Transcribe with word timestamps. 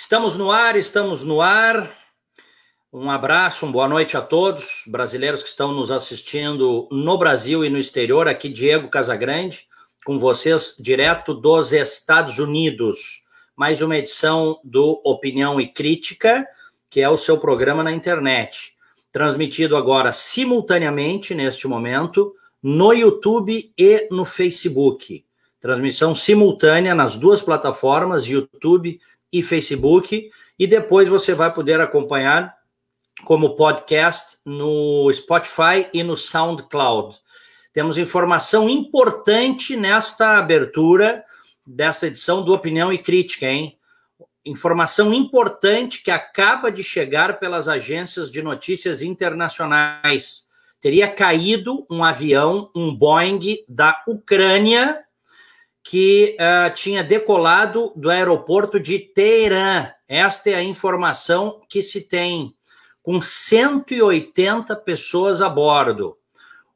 Estamos 0.00 0.34
no 0.34 0.50
ar, 0.50 0.76
estamos 0.76 1.22
no 1.22 1.42
ar. 1.42 1.94
Um 2.90 3.10
abraço, 3.10 3.66
uma 3.66 3.72
boa 3.72 3.86
noite 3.86 4.16
a 4.16 4.22
todos, 4.22 4.82
brasileiros 4.86 5.42
que 5.42 5.50
estão 5.50 5.74
nos 5.74 5.90
assistindo 5.90 6.88
no 6.90 7.18
Brasil 7.18 7.62
e 7.66 7.68
no 7.68 7.76
exterior. 7.76 8.26
Aqui, 8.26 8.48
Diego 8.48 8.88
Casagrande, 8.88 9.66
com 10.06 10.18
vocês, 10.18 10.74
direto 10.80 11.34
dos 11.34 11.74
Estados 11.74 12.38
Unidos. 12.38 13.24
Mais 13.54 13.82
uma 13.82 13.98
edição 13.98 14.58
do 14.64 15.02
Opinião 15.04 15.60
e 15.60 15.68
Crítica, 15.68 16.48
que 16.88 17.02
é 17.02 17.08
o 17.10 17.18
seu 17.18 17.36
programa 17.36 17.84
na 17.84 17.92
internet. 17.92 18.72
Transmitido 19.12 19.76
agora 19.76 20.14
simultaneamente, 20.14 21.34
neste 21.34 21.68
momento, 21.68 22.34
no 22.62 22.94
YouTube 22.94 23.70
e 23.76 24.08
no 24.10 24.24
Facebook. 24.24 25.26
Transmissão 25.60 26.14
simultânea 26.14 26.94
nas 26.94 27.18
duas 27.18 27.42
plataformas, 27.42 28.24
YouTube 28.24 28.98
e 29.32 29.42
Facebook, 29.42 30.30
e 30.58 30.66
depois 30.66 31.08
você 31.08 31.34
vai 31.34 31.52
poder 31.52 31.80
acompanhar 31.80 32.54
como 33.24 33.54
podcast 33.56 34.38
no 34.44 35.10
Spotify 35.12 35.88
e 35.92 36.02
no 36.02 36.16
SoundCloud. 36.16 37.18
Temos 37.72 37.98
informação 37.98 38.68
importante 38.68 39.76
nesta 39.76 40.38
abertura 40.38 41.24
desta 41.66 42.06
edição 42.06 42.44
do 42.44 42.52
Opinião 42.52 42.92
e 42.92 42.98
Crítica, 42.98 43.46
hein? 43.46 43.78
Informação 44.44 45.12
importante 45.12 46.02
que 46.02 46.10
acaba 46.10 46.72
de 46.72 46.82
chegar 46.82 47.38
pelas 47.38 47.68
agências 47.68 48.30
de 48.30 48.42
notícias 48.42 49.02
internacionais. 49.02 50.48
Teria 50.80 51.08
caído 51.08 51.86
um 51.90 52.02
avião, 52.02 52.70
um 52.74 52.94
Boeing 52.94 53.58
da 53.68 54.02
Ucrânia, 54.08 54.98
que 55.82 56.36
uh, 56.38 56.72
tinha 56.74 57.02
decolado 57.02 57.92
do 57.96 58.10
aeroporto 58.10 58.78
de 58.78 58.98
Teherã. 58.98 59.90
Esta 60.06 60.50
é 60.50 60.54
a 60.54 60.62
informação 60.62 61.60
que 61.68 61.82
se 61.82 62.02
tem, 62.02 62.54
com 63.02 63.20
180 63.20 64.76
pessoas 64.76 65.40
a 65.40 65.48
bordo. 65.48 66.16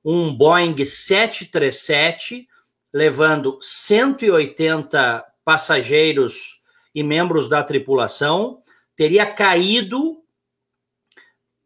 Um 0.05 0.35
Boeing 0.35 0.85
737, 0.85 2.47
levando 2.93 3.59
180 3.61 5.25
passageiros 5.45 6.61
e 6.95 7.03
membros 7.03 7.49
da 7.49 7.63
tripulação, 7.63 8.61
teria 8.97 9.27
caído 9.27 10.23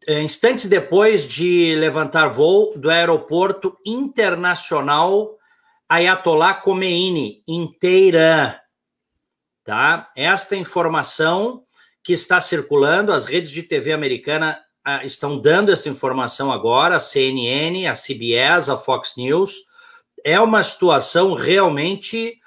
eh, 0.07 0.21
instantes 0.21 0.65
depois 0.65 1.25
de 1.25 1.75
levantar 1.75 2.29
voo 2.29 2.77
do 2.77 2.89
aeroporto 2.89 3.77
internacional 3.85 5.38
Ayatollah 5.89 6.53
Khomeini, 6.53 7.43
em 7.47 7.67
Teherã. 7.79 8.55
Tá? 9.63 10.11
Esta 10.15 10.55
informação 10.55 11.63
que 12.03 12.13
está 12.13 12.39
circulando, 12.39 13.11
as 13.11 13.25
redes 13.25 13.49
de 13.49 13.63
TV 13.63 13.91
americana 13.91 14.59
ah, 14.85 15.03
estão 15.03 15.39
dando 15.39 15.71
essa 15.71 15.89
informação 15.89 16.51
agora, 16.51 16.97
a 16.97 16.99
CNN, 16.99 17.87
a 17.87 17.93
CBS, 17.93 18.69
a 18.69 18.77
Fox 18.77 19.15
News. 19.17 19.55
É 20.23 20.39
uma 20.39 20.63
situação 20.63 21.33
realmente 21.33 22.37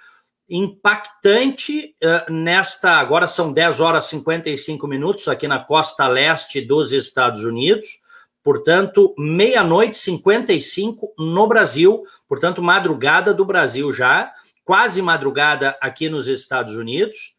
impactante 0.48 1.96
uh, 2.02 2.32
nesta. 2.32 2.92
Agora 2.92 3.26
são 3.26 3.52
10 3.52 3.80
horas 3.80 4.06
e 4.06 4.10
55 4.10 4.86
minutos 4.86 5.26
aqui 5.26 5.48
na 5.48 5.58
costa 5.58 6.06
leste 6.06 6.60
dos 6.60 6.92
Estados 6.92 7.44
Unidos 7.44 8.01
portanto, 8.42 9.14
meia-noite 9.16 9.96
55 9.96 11.14
no 11.18 11.46
Brasil, 11.46 12.02
portanto, 12.28 12.62
madrugada 12.62 13.32
do 13.32 13.44
Brasil 13.44 13.92
já, 13.92 14.32
quase 14.64 15.00
madrugada 15.00 15.76
aqui 15.80 16.08
nos 16.08 16.26
Estados 16.26 16.74
Unidos, 16.74 17.36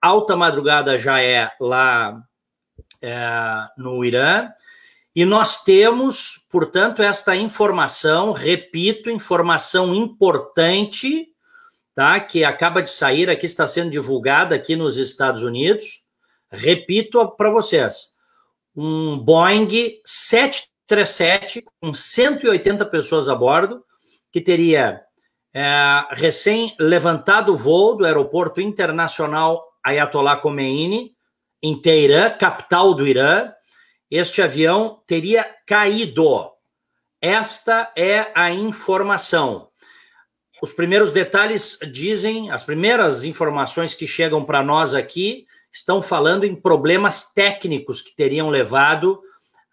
alta 0.00 0.36
madrugada 0.36 0.98
já 0.98 1.20
é 1.20 1.50
lá 1.60 2.22
é, 3.00 3.68
no 3.76 4.04
Irã, 4.04 4.48
e 5.14 5.24
nós 5.26 5.62
temos, 5.62 6.46
portanto, 6.50 7.02
esta 7.02 7.36
informação, 7.36 8.32
repito, 8.32 9.10
informação 9.10 9.94
importante, 9.94 11.28
tá? 11.94 12.18
Que 12.18 12.44
acaba 12.44 12.82
de 12.82 12.90
sair 12.90 13.28
aqui, 13.28 13.44
está 13.44 13.66
sendo 13.66 13.90
divulgada 13.90 14.54
aqui 14.54 14.74
nos 14.74 14.96
Estados 14.96 15.42
Unidos. 15.42 16.00
Repito 16.50 17.26
para 17.36 17.50
vocês 17.50 18.11
um 18.74 19.18
Boeing 19.18 19.68
737 20.04 21.64
com 21.80 21.92
180 21.92 22.84
pessoas 22.86 23.28
a 23.28 23.34
bordo, 23.34 23.84
que 24.30 24.40
teria 24.40 25.02
é, 25.54 26.06
recém 26.10 26.74
levantado 26.80 27.52
o 27.52 27.56
voo 27.56 27.96
do 27.96 28.06
aeroporto 28.06 28.60
internacional 28.60 29.62
Ayatollah 29.84 30.40
Khomeini, 30.40 31.14
em 31.62 31.80
Teherã, 31.80 32.30
capital 32.30 32.94
do 32.94 33.06
Irã. 33.06 33.52
Este 34.10 34.42
avião 34.42 35.02
teria 35.06 35.44
caído. 35.66 36.50
Esta 37.20 37.92
é 37.96 38.32
a 38.34 38.50
informação. 38.50 39.68
Os 40.62 40.72
primeiros 40.72 41.12
detalhes 41.12 41.78
dizem, 41.90 42.50
as 42.50 42.64
primeiras 42.64 43.24
informações 43.24 43.94
que 43.94 44.06
chegam 44.06 44.44
para 44.44 44.62
nós 44.62 44.94
aqui 44.94 45.46
estão 45.72 46.02
falando 46.02 46.44
em 46.44 46.54
problemas 46.54 47.32
técnicos 47.32 48.02
que 48.02 48.14
teriam 48.14 48.50
levado 48.50 49.20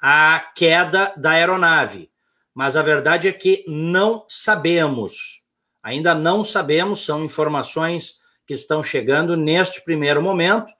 à 0.01 0.39
queda 0.55 1.13
da 1.17 1.31
aeronave. 1.31 2.09
Mas 2.53 2.77
a 2.77 2.81
verdade 2.81 3.27
é 3.27 3.33
que 3.33 3.65
não 3.67 4.25
sabemos. 4.27 5.43
Ainda 5.83 6.15
não 6.15 6.43
sabemos, 6.43 7.03
são 7.03 7.23
informações 7.23 8.19
que 8.47 8.53
estão 8.53 8.81
chegando 8.81 9.35
neste 9.35 9.83
primeiro 9.83 10.21
momento. 10.21 10.73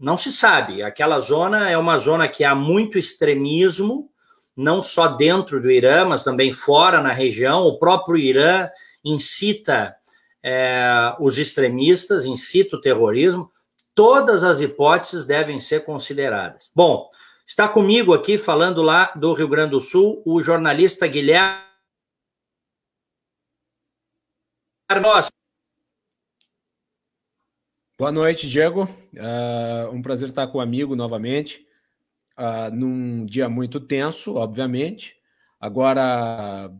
Não 0.00 0.16
se 0.16 0.32
sabe. 0.32 0.82
Aquela 0.82 1.20
zona 1.20 1.70
é 1.70 1.76
uma 1.76 1.98
zona 1.98 2.26
que 2.26 2.44
há 2.44 2.54
muito 2.54 2.98
extremismo, 2.98 4.10
não 4.56 4.82
só 4.82 5.08
dentro 5.08 5.60
do 5.60 5.70
Irã, 5.70 6.04
mas 6.04 6.22
também 6.22 6.52
fora 6.52 7.00
na 7.00 7.12
região. 7.12 7.62
O 7.62 7.78
próprio 7.78 8.16
Irã 8.16 8.68
incita 9.04 9.94
é, 10.42 11.14
os 11.20 11.38
extremistas, 11.38 12.24
incita 12.24 12.76
o 12.76 12.80
terrorismo 12.80 13.50
todas 13.94 14.42
as 14.42 14.60
hipóteses 14.60 15.24
devem 15.24 15.60
ser 15.60 15.84
consideradas. 15.84 16.70
Bom, 16.74 17.08
está 17.46 17.68
comigo 17.68 18.12
aqui, 18.12 18.36
falando 18.36 18.82
lá 18.82 19.12
do 19.14 19.32
Rio 19.32 19.48
Grande 19.48 19.70
do 19.70 19.80
Sul, 19.80 20.22
o 20.26 20.40
jornalista 20.40 21.06
Guilherme. 21.06 21.62
Boa 27.96 28.10
noite, 28.10 28.48
Diego. 28.48 28.84
Uh, 29.14 29.90
um 29.92 30.02
prazer 30.02 30.30
estar 30.30 30.48
com 30.48 30.58
o 30.58 30.60
amigo 30.60 30.96
novamente, 30.96 31.66
uh, 32.36 32.74
num 32.74 33.24
dia 33.24 33.48
muito 33.48 33.78
tenso, 33.78 34.34
obviamente. 34.34 35.16
Agora 35.60 36.70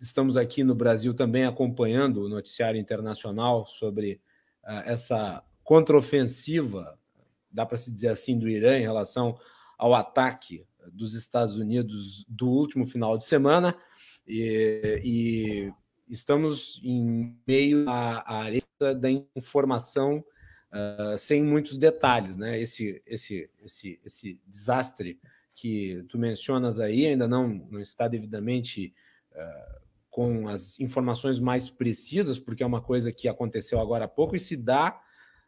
estamos 0.00 0.36
aqui 0.36 0.64
no 0.64 0.74
Brasil 0.74 1.14
também 1.14 1.44
acompanhando 1.44 2.24
o 2.24 2.28
noticiário 2.28 2.78
internacional 2.78 3.66
sobre 3.66 4.20
uh, 4.64 4.82
essa 4.84 5.42
contraofensiva, 5.64 6.98
dá 7.50 7.66
para 7.66 7.78
se 7.78 7.90
dizer 7.90 8.08
assim, 8.08 8.38
do 8.38 8.48
Irã 8.48 8.78
em 8.78 8.82
relação 8.82 9.36
ao 9.78 9.94
ataque 9.94 10.66
dos 10.92 11.14
Estados 11.14 11.56
Unidos 11.56 12.24
do 12.28 12.48
último 12.48 12.86
final 12.86 13.16
de 13.16 13.24
semana. 13.24 13.74
E, 14.26 15.00
e 15.02 15.72
estamos 16.08 16.80
em 16.84 17.36
meio 17.46 17.88
à 17.88 18.42
areia 18.42 18.62
da 18.98 19.10
informação 19.34 20.24
uh, 20.72 21.18
sem 21.18 21.42
muitos 21.42 21.78
detalhes, 21.78 22.36
né? 22.36 22.60
Esse, 22.60 23.02
esse, 23.06 23.50
esse, 23.62 24.00
esse 24.04 24.40
desastre 24.46 25.18
que 25.54 26.04
tu 26.08 26.18
mencionas 26.18 26.80
aí 26.80 27.06
ainda 27.06 27.28
não, 27.28 27.48
não 27.48 27.80
está 27.80 28.08
devidamente 28.08 28.92
uh, 29.32 29.84
com 30.10 30.48
as 30.48 30.78
informações 30.80 31.38
mais 31.38 31.70
precisas, 31.70 32.38
porque 32.38 32.62
é 32.62 32.66
uma 32.66 32.82
coisa 32.82 33.12
que 33.12 33.28
aconteceu 33.28 33.80
agora 33.80 34.04
há 34.04 34.08
pouco 34.08 34.36
e 34.36 34.38
se 34.38 34.56
dá 34.56 35.00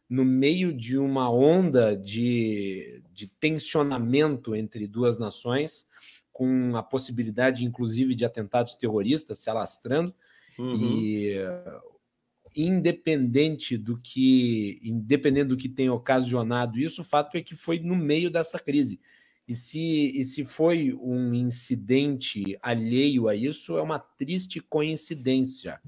no 0.08 0.24
meio 0.24 0.72
de 0.72 0.96
uma 0.96 1.30
onda 1.30 1.96
de, 1.96 3.02
de 3.12 3.26
tensionamento 3.26 4.54
entre 4.54 4.86
duas 4.86 5.18
nações, 5.18 5.88
com 6.32 6.76
a 6.76 6.82
possibilidade, 6.82 7.64
inclusive, 7.64 8.14
de 8.14 8.24
atentados 8.24 8.76
terroristas 8.76 9.38
se 9.38 9.50
alastrando. 9.50 10.14
Uhum. 10.58 10.74
E 10.74 11.36
independente 12.56 13.76
do 13.76 13.98
que 13.98 14.80
independente 14.82 15.48
do 15.48 15.56
que 15.56 15.68
tenha 15.68 15.92
ocasionado 15.92 16.78
isso, 16.78 17.02
o 17.02 17.04
fato 17.04 17.36
é 17.36 17.42
que 17.42 17.54
foi 17.54 17.78
no 17.78 17.94
meio 17.94 18.30
dessa 18.30 18.58
crise. 18.58 18.98
E 19.46 19.54
se, 19.54 20.12
e 20.18 20.24
se 20.24 20.44
foi 20.44 20.92
um 20.94 21.32
incidente 21.34 22.58
alheio 22.60 23.28
a 23.28 23.34
isso, 23.34 23.76
é 23.76 23.82
uma 23.82 23.98
triste 23.98 24.60
coincidência. 24.60 25.80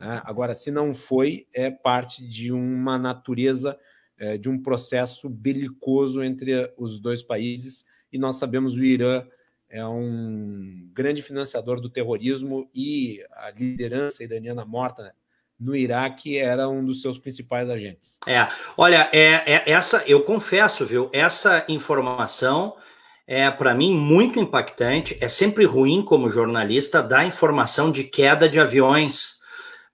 Né? 0.00 0.20
Agora, 0.24 0.54
se 0.54 0.70
não 0.70 0.94
foi, 0.94 1.46
é 1.54 1.70
parte 1.70 2.26
de 2.26 2.50
uma 2.50 2.98
natureza, 2.98 3.78
é, 4.18 4.38
de 4.38 4.48
um 4.48 4.60
processo 4.60 5.28
belicoso 5.28 6.24
entre 6.24 6.72
os 6.76 6.98
dois 6.98 7.22
países, 7.22 7.84
e 8.12 8.18
nós 8.18 8.36
sabemos 8.36 8.74
o 8.74 8.82
Irã 8.82 9.24
é 9.70 9.86
um 9.86 10.90
grande 10.92 11.22
financiador 11.22 11.80
do 11.80 11.88
terrorismo 11.88 12.68
e 12.74 13.24
a 13.30 13.50
liderança 13.50 14.24
iraniana 14.24 14.64
morta 14.64 15.14
no 15.58 15.76
Iraque 15.76 16.38
era 16.38 16.68
um 16.68 16.84
dos 16.84 17.02
seus 17.02 17.18
principais 17.18 17.70
agentes. 17.70 18.18
É, 18.26 18.48
olha, 18.76 19.08
é, 19.12 19.54
é 19.54 19.70
essa, 19.70 20.02
eu 20.06 20.24
confesso, 20.24 20.84
viu, 20.84 21.08
essa 21.12 21.64
informação 21.68 22.74
é 23.26 23.48
para 23.48 23.74
mim 23.74 23.94
muito 23.94 24.40
impactante. 24.40 25.16
É 25.20 25.28
sempre 25.28 25.64
ruim 25.64 26.02
como 26.02 26.30
jornalista 26.30 27.00
dar 27.00 27.24
informação 27.24 27.92
de 27.92 28.02
queda 28.02 28.48
de 28.48 28.58
aviões. 28.58 29.38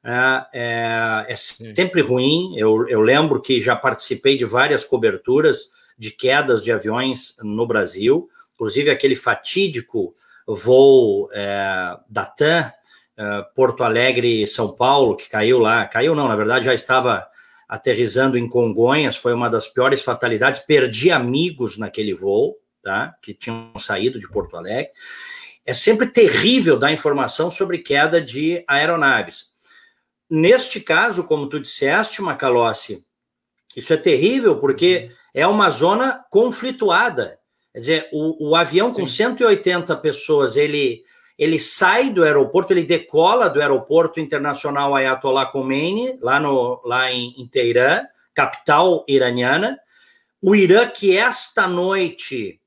É, 0.06 0.46
é, 0.52 1.32
é 1.32 1.36
sempre 1.36 2.00
ruim. 2.00 2.54
Eu, 2.56 2.88
eu 2.88 3.00
lembro 3.00 3.42
que 3.42 3.60
já 3.60 3.74
participei 3.74 4.36
de 4.36 4.44
várias 4.44 4.84
coberturas 4.84 5.70
de 5.98 6.10
quedas 6.10 6.62
de 6.62 6.70
aviões 6.70 7.36
no 7.42 7.66
Brasil, 7.66 8.28
inclusive 8.54 8.90
aquele 8.90 9.16
fatídico 9.16 10.14
voo 10.46 11.28
é, 11.32 11.96
da 12.08 12.24
TAM 12.24 12.72
uh, 13.16 13.54
Porto 13.54 13.82
Alegre, 13.82 14.46
São 14.46 14.72
Paulo, 14.72 15.16
que 15.16 15.28
caiu 15.28 15.58
lá. 15.58 15.86
Caiu 15.86 16.14
não, 16.14 16.28
na 16.28 16.36
verdade 16.36 16.64
já 16.64 16.74
estava 16.74 17.26
aterrizando 17.68 18.38
em 18.38 18.48
Congonhas, 18.48 19.16
foi 19.16 19.32
uma 19.34 19.50
das 19.50 19.66
piores 19.66 20.02
fatalidades. 20.02 20.60
Perdi 20.60 21.10
amigos 21.10 21.76
naquele 21.76 22.14
voo, 22.14 22.56
tá? 22.82 23.14
Que 23.20 23.34
tinham 23.34 23.72
saído 23.78 24.20
de 24.20 24.28
Porto 24.28 24.56
Alegre. 24.56 24.92
É 25.64 25.74
sempre 25.74 26.06
terrível 26.06 26.78
dar 26.78 26.92
informação 26.92 27.50
sobre 27.50 27.78
queda 27.78 28.20
de 28.20 28.62
aeronaves. 28.68 29.55
Neste 30.28 30.80
caso, 30.80 31.24
como 31.24 31.48
tu 31.48 31.60
disseste, 31.60 32.20
Macalossi, 32.20 33.04
isso 33.76 33.92
é 33.92 33.96
terrível 33.96 34.58
porque 34.58 35.10
é 35.34 35.46
uma 35.46 35.70
zona 35.70 36.24
conflituada. 36.30 37.38
Quer 37.72 37.80
dizer, 37.80 38.08
o, 38.12 38.50
o 38.50 38.56
avião 38.56 38.90
com 38.92 39.04
180 39.06 39.94
pessoas, 39.96 40.56
ele 40.56 41.04
ele 41.38 41.58
sai 41.58 42.10
do 42.10 42.24
aeroporto, 42.24 42.72
ele 42.72 42.82
decola 42.82 43.50
do 43.50 43.60
aeroporto 43.60 44.18
internacional 44.18 44.94
Ayatollah 44.94 45.46
Khomeini, 45.52 46.18
lá, 46.20 46.40
no, 46.40 46.80
lá 46.82 47.12
em, 47.12 47.34
em 47.36 47.46
Teherã, 47.46 48.06
capital 48.34 49.04
iraniana. 49.06 49.78
O 50.40 50.54
Irã, 50.54 50.88
que 50.88 51.16
esta 51.16 51.66
noite 51.66 52.58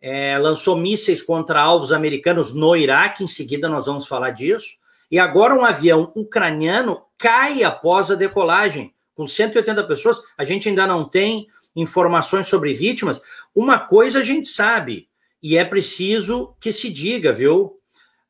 é, 0.00 0.38
lançou 0.38 0.76
mísseis 0.76 1.22
contra 1.22 1.60
alvos 1.60 1.92
americanos 1.92 2.54
no 2.54 2.74
Iraque, 2.74 3.22
em 3.22 3.26
seguida 3.26 3.68
nós 3.68 3.86
vamos 3.86 4.06
falar 4.06 4.30
disso. 4.30 4.68
E 5.14 5.18
agora 5.20 5.54
um 5.54 5.64
avião 5.64 6.10
ucraniano 6.16 7.02
cai 7.16 7.62
após 7.62 8.10
a 8.10 8.16
decolagem, 8.16 8.92
com 9.14 9.28
180 9.28 9.84
pessoas. 9.84 10.20
A 10.36 10.44
gente 10.44 10.68
ainda 10.68 10.88
não 10.88 11.08
tem 11.08 11.46
informações 11.76 12.48
sobre 12.48 12.74
vítimas. 12.74 13.22
Uma 13.54 13.78
coisa 13.78 14.18
a 14.18 14.22
gente 14.24 14.48
sabe, 14.48 15.08
e 15.40 15.56
é 15.56 15.64
preciso 15.64 16.56
que 16.58 16.72
se 16.72 16.90
diga, 16.90 17.32
viu? 17.32 17.78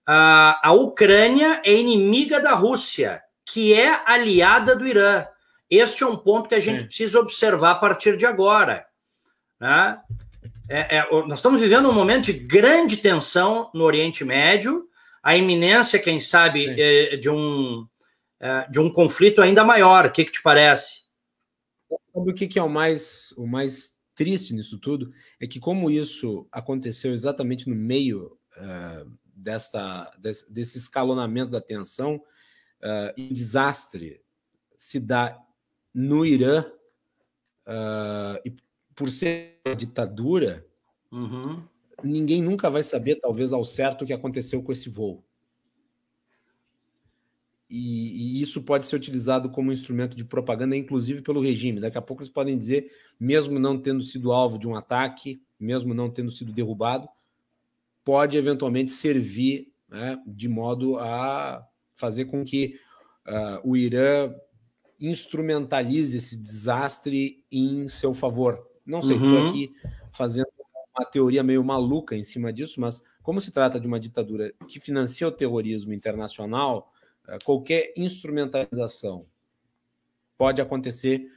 a, 0.06 0.68
a 0.68 0.72
Ucrânia 0.72 1.62
é 1.64 1.72
inimiga 1.72 2.40
da 2.40 2.52
Rússia, 2.52 3.22
que 3.44 3.72
é 3.72 4.02
aliada 4.04 4.76
do 4.76 4.86
Irã. 4.86 5.26
Este 5.70 6.04
é 6.04 6.06
um 6.06 6.16
ponto 6.16 6.48
que 6.48 6.54
a 6.54 6.60
gente 6.60 6.82
é. 6.82 6.84
precisa 6.84 7.18
observar 7.18 7.70
a 7.70 7.76
partir 7.76 8.16
de 8.16 8.26
agora. 8.26 8.84
Né? 9.58 9.98
É, 10.68 10.98
é, 10.98 11.08
nós 11.10 11.38
estamos 11.38 11.60
vivendo 11.60 11.88
um 11.88 11.92
momento 11.92 12.26
de 12.26 12.34
grande 12.34 12.98
tensão 12.98 13.70
no 13.72 13.84
Oriente 13.84 14.24
Médio, 14.24 14.86
a 15.24 15.34
iminência, 15.34 15.98
quem 15.98 16.20
sabe, 16.20 16.78
é, 16.78 17.16
de, 17.16 17.30
um, 17.30 17.88
é, 18.38 18.70
de 18.70 18.78
um 18.78 18.92
conflito 18.92 19.40
ainda 19.40 19.64
maior. 19.64 20.04
O 20.04 20.12
que, 20.12 20.22
que 20.22 20.32
te 20.32 20.42
parece? 20.42 21.04
Sabe 22.12 22.30
o 22.30 22.34
que, 22.34 22.46
que 22.46 22.58
é 22.58 22.62
o 22.62 22.68
mais, 22.68 23.32
o 23.38 23.46
mais 23.46 23.94
triste 24.14 24.52
nisso 24.52 24.78
tudo? 24.78 25.10
É 25.40 25.46
que, 25.46 25.58
como 25.58 25.90
isso 25.90 26.46
aconteceu 26.52 27.14
exatamente 27.14 27.66
no 27.70 27.74
meio 27.74 28.38
uh, 28.58 29.10
desta, 29.34 30.12
desse, 30.18 30.52
desse 30.52 30.76
escalonamento 30.76 31.50
da 31.50 31.60
tensão 31.60 32.16
uh, 32.82 33.12
e 33.16 33.30
o 33.30 33.34
desastre 33.34 34.20
se 34.76 35.00
dá 35.00 35.38
no 35.94 36.26
Irã, 36.26 36.66
uh, 37.66 38.38
e 38.44 38.54
por 38.94 39.10
ser 39.10 39.58
uma 39.64 39.74
ditadura, 39.74 40.66
uhum. 41.10 41.66
Ninguém 42.04 42.42
nunca 42.42 42.70
vai 42.70 42.82
saber, 42.82 43.16
talvez, 43.16 43.52
ao 43.52 43.64
certo 43.64 44.02
o 44.02 44.06
que 44.06 44.12
aconteceu 44.12 44.62
com 44.62 44.72
esse 44.72 44.88
voo. 44.88 45.24
E, 47.68 48.38
e, 48.38 48.42
isso 48.42 48.62
pode 48.62 48.86
ser 48.86 48.94
utilizado 48.94 49.50
como 49.50 49.72
instrumento 49.72 50.16
de 50.16 50.24
propaganda, 50.24 50.76
inclusive 50.76 51.22
pelo 51.22 51.40
regime. 51.40 51.80
Daqui 51.80 51.98
a 51.98 52.02
pouco 52.02 52.22
eles 52.22 52.30
podem 52.30 52.56
dizer, 52.56 52.92
mesmo 53.18 53.58
não 53.58 53.78
tendo 53.78 54.02
sido 54.02 54.32
alvo 54.32 54.58
de 54.58 54.68
um 54.68 54.76
ataque, 54.76 55.42
mesmo 55.58 55.94
não 55.94 56.10
tendo 56.10 56.30
sido 56.30 56.52
derrubado, 56.52 57.08
pode 58.04 58.36
eventualmente 58.36 58.90
servir 58.90 59.72
né, 59.88 60.22
de 60.26 60.48
modo 60.48 60.98
a 60.98 61.66
fazer 61.94 62.26
com 62.26 62.44
que 62.44 62.78
uh, 63.26 63.68
o 63.68 63.76
Irã 63.76 64.32
instrumentalize 65.00 66.16
esse 66.16 66.36
desastre 66.36 67.44
em 67.50 67.88
seu 67.88 68.12
favor. 68.12 68.64
Não 68.84 69.02
sei, 69.02 69.16
estou 69.16 69.30
uhum. 69.30 69.48
aqui 69.48 69.72
fazendo 70.12 70.46
uma 70.96 71.04
teoria 71.04 71.42
meio 71.42 71.64
maluca 71.64 72.16
em 72.16 72.24
cima 72.24 72.52
disso, 72.52 72.80
mas 72.80 73.02
como 73.22 73.40
se 73.40 73.50
trata 73.50 73.80
de 73.80 73.86
uma 73.86 73.98
ditadura 74.00 74.52
que 74.68 74.80
financia 74.80 75.26
o 75.26 75.32
terrorismo 75.32 75.92
internacional, 75.92 76.92
uh, 77.28 77.42
qualquer 77.44 77.92
instrumentalização 77.96 79.26
pode 80.36 80.60
acontecer 80.60 81.30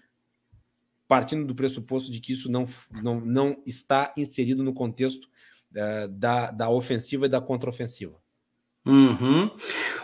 partindo 1.08 1.46
do 1.46 1.56
pressuposto 1.56 2.12
de 2.12 2.20
que 2.20 2.34
isso 2.34 2.52
não, 2.52 2.68
não, 2.92 3.20
não 3.22 3.64
está 3.66 4.14
inserido 4.18 4.64
no 4.64 4.74
contexto 4.74 5.30
é, 5.74 6.08
da, 6.08 6.52
da 6.52 6.70
ofensiva 6.70 7.26
e 7.26 7.30
da 7.30 7.40
contraofensiva. 7.40 8.16
Uhum. 8.86 9.52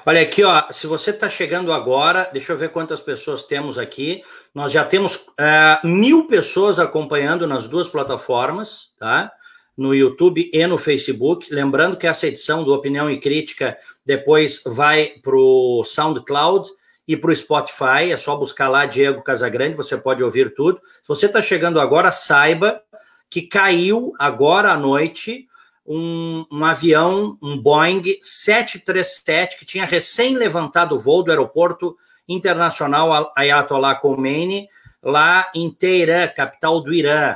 Olha 0.06 0.22
aqui, 0.22 0.44
ó. 0.44 0.72
Se 0.72 0.88
você 0.88 1.12
está 1.12 1.30
chegando 1.30 1.72
agora, 1.72 2.30
deixa 2.32 2.52
eu 2.52 2.58
ver 2.58 2.70
quantas 2.70 3.02
pessoas 3.02 3.44
temos 3.44 3.78
aqui. 3.78 4.22
Nós 4.54 4.72
já 4.74 4.84
temos 4.84 5.28
é, 5.40 5.80
mil 5.84 6.28
pessoas 6.28 6.80
acompanhando 6.80 7.48
nas 7.48 7.68
duas 7.68 7.88
plataformas, 7.88 8.92
tá? 8.98 9.32
No 9.76 9.94
YouTube 9.94 10.50
e 10.54 10.68
no 10.68 10.78
Facebook. 10.78 11.54
Lembrando 11.54 11.98
que 11.98 12.08
essa 12.08 12.28
edição 12.28 12.64
do 12.64 12.74
Opinião 12.74 13.10
e 13.10 13.20
Crítica 13.20 13.78
depois 14.06 14.62
vai 14.66 15.14
para 15.22 15.36
o 15.36 15.84
SoundCloud 15.84 16.70
e 17.08 17.18
para 17.18 17.32
o 17.32 17.36
Spotify. 17.36 18.12
É 18.12 18.18
só 18.18 18.36
buscar 18.36 18.70
lá 18.70 18.86
Diego 18.86 19.24
Casagrande, 19.24 19.76
você 19.76 19.98
pode 19.98 20.24
ouvir 20.24 20.54
tudo. 20.54 20.80
Se 21.02 21.08
você 21.08 21.26
está 21.26 21.42
chegando 21.42 21.80
agora, 21.80 22.12
saiba 22.12 22.82
que 23.30 23.42
caiu 23.42 24.14
agora 24.20 24.72
à 24.72 24.78
noite 24.78 25.48
um, 25.86 26.46
um, 26.52 26.64
avião, 26.64 27.38
um 27.42 27.58
Boeing 27.58 28.20
737, 28.22 29.58
que 29.58 29.66
tinha 29.66 29.86
recém 29.86 30.36
levantado 30.36 30.96
o 30.96 31.00
voo 31.00 31.24
do 31.24 31.32
aeroporto 31.32 31.96
internacional 32.28 33.34
Ayatollah 33.36 33.96
Khomeini, 33.96 34.68
lá 35.02 35.52
em 35.54 35.70
Teherã, 35.70 36.28
capital 36.28 36.80
do 36.82 36.94
Irã. 36.94 37.36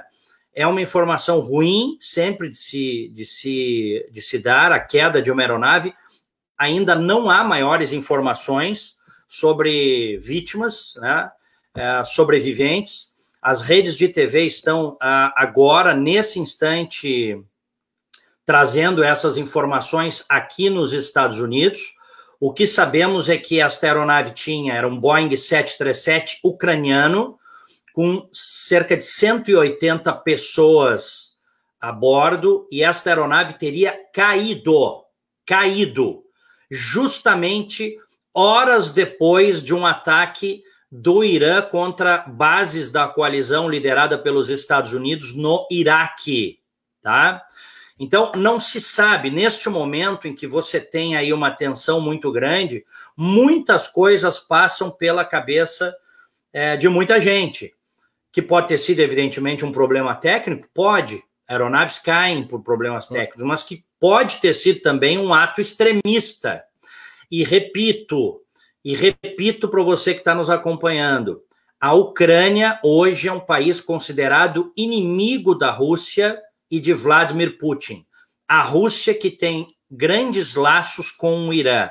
É 0.57 0.65
uma 0.65 0.81
informação 0.81 1.39
ruim, 1.39 1.99
sempre 2.01 2.49
de 2.49 2.57
se, 2.57 3.11
de 3.13 3.23
se, 3.23 4.09
de 4.11 4.19
se 4.19 4.39
dar, 4.39 4.71
a 4.71 4.79
queda 4.79 5.21
de 5.21 5.29
uma 5.29 5.43
aeronave. 5.43 5.93
Ainda 6.57 6.95
não 6.95 7.29
há 7.29 7.43
maiores 7.43 7.93
informações 7.93 8.95
sobre 9.27 10.17
vítimas, 10.17 10.95
né, 10.95 11.29
é, 11.75 12.03
sobreviventes. 12.03 13.13
As 13.39 13.61
redes 13.61 13.95
de 13.95 14.07
TV 14.07 14.47
estão 14.47 14.97
ah, 14.99 15.31
agora, 15.37 15.93
nesse 15.93 16.39
instante, 16.39 17.39
trazendo 18.43 19.03
essas 19.03 19.37
informações 19.37 20.25
aqui 20.27 20.71
nos 20.71 20.91
Estados 20.91 21.39
Unidos. 21.39 21.81
O 22.39 22.51
que 22.51 22.65
sabemos 22.65 23.29
é 23.29 23.37
que 23.37 23.61
esta 23.61 23.85
aeronave 23.85 24.31
tinha, 24.31 24.73
era 24.73 24.87
um 24.87 24.99
Boeing 24.99 25.35
737 25.35 26.39
ucraniano, 26.43 27.37
com 27.97 28.29
cerca 28.31 28.95
de 28.95 29.03
180 29.03 30.13
pessoas 30.17 31.31
a 31.81 31.91
bordo, 31.91 32.67
e 32.71 32.83
esta 32.83 33.09
aeronave 33.09 33.55
teria 33.55 33.99
caído, 34.13 35.03
caído, 35.43 36.23
justamente 36.69 37.97
horas 38.31 38.91
depois 38.91 39.63
de 39.63 39.73
um 39.73 39.83
ataque 39.83 40.61
do 40.91 41.23
Irã 41.23 41.63
contra 41.63 42.19
bases 42.19 42.91
da 42.91 43.07
coalizão 43.07 43.67
liderada 43.67 44.15
pelos 44.15 44.47
Estados 44.47 44.93
Unidos 44.93 45.33
no 45.33 45.67
Iraque, 45.71 46.59
tá? 47.01 47.43
Então, 47.97 48.31
não 48.35 48.59
se 48.59 48.79
sabe, 48.79 49.31
neste 49.31 49.69
momento 49.69 50.27
em 50.27 50.35
que 50.35 50.45
você 50.45 50.79
tem 50.79 51.15
aí 51.15 51.33
uma 51.33 51.49
tensão 51.49 51.99
muito 51.99 52.31
grande, 52.31 52.85
muitas 53.17 53.87
coisas 53.87 54.37
passam 54.37 54.91
pela 54.91 55.25
cabeça 55.25 55.95
é, 56.53 56.77
de 56.77 56.87
muita 56.87 57.19
gente. 57.19 57.75
Que 58.31 58.41
pode 58.41 58.67
ter 58.67 58.77
sido, 58.77 58.99
evidentemente, 58.99 59.65
um 59.65 59.71
problema 59.71 60.15
técnico? 60.15 60.67
Pode. 60.73 61.23
Aeronaves 61.47 61.97
caem 61.97 62.45
por 62.45 62.61
problemas 62.61 63.07
técnicos, 63.07 63.43
mas 63.43 63.63
que 63.63 63.85
pode 63.99 64.37
ter 64.37 64.53
sido 64.53 64.81
também 64.81 65.17
um 65.17 65.33
ato 65.33 65.61
extremista. 65.61 66.63
E 67.31 67.43
repito, 67.43 68.41
e 68.83 68.95
repito 68.95 69.69
para 69.69 69.83
você 69.83 70.13
que 70.13 70.19
está 70.19 70.35
nos 70.35 70.49
acompanhando: 70.49 71.41
a 71.79 71.93
Ucrânia 71.93 72.79
hoje 72.83 73.27
é 73.27 73.31
um 73.31 73.39
país 73.39 73.79
considerado 73.79 74.73
inimigo 74.75 75.55
da 75.55 75.71
Rússia 75.71 76.41
e 76.69 76.79
de 76.79 76.93
Vladimir 76.93 77.57
Putin. 77.57 78.05
A 78.47 78.61
Rússia 78.61 79.13
que 79.13 79.29
tem 79.29 79.67
grandes 79.89 80.55
laços 80.55 81.11
com 81.11 81.47
o 81.47 81.53
Irã. 81.53 81.89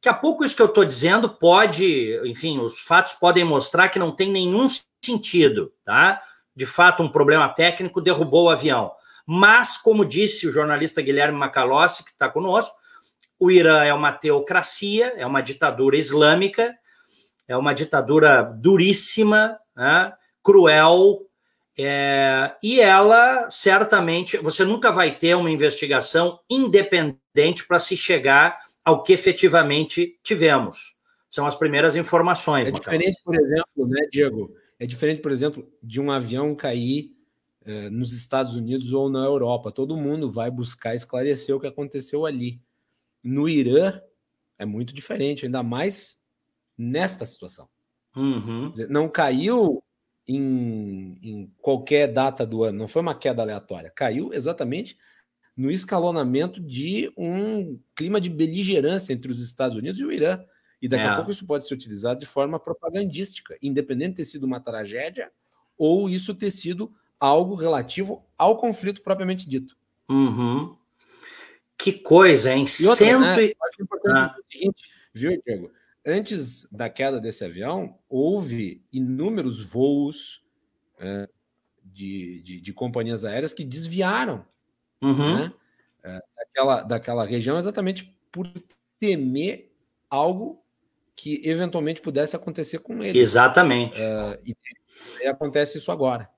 Daqui 0.00 0.08
a 0.08 0.14
pouco 0.14 0.44
isso 0.44 0.54
que 0.54 0.62
eu 0.62 0.66
estou 0.66 0.84
dizendo 0.84 1.28
pode, 1.28 2.20
enfim, 2.24 2.58
os 2.60 2.78
fatos 2.80 3.14
podem 3.14 3.44
mostrar 3.44 3.88
que 3.88 3.98
não 3.98 4.14
tem 4.14 4.30
nenhum 4.30 4.68
sentido, 5.04 5.72
tá? 5.84 6.22
De 6.54 6.66
fato, 6.66 7.02
um 7.02 7.08
problema 7.08 7.48
técnico 7.48 8.00
derrubou 8.00 8.44
o 8.44 8.50
avião. 8.50 8.92
Mas, 9.26 9.76
como 9.76 10.04
disse 10.04 10.46
o 10.46 10.52
jornalista 10.52 11.02
Guilherme 11.02 11.36
Macalossi, 11.36 12.04
que 12.04 12.10
está 12.10 12.28
conosco, 12.28 12.74
o 13.40 13.50
Irã 13.50 13.84
é 13.84 13.92
uma 13.92 14.12
teocracia, 14.12 15.14
é 15.16 15.26
uma 15.26 15.40
ditadura 15.40 15.96
islâmica, 15.96 16.76
é 17.48 17.56
uma 17.56 17.74
ditadura 17.74 18.42
duríssima, 18.42 19.58
né? 19.76 20.12
cruel, 20.42 21.22
é, 21.76 22.52
e 22.62 22.80
ela 22.80 23.50
certamente 23.50 24.36
você 24.38 24.64
nunca 24.64 24.90
vai 24.90 25.12
ter 25.16 25.36
uma 25.36 25.50
investigação 25.50 26.40
independente 26.50 27.66
para 27.66 27.78
se 27.78 27.96
chegar 27.96 28.58
ao 28.88 29.02
que 29.02 29.12
efetivamente 29.12 30.18
tivemos. 30.22 30.96
São 31.28 31.44
as 31.44 31.54
primeiras 31.54 31.94
informações. 31.94 32.68
É 32.68 32.70
diferente, 32.70 33.20
por 33.22 33.38
exemplo, 33.38 33.86
né, 33.86 34.08
Diego? 34.10 34.56
É 34.78 34.86
diferente, 34.86 35.20
por 35.20 35.30
exemplo, 35.30 35.70
de 35.82 36.00
um 36.00 36.10
avião 36.10 36.54
cair 36.54 37.14
é, 37.66 37.90
nos 37.90 38.14
Estados 38.14 38.54
Unidos 38.54 38.94
ou 38.94 39.10
na 39.10 39.26
Europa. 39.26 39.70
Todo 39.70 39.94
mundo 39.94 40.32
vai 40.32 40.50
buscar 40.50 40.94
esclarecer 40.94 41.54
o 41.54 41.60
que 41.60 41.66
aconteceu 41.66 42.24
ali. 42.24 42.62
No 43.22 43.46
Irã 43.46 44.00
é 44.58 44.64
muito 44.64 44.94
diferente, 44.94 45.44
ainda 45.44 45.62
mais 45.62 46.18
nesta 46.76 47.26
situação. 47.26 47.68
Uhum. 48.16 48.70
Dizer, 48.70 48.88
não 48.88 49.06
caiu 49.06 49.84
em, 50.26 51.18
em 51.22 51.52
qualquer 51.60 52.10
data 52.10 52.46
do 52.46 52.64
ano, 52.64 52.78
não 52.78 52.88
foi 52.88 53.02
uma 53.02 53.14
queda 53.14 53.42
aleatória, 53.42 53.92
caiu 53.94 54.32
exatamente 54.32 54.96
no 55.58 55.72
escalonamento 55.72 56.60
de 56.60 57.12
um 57.16 57.80
clima 57.96 58.20
de 58.20 58.30
beligerância 58.30 59.12
entre 59.12 59.32
os 59.32 59.40
Estados 59.40 59.76
Unidos 59.76 60.00
e 60.00 60.04
o 60.04 60.12
Irã. 60.12 60.40
E 60.80 60.88
daqui 60.88 61.02
é. 61.02 61.08
a 61.08 61.16
pouco 61.16 61.32
isso 61.32 61.44
pode 61.44 61.66
ser 61.66 61.74
utilizado 61.74 62.20
de 62.20 62.26
forma 62.26 62.60
propagandística, 62.60 63.58
independente 63.60 64.10
de 64.10 64.16
ter 64.18 64.24
sido 64.24 64.44
uma 64.44 64.60
tragédia 64.60 65.32
ou 65.76 66.08
isso 66.08 66.32
ter 66.32 66.52
sido 66.52 66.94
algo 67.18 67.56
relativo 67.56 68.24
ao 68.38 68.56
conflito 68.56 69.02
propriamente 69.02 69.48
dito. 69.48 69.76
Uhum. 70.08 70.76
Que 71.76 71.92
coisa, 71.92 72.54
hein? 72.54 72.64
E 72.80 72.86
outra, 72.86 73.04
Cento... 73.04 73.20
né? 73.20 73.34
Acho 73.34 73.82
importante 73.82 74.16
ah. 74.16 74.34
é 74.36 74.40
o 74.40 74.44
seguinte, 74.52 74.90
viu, 75.12 75.42
Diego? 75.44 75.72
Antes 76.06 76.68
da 76.70 76.88
queda 76.88 77.20
desse 77.20 77.44
avião, 77.44 77.98
houve 78.08 78.80
inúmeros 78.92 79.64
voos 79.64 80.40
é, 81.00 81.28
de, 81.84 82.42
de, 82.42 82.60
de, 82.60 82.72
companhias 82.72 83.24
aéreas 83.24 83.52
que 83.52 83.64
desviaram 83.64 84.44
uhum. 85.02 85.38
né, 85.38 85.52
é, 86.02 86.22
daquela, 86.36 86.82
daquela 86.82 87.24
região 87.24 87.58
exatamente 87.58 88.14
por 88.30 88.50
temer 88.98 89.72
algo 90.10 90.62
que 91.14 91.42
eventualmente 91.44 92.00
pudesse 92.00 92.36
acontecer 92.36 92.78
com 92.78 93.02
eles. 93.02 93.20
Exatamente. 93.20 94.00
É, 94.00 94.38
e, 94.44 94.56
e 95.20 95.26
acontece 95.26 95.78
isso 95.78 95.90
agora. 95.90 96.28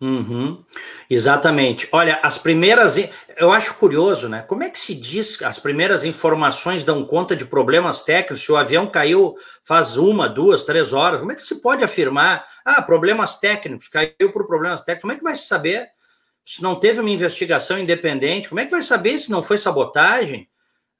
Uhum, 0.00 0.64
exatamente. 1.10 1.88
Olha, 1.90 2.20
as 2.22 2.38
primeiras. 2.38 2.96
Eu 3.36 3.50
acho 3.50 3.74
curioso, 3.74 4.28
né? 4.28 4.42
Como 4.42 4.62
é 4.62 4.70
que 4.70 4.78
se 4.78 4.94
diz 4.94 5.36
que 5.36 5.44
as 5.44 5.58
primeiras 5.58 6.04
informações 6.04 6.84
dão 6.84 7.04
conta 7.04 7.34
de 7.34 7.44
problemas 7.44 8.02
técnicos? 8.02 8.42
Se 8.42 8.52
o 8.52 8.56
avião 8.56 8.86
caiu 8.86 9.34
faz 9.64 9.96
uma, 9.96 10.28
duas, 10.28 10.62
três 10.62 10.92
horas, 10.92 11.18
como 11.18 11.32
é 11.32 11.34
que 11.34 11.44
se 11.44 11.60
pode 11.60 11.82
afirmar? 11.82 12.46
Ah, 12.64 12.80
problemas 12.80 13.40
técnicos, 13.40 13.88
caiu 13.88 14.32
por 14.32 14.46
problemas 14.46 14.82
técnicos. 14.82 15.02
Como 15.02 15.12
é 15.12 15.16
que 15.16 15.24
vai 15.24 15.34
se 15.34 15.48
saber 15.48 15.88
se 16.48 16.62
não 16.62 16.78
teve 16.78 17.00
uma 17.00 17.10
investigação 17.10 17.78
independente? 17.78 18.48
Como 18.48 18.60
é 18.60 18.64
que 18.64 18.70
vai 18.70 18.82
saber 18.82 19.18
se 19.18 19.30
não 19.30 19.42
foi 19.42 19.58
sabotagem? 19.58 20.48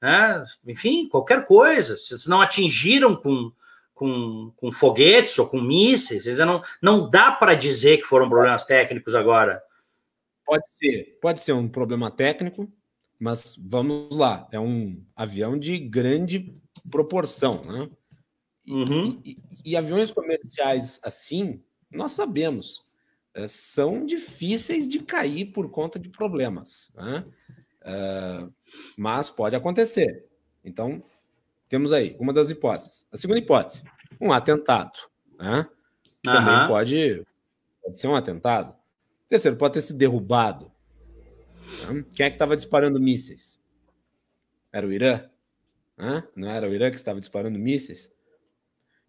Né? 0.01 0.45
Enfim, 0.67 1.07
qualquer 1.09 1.45
coisa. 1.45 1.95
Se 1.97 2.29
não 2.29 2.41
atingiram 2.41 3.15
com 3.15 3.51
com, 3.99 4.53
com 4.55 4.71
foguetes 4.71 5.37
ou 5.37 5.45
com 5.45 5.59
mísseis. 5.59 6.25
Não, 6.39 6.61
não 6.81 7.09
dá 7.09 7.33
para 7.33 7.53
dizer 7.53 7.97
que 7.97 8.05
foram 8.05 8.29
problemas 8.29 8.63
técnicos 8.63 9.13
agora. 9.13 9.61
Pode 10.45 10.69
ser, 10.69 11.17
pode 11.21 11.41
ser 11.41 11.51
um 11.51 11.67
problema 11.67 12.09
técnico, 12.09 12.71
mas 13.19 13.57
vamos 13.59 14.15
lá, 14.15 14.47
é 14.53 14.59
um 14.59 15.03
avião 15.13 15.59
de 15.59 15.77
grande 15.77 16.53
proporção, 16.89 17.51
né? 17.67 17.89
Uhum. 18.65 19.21
E, 19.25 19.31
e, 19.31 19.71
e, 19.71 19.75
aviões 19.75 20.11
comerciais 20.11 20.99
assim, 21.03 21.61
nós 21.91 22.13
sabemos, 22.13 22.85
são 23.47 24.05
difíceis 24.05 24.87
de 24.87 24.99
cair 24.99 25.45
por 25.45 25.69
conta 25.69 25.99
de 25.99 26.09
problemas, 26.09 26.91
né? 26.95 27.23
É, 27.81 28.47
mas 28.97 29.29
pode 29.29 29.55
acontecer. 29.55 30.27
Então, 30.63 31.03
temos 31.67 31.93
aí 31.93 32.15
uma 32.19 32.33
das 32.33 32.49
hipóteses. 32.49 33.07
A 33.11 33.17
segunda 33.17 33.39
hipótese, 33.39 33.83
um 34.19 34.31
atentado. 34.31 34.99
Né? 35.37 35.67
Também 36.23 36.67
pode, 36.67 37.23
pode 37.81 37.99
ser 37.99 38.07
um 38.07 38.15
atentado. 38.15 38.75
terceiro, 39.29 39.57
pode 39.57 39.75
ter 39.75 39.81
sido 39.81 39.97
derrubado. 39.97 40.71
Né? 41.87 42.05
Quem 42.13 42.25
é 42.25 42.29
que 42.29 42.35
estava 42.35 42.55
disparando 42.55 42.99
mísseis? 42.99 43.61
Era 44.71 44.85
o 44.85 44.91
Irã? 44.91 45.29
Né? 45.97 46.23
Não 46.35 46.49
era 46.49 46.69
o 46.69 46.73
Irã 46.73 46.89
que 46.89 46.97
estava 46.97 47.19
disparando 47.19 47.57
mísseis? 47.57 48.11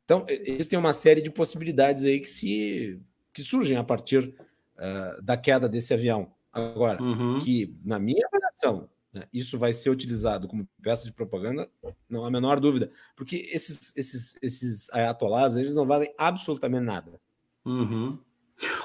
Então, 0.05 0.25
existem 0.29 0.79
uma 0.79 0.93
série 0.93 1.21
de 1.21 1.31
possibilidades 1.31 2.05
aí 2.05 2.19
que, 2.19 2.29
se, 2.29 3.01
que 3.33 3.43
surgem 3.43 3.77
a 3.77 3.85
partir 3.85 4.35
uh, 4.77 5.23
da 5.23 5.37
queda 5.37 5.69
desse 5.69 5.95
avião. 5.95 6.33
Agora, 6.53 7.01
uhum. 7.03 7.39
que, 7.39 7.77
na 7.85 7.99
minha 7.99 8.27
avaliação, 8.27 8.89
né, 9.13 9.25
isso 9.33 9.59
vai 9.59 9.73
ser 9.73 9.91
utilizado 9.91 10.49
como 10.49 10.69
peça 10.83 11.07
de 11.07 11.13
propaganda, 11.13 11.69
não 12.09 12.25
há 12.25 12.29
a 12.29 12.31
menor 12.31 12.59
dúvida, 12.59 12.91
porque 13.17 13.49
esses, 13.53 13.97
esses, 13.97 14.39
esses 14.43 14.93
ayatolás, 14.93 15.57
eles 15.57 15.75
não 15.75 15.87
valem 15.87 16.13
absolutamente 16.19 16.85
nada. 16.85 17.21
Uhum. 17.65 18.19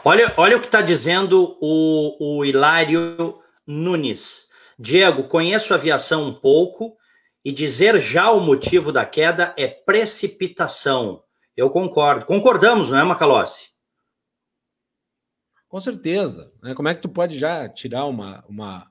Olha, 0.03 0.33
olha 0.37 0.57
o 0.57 0.59
que 0.59 0.67
está 0.67 0.81
dizendo 0.81 1.57
o, 1.59 2.37
o 2.37 2.45
Hilário 2.45 3.39
Nunes. 3.65 4.47
Diego, 4.77 5.27
conheço 5.27 5.73
a 5.73 5.77
aviação 5.77 6.27
um 6.27 6.33
pouco 6.33 6.97
e 7.43 7.51
dizer 7.51 7.99
já 7.99 8.31
o 8.31 8.39
motivo 8.39 8.91
da 8.91 9.05
queda 9.05 9.53
é 9.57 9.67
precipitação. 9.67 11.23
Eu 11.55 11.69
concordo. 11.69 12.25
Concordamos, 12.25 12.89
não 12.89 12.99
é, 12.99 13.03
Macalossi? 13.03 13.74
Com 15.75 15.81
certeza. 15.81 16.53
Né? 16.63 16.73
Como 16.73 16.87
é 16.87 16.95
que 16.95 17.01
tu 17.01 17.09
pode 17.09 17.37
já 17.37 17.67
tirar 17.67 18.05
uma, 18.05 18.45
uma, 18.47 18.85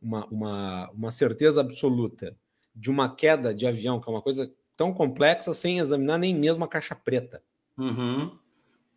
uma, 0.00 0.26
uma, 0.26 0.90
uma 0.90 1.10
certeza 1.10 1.60
absoluta 1.60 2.36
de 2.72 2.88
uma 2.88 3.12
queda 3.12 3.52
de 3.52 3.66
avião, 3.66 4.00
que 4.00 4.08
é 4.08 4.12
uma 4.12 4.22
coisa 4.22 4.48
tão 4.76 4.94
complexa, 4.94 5.52
sem 5.52 5.80
examinar 5.80 6.18
nem 6.18 6.32
mesmo 6.32 6.62
a 6.62 6.68
caixa 6.68 6.94
preta. 6.94 7.42
Uhum. 7.76 8.30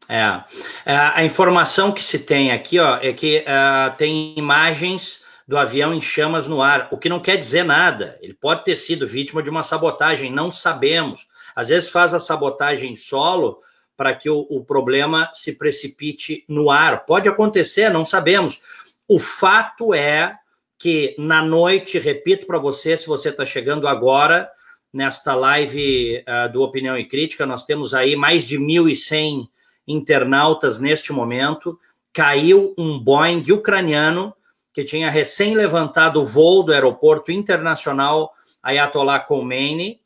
É. 0.08 0.44
é. 0.86 0.96
A 0.96 1.26
informação 1.26 1.92
que 1.92 2.04
se 2.04 2.20
tem 2.20 2.52
aqui 2.52 2.78
ó, 2.78 2.98
é 2.98 3.12
que 3.12 3.40
uh, 3.40 3.98
tem 3.98 4.38
imagens 4.38 5.24
do 5.48 5.58
avião 5.58 5.92
em 5.92 6.02
chamas 6.02 6.48
no 6.48 6.62
ar, 6.62 6.88
o 6.92 7.00
que 7.00 7.10
não 7.10 7.20
quer 7.20 7.38
dizer 7.38 7.64
nada. 7.64 8.16
Ele 8.22 8.36
pode 8.36 8.64
ter 8.64 8.76
sido 8.76 9.08
vítima 9.08 9.42
de 9.42 9.50
uma 9.50 9.64
sabotagem, 9.64 10.32
não 10.32 10.52
sabemos. 10.52 11.28
Às 11.56 11.70
vezes 11.70 11.90
faz 11.90 12.14
a 12.14 12.20
sabotagem 12.20 12.96
solo 12.96 13.58
para 13.96 14.16
que 14.16 14.30
o, 14.30 14.48
o 14.50 14.64
problema 14.64 15.30
se 15.34 15.54
precipite 15.54 16.44
no 16.48 16.70
ar. 16.70 17.06
Pode 17.06 17.30
acontecer, 17.30 17.90
não 17.90 18.06
sabemos. 18.06 18.60
O 19.08 19.20
fato 19.20 19.94
é 19.94 20.38
que 20.78 21.16
na 21.18 21.42
noite, 21.42 22.00
repito 22.00 22.46
para 22.46 22.60
você, 22.60 22.98
se 22.98 23.08
você 23.08 23.30
está 23.30 23.46
chegando 23.46 23.88
agora 23.88 24.50
nesta 24.92 25.34
live 25.34 26.24
uh, 26.28 26.52
do 26.52 26.62
Opinião 26.62 26.98
e 26.98 27.08
Crítica, 27.08 27.46
nós 27.46 27.64
temos 27.64 27.94
aí 27.94 28.16
mais 28.16 28.44
de 28.44 28.60
1.100 28.60 29.48
internautas 29.88 30.80
neste 30.80 31.14
momento. 31.14 31.80
Caiu 32.12 32.74
um 32.78 33.00
Boeing 33.00 33.44
ucraniano 33.52 34.34
que 34.74 34.84
tinha 34.84 35.10
recém 35.10 35.56
levantado 35.56 36.22
o 36.22 36.26
voo 36.26 36.64
do 36.64 36.74
aeroporto 36.74 37.32
internacional 37.32 38.34
Ayatollah 38.62 39.20
Khomeini, 39.20 40.00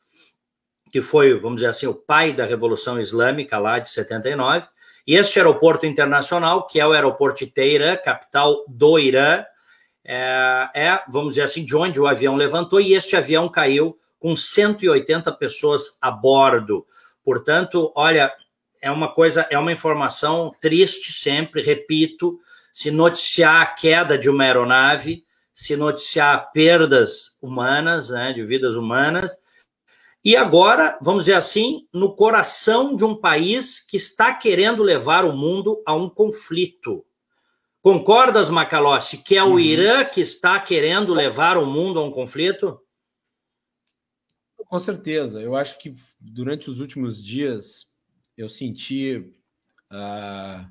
que 0.90 1.02
foi, 1.02 1.34
vamos 1.38 1.56
dizer 1.56 1.70
assim, 1.70 1.86
o 1.86 1.94
pai 1.94 2.32
da 2.32 2.44
Revolução 2.44 3.00
Islâmica 3.00 3.58
lá 3.58 3.78
de 3.78 3.88
79. 3.88 4.66
E 5.06 5.16
este 5.16 5.38
aeroporto 5.38 5.86
internacional, 5.86 6.66
que 6.66 6.78
é 6.78 6.86
o 6.86 6.92
aeroporto 6.92 7.44
de 7.44 7.50
Teherã, 7.50 7.96
capital 7.96 8.64
do 8.68 8.98
Irã, 8.98 9.44
é, 10.04 10.68
é, 10.74 11.02
vamos 11.08 11.30
dizer 11.30 11.42
assim, 11.42 11.64
de 11.64 11.76
onde 11.76 12.00
o 12.00 12.06
avião 12.06 12.36
levantou, 12.36 12.80
e 12.80 12.94
este 12.94 13.16
avião 13.16 13.48
caiu 13.48 13.98
com 14.18 14.34
180 14.34 15.30
pessoas 15.32 15.98
a 16.00 16.10
bordo. 16.10 16.86
Portanto, 17.24 17.92
olha, 17.94 18.32
é 18.80 18.90
uma 18.90 19.12
coisa, 19.12 19.46
é 19.50 19.58
uma 19.58 19.72
informação 19.72 20.54
triste 20.60 21.12
sempre, 21.12 21.62
repito, 21.62 22.38
se 22.72 22.90
noticiar 22.90 23.62
a 23.62 23.66
queda 23.66 24.16
de 24.16 24.30
uma 24.30 24.44
aeronave, 24.44 25.24
se 25.52 25.76
noticiar 25.76 26.52
perdas 26.52 27.36
humanas, 27.42 28.10
né, 28.10 28.32
de 28.32 28.44
vidas 28.44 28.76
humanas, 28.76 29.36
e 30.24 30.36
agora, 30.36 30.98
vamos 31.00 31.24
dizer 31.24 31.36
assim, 31.36 31.86
no 31.92 32.14
coração 32.14 32.96
de 32.96 33.04
um 33.04 33.14
país 33.14 33.80
que 33.80 33.96
está 33.96 34.34
querendo 34.34 34.82
levar 34.82 35.24
o 35.24 35.36
mundo 35.36 35.82
a 35.86 35.94
um 35.94 36.08
conflito. 36.08 37.04
Concordas, 37.80 38.50
Macalossi, 38.50 39.18
que 39.18 39.36
é 39.36 39.42
o 39.42 39.52
uhum. 39.52 39.58
Irã 39.58 40.04
que 40.04 40.20
está 40.20 40.60
querendo 40.60 41.14
levar 41.14 41.56
o 41.56 41.64
mundo 41.64 42.00
a 42.00 42.04
um 42.04 42.10
conflito? 42.10 42.80
Com 44.56 44.80
certeza. 44.80 45.40
Eu 45.40 45.56
acho 45.56 45.78
que 45.78 45.94
durante 46.20 46.68
os 46.68 46.80
últimos 46.80 47.22
dias 47.22 47.86
eu 48.36 48.48
senti 48.48 49.16
uh, 49.90 50.68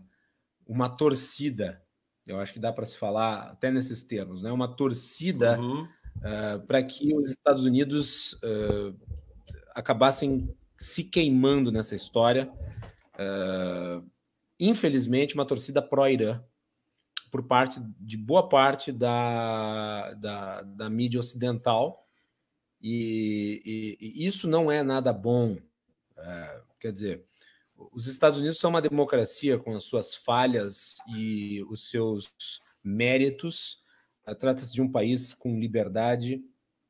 uma 0.68 0.90
torcida. 0.90 1.82
Eu 2.26 2.40
acho 2.40 2.54
que 2.54 2.60
dá 2.60 2.74
para 2.74 2.86
se 2.86 2.98
falar 2.98 3.44
até 3.44 3.72
nesses 3.72 4.04
termos, 4.04 4.44
né? 4.44 4.52
Uma 4.52 4.68
torcida 4.68 5.58
uhum. 5.60 5.84
uh, 5.84 6.68
para 6.68 6.84
que 6.84 7.16
os 7.16 7.32
Estados 7.32 7.64
Unidos 7.64 8.34
uh, 8.44 8.94
acabassem 9.78 10.50
se 10.78 11.04
queimando 11.04 11.72
nessa 11.72 11.96
história. 11.96 12.52
infelizmente, 14.60 15.36
uma 15.36 15.46
torcida 15.46 15.82
pró-Irã 15.82 16.42
por 17.32 17.44
parte 17.44 17.80
de 18.00 18.18
boa 18.18 18.48
parte 18.50 18.92
da, 18.92 20.14
da, 20.14 20.62
da 20.62 20.90
mídia 20.90 21.20
ocidental 21.20 22.08
e, 22.82 23.98
e, 24.00 24.22
e 24.24 24.26
isso 24.26 24.48
não 24.48 24.72
é 24.72 24.84
nada 24.84 25.12
bom. 25.12 25.58
É, 26.18 26.62
quer 26.80 26.92
dizer, 26.92 27.26
os 27.92 28.08
Estados 28.08 28.40
Unidos 28.40 28.60
são 28.60 28.70
uma 28.70 28.82
democracia 28.82 29.58
com 29.58 29.76
as 29.76 29.84
suas 29.84 30.16
falhas 30.16 30.96
e 31.16 31.64
os 31.70 31.90
seus 31.90 32.62
méritos. 32.84 33.84
É, 34.26 34.34
trata-se 34.34 34.74
de 34.74 34.82
um 34.82 34.92
país 34.92 35.34
com 35.34 35.60
liberdade, 35.60 36.44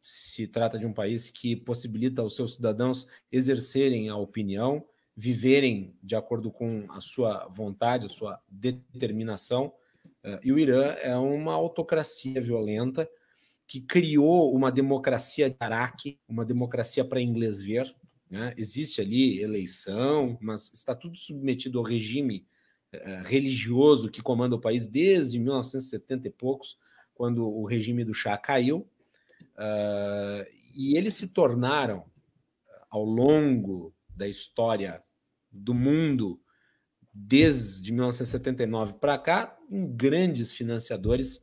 se 0.07 0.47
trata 0.47 0.79
de 0.79 0.85
um 0.85 0.93
país 0.93 1.29
que 1.29 1.55
possibilita 1.55 2.21
aos 2.21 2.35
seus 2.35 2.55
cidadãos 2.55 3.07
exercerem 3.31 4.07
a 4.07 4.15
opinião, 4.15 4.85
viverem 5.15 5.97
de 6.01 6.15
acordo 6.15 6.51
com 6.51 6.85
a 6.89 7.01
sua 7.01 7.47
vontade, 7.47 8.05
a 8.05 8.09
sua 8.09 8.41
determinação. 8.47 9.73
É, 10.23 10.39
e 10.43 10.51
o 10.51 10.59
Irã 10.59 10.85
é 11.01 11.17
uma 11.17 11.53
autocracia 11.53 12.39
violenta 12.39 13.09
que 13.67 13.81
criou 13.81 14.55
uma 14.55 14.71
democracia 14.71 15.49
de 15.49 15.57
Araque, 15.59 16.19
uma 16.27 16.45
democracia 16.45 17.03
para 17.03 17.19
inglês 17.19 17.61
ver. 17.61 17.93
Né? 18.29 18.53
Existe 18.57 19.01
ali 19.01 19.41
eleição, 19.41 20.37
mas 20.39 20.71
está 20.73 20.95
tudo 20.95 21.17
submetido 21.17 21.79
ao 21.79 21.83
regime 21.83 22.47
uh, 22.95 23.23
religioso 23.25 24.09
que 24.09 24.21
comanda 24.21 24.55
o 24.55 24.61
país 24.61 24.87
desde 24.87 25.37
1970 25.37 26.27
e 26.27 26.31
poucos, 26.31 26.77
quando 27.13 27.45
o 27.45 27.65
regime 27.65 28.05
do 28.05 28.13
Shah 28.13 28.37
caiu. 28.37 28.87
Uh, 29.57 30.45
e 30.75 30.97
eles 30.97 31.15
se 31.15 31.29
tornaram, 31.29 32.05
ao 32.89 33.03
longo 33.03 33.93
da 34.15 34.27
história 34.27 35.03
do 35.51 35.73
mundo, 35.73 36.39
desde 37.13 37.91
1979 37.91 38.93
para 38.93 39.17
cá, 39.17 39.57
grandes 39.69 40.53
financiadores 40.53 41.37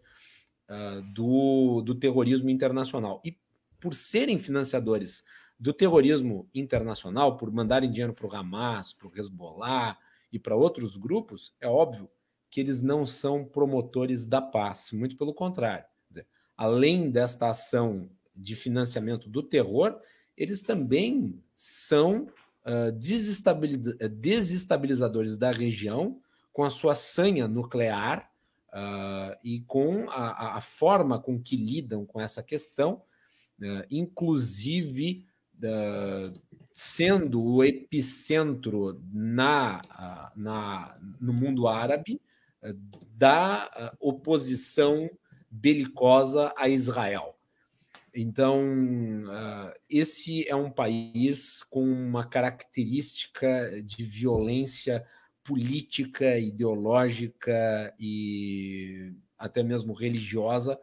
uh, 0.71 1.03
do, 1.13 1.83
do 1.83 1.95
terrorismo 1.95 2.49
internacional. 2.49 3.21
E 3.25 3.39
por 3.81 3.95
serem 3.95 4.39
financiadores 4.39 5.25
do 5.59 5.73
terrorismo 5.73 6.49
internacional, 6.55 7.37
por 7.37 7.53
mandarem 7.53 7.91
dinheiro 7.91 8.15
para 8.15 8.27
o 8.27 8.35
Hamas, 8.35 8.93
para 8.93 9.09
o 9.09 9.13
Hezbollah 9.15 9.99
e 10.33 10.39
para 10.39 10.57
outros 10.57 10.97
grupos, 10.97 11.55
é 11.61 11.69
óbvio 11.69 12.11
que 12.51 12.61
eles 12.61 12.83
não 12.83 13.05
são 13.05 13.45
promotores 13.45 14.27
da 14.27 14.41
paz, 14.41 14.91
muito 14.93 15.17
pelo 15.17 15.35
contrário. 15.35 15.85
Além 16.57 17.11
desta 17.11 17.51
ação 17.51 18.09
de 18.35 18.57
financiamento 18.57 19.29
do 19.29 19.43
terror, 19.43 20.01
eles 20.37 20.63
também 20.63 21.41
são 21.55 22.27
uh, 22.65 22.91
desestabilizadores 22.93 25.37
da 25.37 25.53
região 25.53 26.19
com 26.53 26.65
a 26.65 26.71
sua 26.71 26.95
sanha 26.95 27.47
nuclear 27.49 28.33
Uh, 28.75 29.37
e 29.45 29.61
com 29.69 30.11
a, 30.11 30.57
a, 30.57 30.61
forma 30.61 31.21
com 31.21 31.41
que 31.41 31.57
lidam 31.57 32.05
com 32.05 32.21
essa 32.21 32.43
questão, 32.43 33.01
uh, 33.61 33.87
inclusive 33.89 35.25
sendo 36.73 37.41
o 37.41 37.63
epicentro 37.63 39.01
na, 39.13 39.81
na, 40.35 40.93
no 41.21 41.33
mundo 41.33 41.69
árabe 41.69 42.21
da 43.17 43.93
oposição 44.01 45.09
belicosa 45.55 46.53
a 46.57 46.69
Israel. 46.69 47.39
Então, 48.13 48.63
esse 49.89 50.49
é 50.49 50.55
um 50.55 50.71
país 50.71 51.63
com 51.63 51.83
uma 51.85 52.25
característica 52.25 53.83
de 53.83 54.05
violência 54.05 55.05
política, 55.43 56.39
ideológica 56.39 57.95
e 57.99 59.13
até 59.37 59.63
mesmo 59.63 59.93
religiosa 59.93 60.79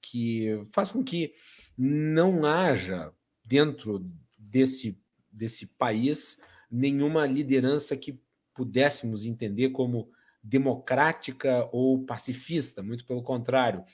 que 0.00 0.64
faz 0.72 0.90
com 0.90 1.02
que 1.02 1.32
não 1.76 2.44
haja 2.44 3.12
dentro 3.44 4.04
desse, 4.38 4.96
desse 5.32 5.66
país 5.66 6.38
nenhuma 6.70 7.26
liderança 7.26 7.96
que 7.96 8.20
pudéssemos 8.54 9.26
entender 9.26 9.70
como 9.70 10.10
democrática 10.42 11.68
ou 11.72 12.04
pacifista, 12.04 12.82
muito 12.82 13.04
pelo 13.04 13.22
contrário. 13.22 13.84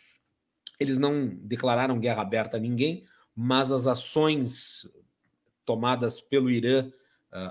Eles 0.79 0.99
não 0.99 1.29
declararam 1.29 2.01
guerra 2.01 2.23
aberta 2.23 2.57
a 2.57 2.61
ninguém, 2.61 3.05
mas 3.35 3.71
as 3.73 3.87
ações 3.87 4.89
tomadas 5.65 6.21
pelo 6.21 6.51
Irã 6.51 6.91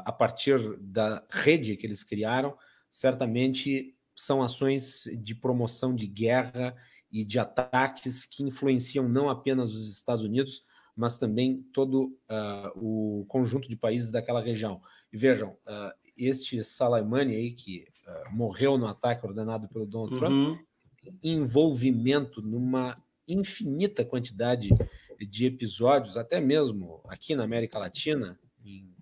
a 0.05 0.13
partir 0.13 0.77
da 0.79 1.21
rede 1.29 1.75
que 1.75 1.85
eles 1.85 2.05
criaram, 2.05 2.57
certamente 2.89 3.93
são 4.15 4.41
ações 4.41 5.03
de 5.17 5.35
promoção 5.35 5.93
de 5.93 6.07
guerra 6.07 6.75
e 7.11 7.23
de 7.25 7.37
ataques 7.37 8.25
que 8.25 8.43
influenciam 8.43 9.09
não 9.09 9.29
apenas 9.29 9.73
os 9.73 9.89
Estados 9.89 10.23
Unidos, 10.23 10.63
mas 10.95 11.17
também 11.17 11.63
todo 11.73 12.17
uh, 12.29 12.71
o 12.75 13.25
conjunto 13.27 13.67
de 13.67 13.75
países 13.75 14.11
daquela 14.11 14.41
região. 14.41 14.81
E 15.11 15.17
vejam, 15.17 15.49
uh, 15.67 15.91
este 16.15 16.63
Soleimani 16.63 17.35
aí, 17.35 17.51
que 17.51 17.87
uh, 18.07 18.35
morreu 18.35 18.77
no 18.77 18.87
ataque 18.87 19.25
ordenado 19.25 19.67
pelo 19.67 19.85
Donald 19.85 20.13
uhum. 20.13 20.19
Trump, 20.19 20.59
envolvimento 21.23 22.41
numa 22.41 22.95
infinita 23.27 24.03
quantidade 24.05 24.69
de 25.19 25.45
episódios, 25.45 26.17
até 26.17 26.39
mesmo 26.39 27.01
aqui 27.07 27.35
na 27.35 27.43
América 27.43 27.79
Latina, 27.79 28.37
em 28.65 28.93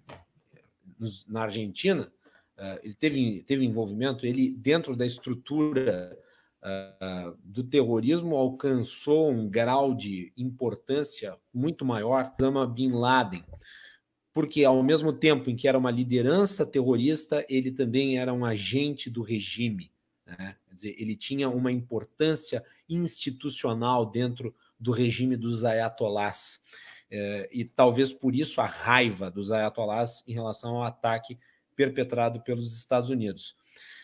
na 1.28 1.44
Argentina, 1.44 2.12
uh, 2.58 2.80
ele 2.84 2.94
teve, 2.94 3.44
teve 3.44 3.66
envolvimento, 3.66 4.26
ele, 4.26 4.52
dentro 4.52 4.96
da 4.96 5.06
estrutura 5.06 6.18
uh, 6.64 7.38
do 7.44 7.64
terrorismo, 7.64 8.36
alcançou 8.36 9.32
um 9.32 9.50
grau 9.50 9.94
de 9.96 10.32
importância 10.38 11.36
muito 11.54 11.84
maior 11.84 12.34
Osama 12.40 12.68
Bin 12.68 12.92
Laden, 12.92 13.44
porque 14.34 14.64
ao 14.64 14.82
mesmo 14.84 15.12
tempo 15.12 15.50
em 15.50 15.56
que 15.56 15.68
era 15.68 15.78
uma 15.78 15.92
liderança 15.92 16.66
terrorista, 16.66 17.46
ele 17.50 17.72
também 17.72 18.18
era 18.18 18.34
um 18.34 18.46
agente 18.46 19.10
do 19.10 19.22
regime. 19.22 19.91
Né? 20.38 20.56
Quer 20.68 20.74
dizer, 20.74 20.96
ele 20.98 21.16
tinha 21.16 21.50
uma 21.50 21.72
importância 21.72 22.64
institucional 22.90 24.06
dentro 24.06 24.56
do 24.80 24.92
regime 24.92 25.36
dos 25.36 25.64
ayatolás. 25.64 26.62
É, 27.10 27.50
e 27.52 27.66
talvez 27.66 28.14
por 28.14 28.36
isso 28.36 28.62
a 28.62 28.66
raiva 28.66 29.30
dos 29.30 29.52
ayatollahs 29.52 30.24
em 30.28 30.34
relação 30.34 30.78
ao 30.78 30.84
ataque 30.84 31.38
perpetrado 31.76 32.42
pelos 32.42 32.78
Estados 32.78 33.10
Unidos. 33.10 33.56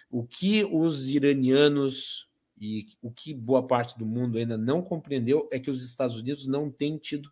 O 0.09 0.25
que 0.25 0.65
os 0.65 1.09
iranianos 1.09 2.27
e 2.59 2.87
o 3.01 3.11
que 3.11 3.33
boa 3.33 3.65
parte 3.65 3.97
do 3.97 4.05
mundo 4.05 4.37
ainda 4.37 4.57
não 4.57 4.81
compreendeu 4.81 5.47
é 5.51 5.59
que 5.59 5.69
os 5.69 5.83
Estados 5.83 6.17
Unidos 6.17 6.47
não 6.47 6.71
têm 6.71 6.97
tido 6.97 7.31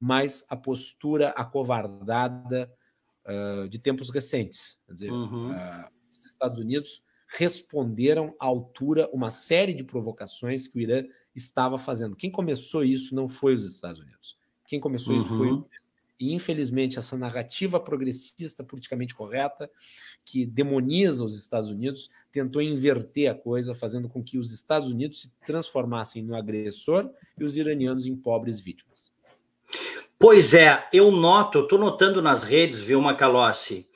mais 0.00 0.44
a 0.48 0.56
postura 0.56 1.28
acovardada 1.30 2.70
uh, 3.24 3.68
de 3.68 3.78
tempos 3.78 4.10
recentes. 4.10 4.80
Quer 4.86 4.92
dizer, 4.92 5.12
uhum. 5.12 5.52
uh, 5.52 5.88
os 6.12 6.26
Estados 6.26 6.58
Unidos 6.58 7.02
responderam 7.36 8.34
à 8.40 8.46
altura 8.46 9.08
uma 9.12 9.30
série 9.30 9.74
de 9.74 9.84
provocações 9.84 10.66
que 10.66 10.78
o 10.78 10.80
Irã 10.80 11.04
estava 11.34 11.76
fazendo. 11.78 12.16
Quem 12.16 12.30
começou 12.30 12.84
isso 12.84 13.14
não 13.14 13.28
foi 13.28 13.54
os 13.54 13.64
Estados 13.64 14.00
Unidos 14.00 14.36
quem 14.66 14.80
começou 14.80 15.14
uhum. 15.14 15.20
isso 15.20 15.28
foi 15.28 15.50
uhum. 15.50 15.64
e 16.18 16.32
infelizmente 16.32 16.98
essa 16.98 17.16
narrativa 17.16 17.78
progressista 17.78 18.64
politicamente 18.64 19.14
correta 19.14 19.70
que 20.24 20.46
demoniza 20.46 21.24
os 21.24 21.36
Estados 21.36 21.70
Unidos 21.70 22.10
tentou 22.32 22.60
inverter 22.62 23.30
a 23.30 23.34
coisa, 23.34 23.74
fazendo 23.74 24.08
com 24.08 24.22
que 24.22 24.38
os 24.38 24.52
Estados 24.52 24.88
Unidos 24.88 25.22
se 25.22 25.32
transformassem 25.46 26.22
no 26.22 26.34
agressor 26.34 27.10
e 27.38 27.44
os 27.44 27.56
iranianos 27.56 28.06
em 28.06 28.16
pobres 28.16 28.58
vítimas. 28.58 29.12
Pois 30.18 30.54
é, 30.54 30.88
eu 30.92 31.12
noto, 31.12 31.60
estou 31.60 31.78
notando 31.78 32.22
nas 32.22 32.42
redes, 32.42 32.80
viu, 32.80 33.00
Macalossi, 33.00 33.86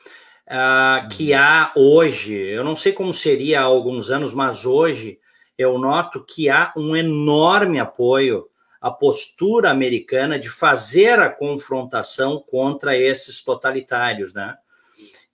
uh, 0.49 1.09
que 1.09 1.33
uhum. 1.33 1.39
há 1.39 1.73
hoje, 1.77 2.35
eu 2.35 2.65
não 2.65 2.77
sei 2.77 2.93
como 2.93 3.13
seria 3.13 3.61
há 3.61 3.65
alguns 3.65 4.11
anos, 4.11 4.33
mas 4.35 4.65
hoje 4.65 5.19
eu 5.57 5.79
noto 5.79 6.25
que 6.25 6.49
há 6.49 6.73
um 6.77 6.97
enorme 6.97 7.79
apoio 7.79 8.49
a 8.81 8.91
postura 8.91 9.71
americana 9.71 10.39
de 10.39 10.49
fazer 10.49 11.19
a 11.19 11.29
confrontação 11.29 12.43
contra 12.49 12.97
esses 12.97 13.43
totalitários, 13.43 14.33
né? 14.33 14.57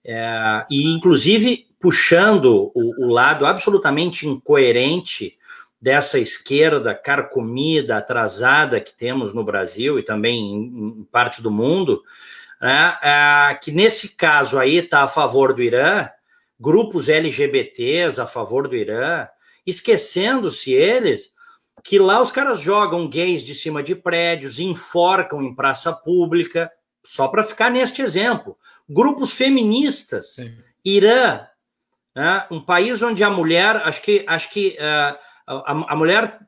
É, 0.07 0.67
e 0.71 0.93
inclusive 0.93 1.67
puxando 1.81 2.71
o, 2.75 3.07
o, 3.07 3.09
lado 3.09 3.47
absolutamente 3.47 4.27
incoerente 4.27 5.39
dessa 5.81 6.19
esquerda 6.19 6.95
carcomida, 6.95 7.97
atrasada 7.97 8.81
que 8.81 8.97
temos 8.97 9.35
no 9.35 9.45
Brasil 9.45 9.99
e 9.99 10.03
também 10.03 10.39
em, 10.39 11.01
em 11.01 11.05
parte 11.05 11.43
do 11.43 11.51
mundo, 11.51 12.03
né, 12.65 12.97
é, 13.03 13.55
que 13.57 13.71
nesse 13.71 14.17
caso 14.17 14.59
aí 14.59 14.77
está 14.77 15.03
a 15.03 15.09
favor 15.09 15.53
do 15.53 15.63
Irã, 15.63 16.09
grupos 16.59 17.11
LGBTs 17.11 18.19
a 18.19 18.27
favor 18.27 18.67
do 18.67 18.75
Irã, 18.75 19.29
esquecendo-se 19.67 20.73
eles 20.73 21.31
que 21.85 21.99
lá 21.99 22.23
os 22.23 22.33
caras 22.33 22.63
jogam 22.63 23.07
gays 23.07 23.43
de 23.43 23.55
cima 23.55 23.83
de 23.83 23.95
prédios, 23.95 24.59
enforcam 24.59 25.43
em 25.43 25.55
praça 25.55 25.93
pública, 25.93 26.73
só 27.05 27.29
para 27.29 27.45
ficar 27.45 27.71
neste 27.71 28.01
exemplo. 28.01 28.57
Grupos 28.89 29.35
feministas, 29.35 30.37
Sim. 30.37 30.57
Irã, 30.83 31.47
né, 32.17 32.47
um 32.51 32.65
país 32.65 33.03
onde 33.03 33.23
a 33.23 33.29
mulher, 33.29 33.77
acho 33.77 34.01
que, 34.01 34.25
acho 34.27 34.49
que 34.49 34.79
uh, 34.81 35.19
a, 35.47 35.93
a 35.93 35.97
mulher 35.97 36.39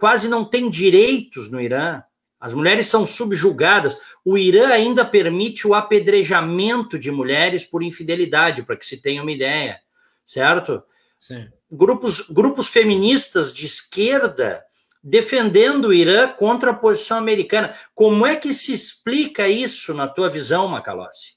quase 0.00 0.26
não 0.26 0.42
tem 0.42 0.70
direitos 0.70 1.50
no 1.50 1.60
Irã. 1.60 2.02
As 2.38 2.52
mulheres 2.52 2.86
são 2.86 3.06
subjugadas. 3.06 3.98
O 4.24 4.36
Irã 4.36 4.68
ainda 4.68 5.04
permite 5.04 5.66
o 5.66 5.74
apedrejamento 5.74 6.98
de 6.98 7.10
mulheres 7.10 7.64
por 7.64 7.82
infidelidade, 7.82 8.62
para 8.62 8.76
que 8.76 8.86
se 8.86 8.96
tenha 8.98 9.22
uma 9.22 9.32
ideia, 9.32 9.80
certo? 10.24 10.82
Sim. 11.18 11.48
Grupos, 11.70 12.28
grupos 12.28 12.68
feministas 12.68 13.52
de 13.52 13.66
esquerda 13.66 14.64
defendendo 15.08 15.86
o 15.86 15.94
Irã 15.94 16.32
contra 16.32 16.72
a 16.72 16.76
posição 16.76 17.16
americana. 17.16 17.76
Como 17.94 18.26
é 18.26 18.34
que 18.34 18.52
se 18.52 18.72
explica 18.72 19.46
isso 19.46 19.94
na 19.94 20.08
tua 20.08 20.28
visão, 20.28 20.66
Macalossi? 20.66 21.36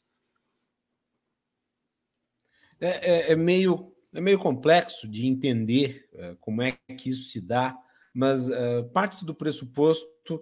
É, 2.82 2.88
é, 2.88 3.32
é, 3.34 3.36
meio, 3.36 3.94
é 4.12 4.20
meio 4.20 4.40
complexo 4.40 5.08
de 5.08 5.28
entender 5.28 6.10
uh, 6.14 6.36
como 6.38 6.64
é 6.64 6.80
que 6.98 7.10
isso 7.12 7.30
se 7.30 7.40
dá, 7.40 7.78
mas 8.12 8.50
uh, 8.50 8.90
parte 8.92 9.24
do 9.24 9.36
pressuposto 9.36 10.42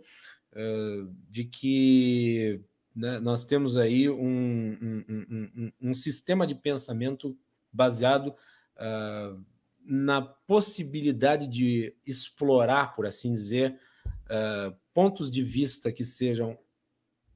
de 1.30 1.44
que 1.46 2.62
né, 2.96 3.20
nós 3.20 3.46
temos 3.46 3.78
aí 3.78 4.10
um, 4.10 4.78
um, 4.82 5.04
um, 5.30 5.72
um, 5.82 5.94
sistema 5.94 6.48
de 6.48 6.56
pensamento 6.56 7.38
baseado 7.72 8.34
na 9.88 10.22
possibilidade 10.22 11.48
de 11.48 11.96
explorar, 12.06 12.96
por 12.96 13.06
assim 13.06 13.32
dizer, 13.32 13.80
uh, 14.26 14.76
pontos 14.94 15.32
de 15.32 15.42
vista 15.42 15.92
que 15.92 16.04
sejam 16.04 16.58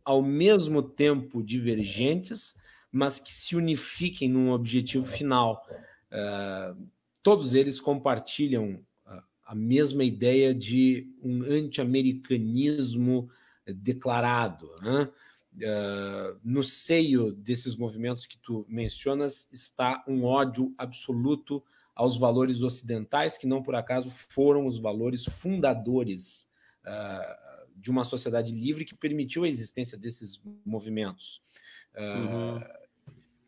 ao 0.03 0.21
mesmo 0.21 0.81
tempo 0.81 1.41
divergentes, 1.41 2.57
mas 2.91 3.19
que 3.19 3.31
se 3.31 3.55
unifiquem 3.55 4.29
num 4.29 4.51
objetivo 4.51 5.05
final. 5.05 5.65
Uh, 6.11 6.87
todos 7.23 7.53
eles 7.53 7.79
compartilham 7.79 8.83
a 9.51 9.55
mesma 9.55 10.01
ideia 10.05 10.55
de 10.55 11.13
um 11.21 11.43
anti-americanismo 11.43 13.29
declarado. 13.67 14.69
Né? 14.81 15.09
Uh, 15.57 16.39
no 16.41 16.63
seio 16.63 17.33
desses 17.33 17.75
movimentos 17.75 18.25
que 18.25 18.37
tu 18.37 18.65
mencionas 18.69 19.49
está 19.51 20.05
um 20.07 20.23
ódio 20.23 20.73
absoluto 20.77 21.61
aos 21.93 22.15
valores 22.15 22.61
ocidentais, 22.61 23.37
que 23.37 23.45
não 23.45 23.61
por 23.61 23.75
acaso 23.75 24.09
foram 24.09 24.65
os 24.65 24.79
valores 24.79 25.25
fundadores 25.25 26.47
uh, 26.85 27.67
de 27.75 27.91
uma 27.91 28.05
sociedade 28.05 28.53
livre 28.53 28.85
que 28.85 28.95
permitiu 28.95 29.43
a 29.43 29.49
existência 29.49 29.97
desses 29.97 30.41
movimentos. 30.63 31.41
Uh, 31.93 31.99
uhum. 31.99 32.61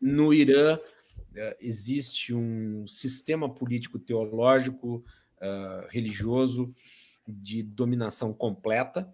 No 0.02 0.34
Irã, 0.34 0.78
existe 1.58 2.34
um 2.34 2.86
sistema 2.86 3.48
político 3.48 3.98
teológico, 3.98 5.02
religioso, 5.88 6.72
de 7.26 7.62
dominação 7.62 8.32
completa, 8.32 9.12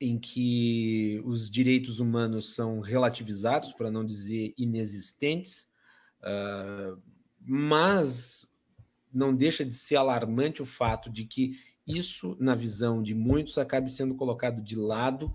em 0.00 0.18
que 0.18 1.20
os 1.24 1.50
direitos 1.50 1.98
humanos 1.98 2.54
são 2.54 2.80
relativizados, 2.80 3.72
para 3.72 3.90
não 3.90 4.04
dizer 4.04 4.54
inexistentes. 4.56 5.68
Uh, 6.20 7.00
mas 7.40 8.46
não 9.12 9.34
deixa 9.34 9.64
de 9.64 9.74
ser 9.74 9.96
alarmante 9.96 10.62
o 10.62 10.66
fato 10.66 11.10
de 11.10 11.24
que 11.24 11.58
isso, 11.86 12.36
na 12.38 12.54
visão 12.54 13.02
de 13.02 13.14
muitos, 13.14 13.56
acabe 13.56 13.90
sendo 13.90 14.14
colocado 14.14 14.62
de 14.62 14.76
lado 14.76 15.34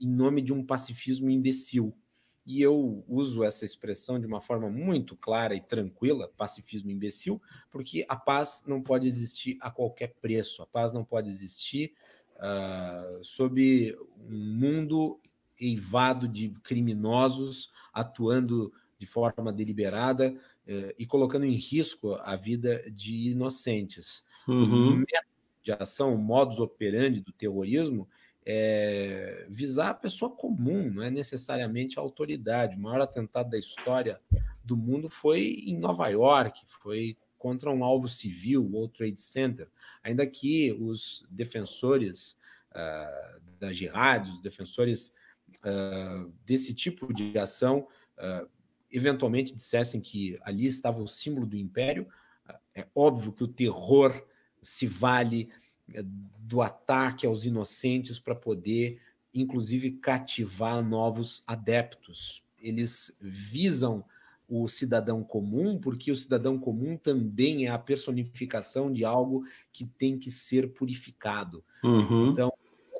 em 0.00 0.08
nome 0.08 0.42
de 0.42 0.52
um 0.52 0.64
pacifismo 0.64 1.30
imbecil. 1.30 1.96
E 2.44 2.60
eu 2.60 3.04
uso 3.08 3.44
essa 3.44 3.64
expressão 3.64 4.18
de 4.18 4.26
uma 4.26 4.40
forma 4.40 4.68
muito 4.68 5.16
clara 5.16 5.54
e 5.54 5.60
tranquila, 5.60 6.32
pacifismo 6.36 6.90
imbecil, 6.90 7.40
porque 7.70 8.04
a 8.08 8.16
paz 8.16 8.64
não 8.66 8.82
pode 8.82 9.06
existir 9.06 9.56
a 9.60 9.70
qualquer 9.70 10.14
preço, 10.20 10.62
a 10.62 10.66
paz 10.66 10.92
não 10.92 11.04
pode 11.04 11.28
existir 11.28 11.92
uh, 12.36 13.24
sob 13.24 13.96
um 14.28 14.54
mundo 14.54 15.20
eivado 15.60 16.26
de 16.26 16.50
criminosos 16.64 17.70
atuando 17.92 18.72
de 18.98 19.06
forma 19.06 19.52
deliberada, 19.52 20.36
eh, 20.66 20.94
e 20.96 21.04
colocando 21.04 21.44
em 21.44 21.54
risco 21.54 22.14
a 22.14 22.36
vida 22.36 22.88
de 22.90 23.30
inocentes. 23.30 24.24
Uhum. 24.46 24.90
O 24.90 24.96
método 24.96 25.32
de 25.62 25.72
ação, 25.72 26.14
o 26.14 26.18
modus 26.18 26.60
operandi 26.60 27.20
do 27.20 27.32
terrorismo 27.32 28.08
é 28.44 29.46
visar 29.48 29.90
a 29.90 29.94
pessoa 29.94 30.30
comum, 30.30 30.90
não 30.90 31.02
é 31.02 31.10
necessariamente 31.10 31.98
a 31.98 32.02
autoridade. 32.02 32.76
O 32.76 32.80
maior 32.80 33.00
atentado 33.00 33.50
da 33.50 33.58
história 33.58 34.20
do 34.64 34.76
mundo 34.76 35.08
foi 35.08 35.62
em 35.66 35.78
Nova 35.78 36.08
York, 36.08 36.62
foi 36.82 37.16
contra 37.38 37.70
um 37.70 37.82
alvo 37.82 38.08
civil, 38.08 38.64
o 38.64 38.72
World 38.72 38.94
Trade 38.94 39.20
Center, 39.20 39.68
ainda 40.02 40.26
que 40.26 40.72
os 40.72 41.26
defensores 41.28 42.36
uh, 42.70 43.40
da 43.58 43.72
jihad, 43.72 44.28
os 44.28 44.40
defensores 44.40 45.12
uh, 45.64 46.32
desse 46.44 46.72
tipo 46.72 47.12
de 47.12 47.36
ação 47.38 47.88
uh, 48.18 48.48
eventualmente 48.90 49.54
dissessem 49.54 50.00
que 50.00 50.38
ali 50.42 50.66
estava 50.66 51.02
o 51.02 51.08
símbolo 51.08 51.46
do 51.46 51.56
império, 51.56 52.06
é 52.74 52.86
óbvio 52.94 53.32
que 53.32 53.42
o 53.42 53.48
terror 53.48 54.24
se 54.60 54.86
vale 54.86 55.50
do 56.38 56.62
ataque 56.62 57.26
aos 57.26 57.44
inocentes 57.44 58.18
para 58.18 58.34
poder, 58.34 59.00
inclusive, 59.34 59.92
cativar 59.92 60.82
novos 60.82 61.42
adeptos. 61.46 62.42
Eles 62.58 63.16
visam 63.20 64.04
o 64.48 64.68
cidadão 64.68 65.24
comum, 65.24 65.78
porque 65.78 66.12
o 66.12 66.16
cidadão 66.16 66.58
comum 66.58 66.96
também 66.96 67.66
é 67.66 67.70
a 67.70 67.78
personificação 67.78 68.92
de 68.92 69.04
algo 69.04 69.44
que 69.72 69.86
tem 69.86 70.18
que 70.18 70.30
ser 70.30 70.74
purificado. 70.74 71.64
Uhum. 71.82 72.30
Então, 72.30 72.52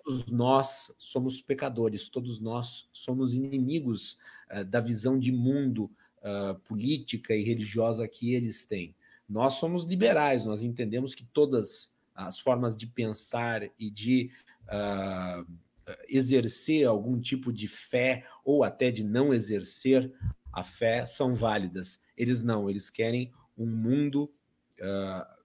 todos 0.02 0.30
nós 0.30 0.92
somos 0.96 1.40
pecadores, 1.40 2.08
todos 2.08 2.40
nós 2.40 2.88
somos 2.90 3.34
inimigos 3.34 4.18
uh, 4.50 4.64
da 4.64 4.80
visão 4.80 5.18
de 5.18 5.30
mundo 5.30 5.90
uh, 6.18 6.58
política 6.60 7.34
e 7.34 7.42
religiosa 7.42 8.08
que 8.08 8.34
eles 8.34 8.64
têm. 8.64 8.94
Nós 9.28 9.54
somos 9.54 9.84
liberais, 9.84 10.44
nós 10.44 10.62
entendemos 10.62 11.14
que 11.14 11.24
todas 11.24 11.94
as 12.14 12.38
formas 12.38 12.76
de 12.76 12.86
pensar 12.86 13.62
e 13.78 13.90
de 13.90 14.30
uh, 14.64 15.46
exercer 16.08 16.86
algum 16.86 17.20
tipo 17.20 17.52
de 17.52 17.68
fé 17.68 18.26
ou 18.44 18.62
até 18.64 18.90
de 18.90 19.02
não 19.02 19.32
exercer 19.32 20.12
a 20.52 20.62
fé 20.62 21.06
são 21.06 21.34
válidas. 21.34 22.00
Eles 22.16 22.42
não, 22.42 22.68
eles 22.68 22.90
querem 22.90 23.32
um 23.56 23.66
mundo 23.66 24.30
uh, 24.80 25.42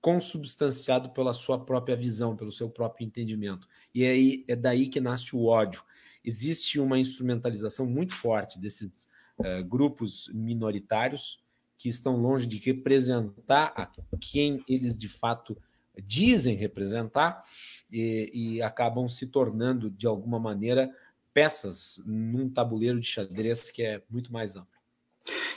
consubstanciado 0.00 1.10
pela 1.10 1.34
sua 1.34 1.64
própria 1.64 1.96
visão, 1.96 2.36
pelo 2.36 2.52
seu 2.52 2.70
próprio 2.70 3.04
entendimento. 3.04 3.68
E 3.94 4.04
aí 4.04 4.44
é 4.46 4.54
daí 4.54 4.88
que 4.88 5.00
nasce 5.00 5.34
o 5.34 5.46
ódio. 5.46 5.82
Existe 6.24 6.78
uma 6.78 6.98
instrumentalização 6.98 7.86
muito 7.86 8.14
forte 8.14 8.58
desses 8.58 9.08
uh, 9.38 9.64
grupos 9.64 10.30
minoritários 10.32 11.44
que 11.78 11.88
estão 11.88 12.16
longe 12.16 12.46
de 12.46 12.56
representar 12.56 13.72
a 13.76 13.90
quem 14.18 14.64
eles 14.68 14.96
de 14.96 15.08
fato 15.08 15.56
dizem 16.02 16.56
representar 16.56 17.42
e, 17.90 18.30
e 18.32 18.62
acabam 18.62 19.08
se 19.08 19.26
tornando, 19.26 19.90
de 19.90 20.06
alguma 20.06 20.38
maneira, 20.38 20.90
peças 21.32 22.00
num 22.06 22.48
tabuleiro 22.48 22.98
de 23.00 23.06
xadrez 23.06 23.70
que 23.70 23.82
é 23.82 24.02
muito 24.08 24.32
mais 24.32 24.56
amplo. 24.56 24.70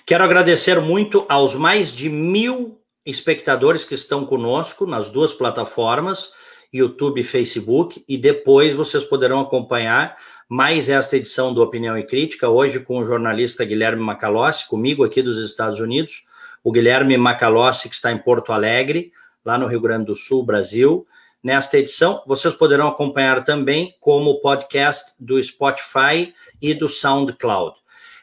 Quero 0.06 0.24
agradecer 0.24 0.80
muito 0.82 1.26
aos 1.30 1.56
mais 1.56 1.94
de 1.94 2.10
mil 2.10 2.82
espectadores 3.06 3.86
que 3.86 3.96
estão 3.96 4.26
conosco 4.26 4.86
nas 4.86 5.10
duas 5.10 5.34
plataformas, 5.34 6.32
YouTube 6.72 7.22
e 7.22 7.24
Facebook, 7.24 8.04
e 8.08 8.18
depois 8.18 8.76
vocês 8.76 9.04
poderão 9.04 9.40
acompanhar 9.40 10.18
mais 10.48 10.90
esta 10.90 11.16
edição 11.16 11.54
do 11.54 11.62
Opinião 11.62 11.98
e 11.98 12.06
Crítica, 12.06 12.50
hoje 12.50 12.80
com 12.80 13.00
o 13.00 13.06
jornalista 13.06 13.64
Guilherme 13.66 14.04
Macalossi, 14.04 14.68
comigo 14.68 15.04
aqui 15.04 15.22
dos 15.22 15.38
Estados 15.38 15.80
Unidos, 15.80 16.26
o 16.64 16.72
Guilherme 16.72 17.18
Macalossi, 17.18 17.88
que 17.88 17.96
está 17.96 18.12
em 18.12 18.18
Porto 18.18 18.52
Alegre, 18.52 19.12
lá 19.50 19.58
no 19.58 19.66
Rio 19.66 19.82
Grande 19.82 20.06
do 20.06 20.16
Sul, 20.16 20.44
Brasil. 20.46 21.08
Nesta 21.44 21.80
edição, 21.80 22.22
vocês 22.28 22.54
poderão 22.54 22.88
acompanhar 22.88 23.44
também 23.44 23.96
como 24.00 24.40
podcast 24.42 25.14
do 25.20 25.42
Spotify 25.42 26.32
e 26.62 26.76
do 26.76 26.88
SoundCloud 26.88 27.80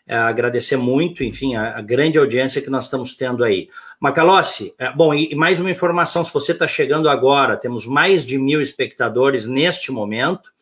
é, 0.07 0.17
agradecer 0.17 0.77
muito, 0.77 1.25
enfim, 1.25 1.57
a, 1.57 1.79
a, 1.79 1.81
grande 1.83 2.17
audiência 2.17 2.63
que 2.63 2.71
nós 2.71 2.85
estamos 2.85 3.17
tendo 3.17 3.43
aí. 3.43 3.69
Macalossi, 3.99 4.73
é, 4.79 4.93
bom, 4.93 5.13
e, 5.13 5.33
e, 5.33 5.35
mais 5.35 5.59
uma 5.59 5.69
informação, 5.69 6.23
se 6.23 6.33
você 6.33 6.53
está 6.53 6.69
chegando 6.69 7.09
agora, 7.09 7.57
temos 7.57 7.87
mais 7.87 8.25
de 8.25 8.39
mil 8.39 8.63
espectadores 8.63 9.47
neste 9.47 9.91
momento. 9.91 10.53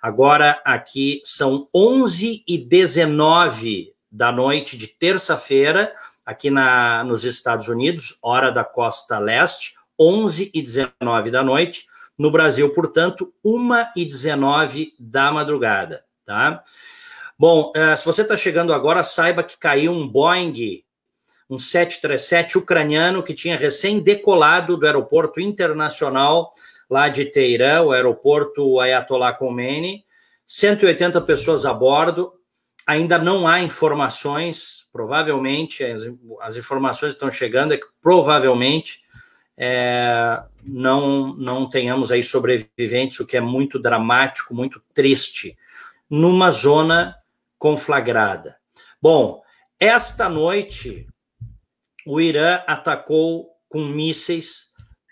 Agora 0.00 0.62
aqui 0.64 1.20
são 1.24 1.68
11 1.74 2.44
e 2.46 2.58
19 2.58 3.92
da 4.08 4.30
noite 4.30 4.76
de 4.76 4.86
terça-feira, 4.86 5.92
aqui 6.24 6.48
na, 6.48 7.02
nos 7.02 7.24
Estados 7.24 7.66
Unidos, 7.66 8.18
hora 8.22 8.52
da 8.52 8.62
costa 8.62 9.18
leste, 9.18 9.74
11 10.02 10.50
e 10.52 10.60
19 10.60 11.30
da 11.30 11.44
noite. 11.44 11.86
No 12.18 12.30
Brasil, 12.30 12.68
portanto, 12.74 13.32
1 13.44 13.70
e 13.96 14.04
19 14.04 14.94
da 14.98 15.30
madrugada, 15.30 16.04
tá? 16.24 16.62
Bom, 17.38 17.72
eh, 17.74 17.96
se 17.96 18.04
você 18.04 18.22
está 18.22 18.36
chegando 18.36 18.72
agora, 18.72 19.02
saiba 19.02 19.42
que 19.42 19.58
caiu 19.58 19.92
um 19.92 20.06
Boeing, 20.06 20.84
um 21.48 21.58
737 21.58 22.58
ucraniano 22.58 23.22
que 23.22 23.34
tinha 23.34 23.56
recém 23.56 24.00
decolado 24.00 24.76
do 24.76 24.86
aeroporto 24.86 25.40
internacional 25.40 26.52
lá 26.88 27.08
de 27.08 27.24
Teherã, 27.24 27.82
o 27.82 27.92
aeroporto 27.92 28.80
Ayatollah 28.80 29.32
Khomeini, 29.32 30.04
180 30.46 31.20
pessoas 31.22 31.64
a 31.64 31.72
bordo. 31.72 32.32
Ainda 32.86 33.18
não 33.18 33.46
há 33.46 33.60
informações, 33.60 34.86
provavelmente, 34.92 35.84
as, 36.40 36.56
informações 36.56 37.12
estão 37.12 37.30
chegando 37.30 37.74
é 37.74 37.76
que 37.76 37.86
provavelmente 38.02 39.01
é, 39.56 40.42
não, 40.62 41.34
não 41.36 41.68
tenhamos 41.68 42.10
aí 42.10 42.22
sobreviventes, 42.22 43.20
o 43.20 43.26
que 43.26 43.36
é 43.36 43.40
muito 43.40 43.78
dramático, 43.78 44.54
muito 44.54 44.82
triste, 44.94 45.56
numa 46.08 46.50
zona 46.50 47.16
conflagrada. 47.58 48.56
Bom, 49.00 49.42
esta 49.78 50.28
noite 50.28 51.06
o 52.06 52.20
Irã 52.20 52.60
atacou 52.66 53.50
com 53.68 53.84
mísseis, 53.84 54.66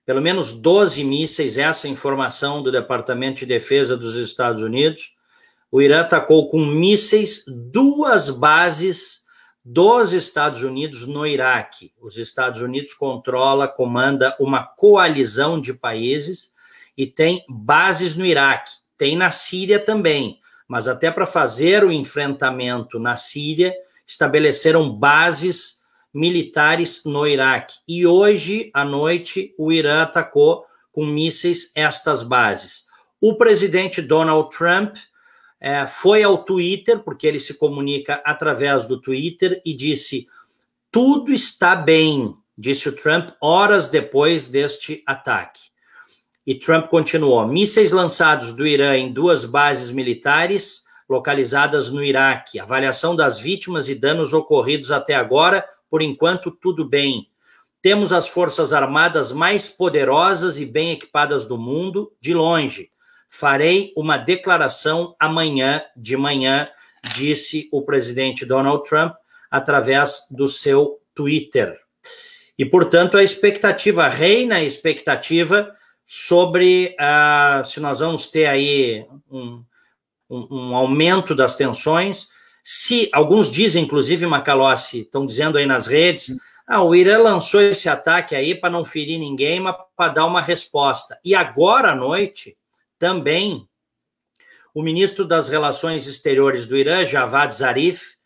pelo 0.05 0.21
menos 0.21 0.53
12 0.53 1.05
mísseis, 1.05 1.57
essa 1.57 1.89
informação 1.89 2.63
do 2.63 2.73
Departamento 2.73 3.41
de 3.41 3.47
Defesa 3.47 3.97
dos 3.97 4.17
Estados 4.17 4.63
Unidos. 4.63 5.15
O 5.71 5.81
Irã 5.81 6.01
atacou 6.01 6.49
com 6.49 6.65
mísseis 6.65 7.45
duas 7.47 8.29
bases 8.29 9.20
dos 9.65 10.13
Estados 10.13 10.63
Unidos 10.63 11.07
no 11.07 11.27
Iraque. 11.27 11.93
Os 12.01 12.17
Estados 12.17 12.61
Unidos 12.63 12.95
controla, 12.95 13.69
comanda 13.69 14.37
uma 14.41 14.65
coalizão 14.65 15.61
de 15.61 15.75
países 15.75 16.53
e 16.97 17.07
tem 17.07 17.45
bases 17.49 18.17
no 18.17 18.25
Iraque, 18.25 18.73
tem 18.97 19.17
na 19.17 19.31
Síria 19.31 19.79
também, 19.79 20.39
mas 20.67 20.89
até 20.89 21.11
para 21.11 21.27
fazer 21.27 21.85
o 21.85 21.93
enfrentamento 21.93 22.99
na 22.99 23.17
Síria, 23.17 23.75
estabeleceram 24.07 24.91
bases 24.91 25.81
militares 26.13 27.05
no 27.05 27.27
Iraque. 27.27 27.79
E 27.87 28.07
hoje 28.07 28.71
à 28.75 28.85
noite 28.85 29.55
o 29.59 29.71
Irã 29.71 30.03
atacou 30.03 30.65
com 30.93 31.07
mísseis 31.07 31.71
estas 31.75 32.23
bases. 32.23 32.87
O 33.21 33.37
presidente 33.37 34.03
Donald 34.03 34.51
Trump 34.51 34.97
é, 35.61 35.87
foi 35.87 36.23
ao 36.23 36.39
Twitter, 36.39 37.01
porque 37.01 37.27
ele 37.27 37.39
se 37.39 37.55
comunica 37.55 38.23
através 38.25 38.87
do 38.87 38.99
Twitter, 38.99 39.61
e 39.65 39.75
disse: 39.75 40.27
tudo 40.91 41.33
está 41.33 41.77
bem, 41.77 42.35
disse 42.57 42.89
o 42.89 42.97
Trump 42.97 43.31
horas 43.41 43.89
depois 43.89 44.49
deste 44.49 45.03
ataque. 45.07 45.61
E 46.47 46.55
Trump 46.55 46.87
continuou: 46.89 47.47
mísseis 47.47 47.93
lançados 47.93 48.53
do 48.53 48.67
Irã 48.67 48.97
em 48.97 49.13
duas 49.13 49.45
bases 49.45 49.91
militares 49.91 50.83
localizadas 51.09 51.91
no 51.91 52.03
Iraque. 52.03 52.59
Avaliação 52.59 53.15
das 53.15 53.39
vítimas 53.39 53.87
e 53.89 53.95
danos 53.95 54.33
ocorridos 54.33 54.91
até 54.91 55.15
agora, 55.15 55.65
por 55.91 56.01
enquanto, 56.01 56.51
tudo 56.51 56.89
bem. 56.89 57.27
Temos 57.83 58.13
as 58.13 58.27
forças 58.27 58.73
armadas 58.73 59.33
mais 59.33 59.69
poderosas 59.69 60.59
e 60.59 60.65
bem 60.65 60.93
equipadas 60.93 61.45
do 61.45 61.59
mundo, 61.59 62.13
de 62.21 62.33
longe 62.33 62.89
Farei 63.31 63.93
uma 63.97 64.17
declaração 64.19 65.15
amanhã 65.19 65.83
de 65.97 66.17
manhã, 66.17 66.69
disse 67.15 67.69
o 67.73 67.81
presidente 67.81 68.45
Donald 68.45 68.83
Trump 68.89 69.15
através 69.49 70.27
do 70.29 70.49
seu 70.49 70.99
Twitter. 71.15 71.79
E, 72.59 72.67
portanto, 72.67 73.17
a 73.17 73.23
expectativa, 73.23 74.09
reina 74.09 74.57
a 74.57 74.65
expectativa 74.65 75.71
sobre 76.07 76.97
uh, 77.01 77.65
se 77.65 77.79
nós 77.79 78.01
vamos 78.01 78.27
ter 78.27 78.47
aí 78.47 79.07
um, 79.31 79.65
um, 80.29 80.47
um, 80.51 80.77
aumento 80.77 81.35
das 81.35 81.55
tensões. 81.55 82.29
Se 82.65 83.09
alguns 83.13 83.49
dizem, 83.49 83.85
inclusive, 83.85 84.27
Macalossi, 84.27 85.01
estão 85.01 85.25
dizendo 85.25 85.57
aí 85.57 85.65
nas 85.65 85.87
redes, 85.87 86.37
ah, 86.67 86.83
o 86.83 86.95
Irã 86.95 87.19
lançou 87.19 87.63
esse 87.63 87.89
ataque 87.89 88.35
aí 88.35 88.55
para 88.55 88.71
não 88.71 88.85
ferir 88.85 89.19
ninguém, 89.19 89.61
mas 89.61 89.77
para 89.97 90.13
dar 90.13 90.27
uma 90.27 90.43
resposta. 90.43 91.19
E 91.25 91.35
agora 91.35 91.93
à 91.93 91.97
noite, 91.97 92.57
também, 93.01 93.67
o 94.75 94.83
ministro 94.83 95.25
das 95.25 95.49
Relações 95.49 96.07
Exteriores 96.07 96.67
do 96.67 96.77
Irã, 96.77 97.03
Javad 97.03 97.53
Zarif, 97.53 98.17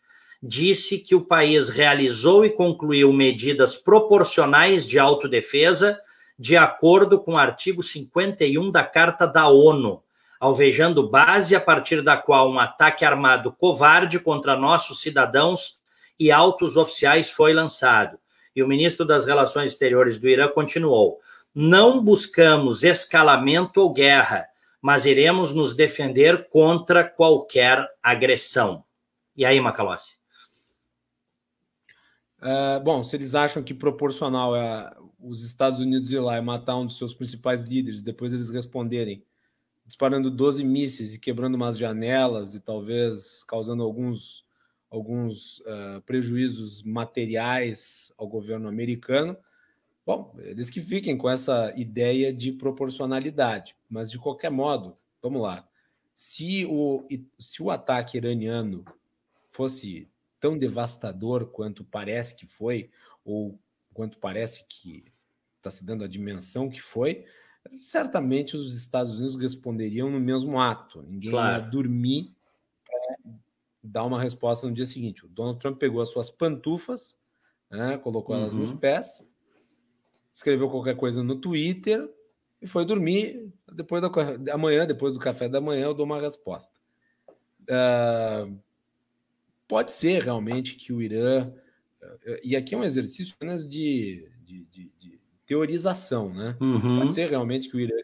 disse 0.43 0.99
que 0.99 1.15
o 1.15 1.25
país 1.25 1.69
realizou 1.69 2.43
e 2.45 2.49
concluiu 2.49 3.13
medidas 3.13 3.77
proporcionais 3.77 4.85
de 4.85 4.99
autodefesa 4.99 5.97
de 6.37 6.57
acordo 6.57 7.21
com 7.23 7.35
o 7.35 7.37
artigo 7.37 7.81
51 7.81 8.69
da 8.69 8.83
Carta 8.83 9.25
da 9.25 9.47
ONU, 9.47 10.03
alvejando 10.41 11.09
base 11.09 11.55
a 11.55 11.61
partir 11.61 12.01
da 12.01 12.17
qual 12.17 12.51
um 12.51 12.59
ataque 12.59 13.05
armado 13.05 13.53
covarde 13.53 14.19
contra 14.19 14.57
nossos 14.57 14.99
cidadãos 14.99 15.79
e 16.19 16.33
altos 16.33 16.75
oficiais 16.75 17.31
foi 17.31 17.53
lançado. 17.53 18.19
E 18.53 18.61
o 18.61 18.67
ministro 18.67 19.05
das 19.05 19.23
Relações 19.23 19.71
Exteriores 19.71 20.17
do 20.19 20.27
Irã 20.27 20.49
continuou: 20.49 21.21
não 21.53 22.03
buscamos 22.03 22.83
escalamento 22.83 23.79
ou 23.79 23.93
guerra 23.93 24.49
mas 24.85 25.03
iremos 25.03 25.51
nos 25.51 25.73
defender 25.73 26.47
contra 26.47 27.03
qualquer 27.03 27.89
agressão. 28.03 28.85
E 29.35 29.43
aí, 29.43 29.59
Macalossi? 29.59 30.19
É, 32.39 32.79
bom, 32.81 33.03
se 33.03 33.15
eles 33.15 33.33
acham 33.33 33.63
que 33.63 33.73
proporcional 33.73 34.55
é 34.55 34.95
os 35.19 35.43
Estados 35.43 35.79
Unidos 35.79 36.11
ir 36.11 36.19
lá 36.19 36.37
e 36.37 36.41
matar 36.41 36.77
um 36.77 36.85
dos 36.85 36.99
seus 36.99 37.15
principais 37.15 37.63
líderes, 37.63 38.03
depois 38.03 38.31
eles 38.31 38.51
responderem 38.51 39.25
disparando 39.87 40.29
12 40.29 40.63
mísseis 40.63 41.15
e 41.15 41.19
quebrando 41.19 41.55
umas 41.55 41.79
janelas 41.79 42.53
e 42.53 42.59
talvez 42.59 43.43
causando 43.43 43.81
alguns, 43.81 44.45
alguns 44.91 45.61
uh, 45.61 45.99
prejuízos 46.05 46.83
materiais 46.83 48.13
ao 48.19 48.27
governo 48.27 48.67
americano, 48.67 49.35
Bom, 50.05 50.35
eles 50.37 50.69
que 50.69 50.79
fiquem 50.79 51.17
com 51.17 51.27
essa 51.27 51.73
ideia 51.75 52.31
de 52.31 52.51
proporcionalidade, 52.51 53.75
mas 53.89 54.11
de 54.11 54.19
qualquer 54.19 54.51
modo, 54.51 54.95
vamos 55.19 55.41
lá. 55.41 55.67
Se 56.13 56.63
o, 56.65 57.07
se 57.39 57.63
o 57.63 57.71
ataque 57.71 58.17
iraniano 58.17 58.85
fosse 59.49 60.07
tão 60.39 60.57
devastador 60.57 61.47
quanto 61.47 61.83
parece 61.83 62.35
que 62.35 62.45
foi, 62.45 62.91
ou 63.23 63.59
quanto 63.93 64.19
parece 64.19 64.63
que 64.69 65.05
está 65.57 65.71
se 65.71 65.83
dando 65.83 66.03
a 66.03 66.07
dimensão 66.07 66.69
que 66.69 66.79
foi, 66.79 67.25
certamente 67.67 68.55
os 68.55 68.75
Estados 68.75 69.17
Unidos 69.17 69.35
responderiam 69.35 70.11
no 70.11 70.19
mesmo 70.19 70.59
ato. 70.59 71.01
Ninguém 71.01 71.31
claro. 71.31 71.63
ia 71.63 71.69
dormir 71.71 72.31
para 72.85 73.33
dar 73.83 74.03
uma 74.03 74.21
resposta 74.21 74.67
no 74.67 74.73
dia 74.73 74.85
seguinte. 74.85 75.25
O 75.25 75.29
Donald 75.29 75.59
Trump 75.59 75.79
pegou 75.79 75.99
as 75.99 76.09
suas 76.09 76.29
pantufas, 76.29 77.17
né, 77.71 77.97
colocou 77.97 78.35
elas 78.35 78.53
nos 78.53 78.69
uhum. 78.69 78.77
pés 78.77 79.25
escreveu 80.35 80.69
qualquer 80.69 80.97
coisa 80.97 81.23
no 81.23 81.37
Twitter 81.37 82.13
e 82.61 82.67
foi 82.67 82.85
dormir. 82.85 83.49
Depois 83.71 84.01
da 84.01 84.11
amanhã, 84.53 84.85
depois 84.85 85.13
do 85.13 85.19
café 85.19 85.47
da 85.47 85.61
manhã, 85.61 85.85
eu 85.85 85.93
dou 85.93 86.05
uma 86.05 86.19
resposta. 86.19 86.77
Uh, 87.61 88.59
pode 89.65 89.93
ser 89.93 90.21
realmente 90.21 90.75
que 90.75 90.91
o 90.91 91.01
Irã. 91.01 91.53
E 92.43 92.55
aqui 92.55 92.75
é 92.75 92.77
um 92.77 92.83
exercício 92.83 93.33
apenas 93.33 93.65
de, 93.67 94.29
de, 94.43 94.65
de, 94.65 94.91
de 94.99 95.19
teorização, 95.45 96.33
né? 96.33 96.57
Uhum. 96.59 96.99
Pode 96.99 97.13
ser 97.13 97.29
realmente 97.29 97.69
que 97.69 97.77
o 97.77 97.79
Irã 97.79 97.95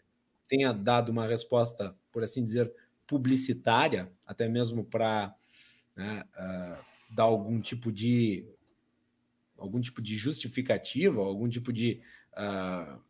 tenha 0.48 0.72
dado 0.72 1.10
uma 1.10 1.26
resposta, 1.26 1.94
por 2.10 2.24
assim 2.24 2.42
dizer, 2.42 2.72
publicitária, 3.06 4.10
até 4.26 4.48
mesmo 4.48 4.84
para 4.84 5.34
né, 5.94 6.24
uh, 6.34 7.14
dar 7.14 7.24
algum 7.24 7.60
tipo 7.60 7.92
de 7.92 8.48
algum 9.56 9.80
tipo 9.80 10.02
de 10.02 10.16
justificativa, 10.16 11.20
algum 11.20 11.48
tipo 11.48 11.72
de 11.72 12.00
uh, 12.34 13.00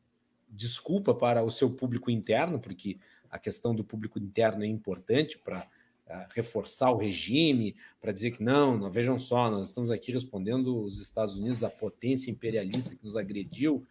desculpa 0.49 1.15
para 1.15 1.43
o 1.43 1.51
seu 1.51 1.71
público 1.71 2.11
interno, 2.11 2.61
porque 2.61 2.99
a 3.31 3.39
questão 3.39 3.75
do 3.75 3.83
público 3.83 4.19
interno 4.19 4.63
é 4.63 4.67
importante 4.67 5.39
para 5.39 5.67
uh, 6.07 6.27
reforçar 6.35 6.91
o 6.91 6.99
regime, 6.99 7.75
para 8.01 8.13
dizer 8.13 8.33
que 8.33 8.43
não, 8.43 8.77
não, 8.77 8.91
vejam 8.91 9.19
só, 9.19 9.51
nós 9.51 9.69
estamos 9.69 9.91
aqui 9.91 10.13
respondendo 10.13 10.83
os 10.83 11.01
Estados 11.01 11.35
Unidos, 11.35 11.65
a 11.65 11.71
potência 11.71 12.31
imperialista 12.31 12.95
que 12.95 13.05
nos 13.05 13.17
agrediu. 13.17 13.87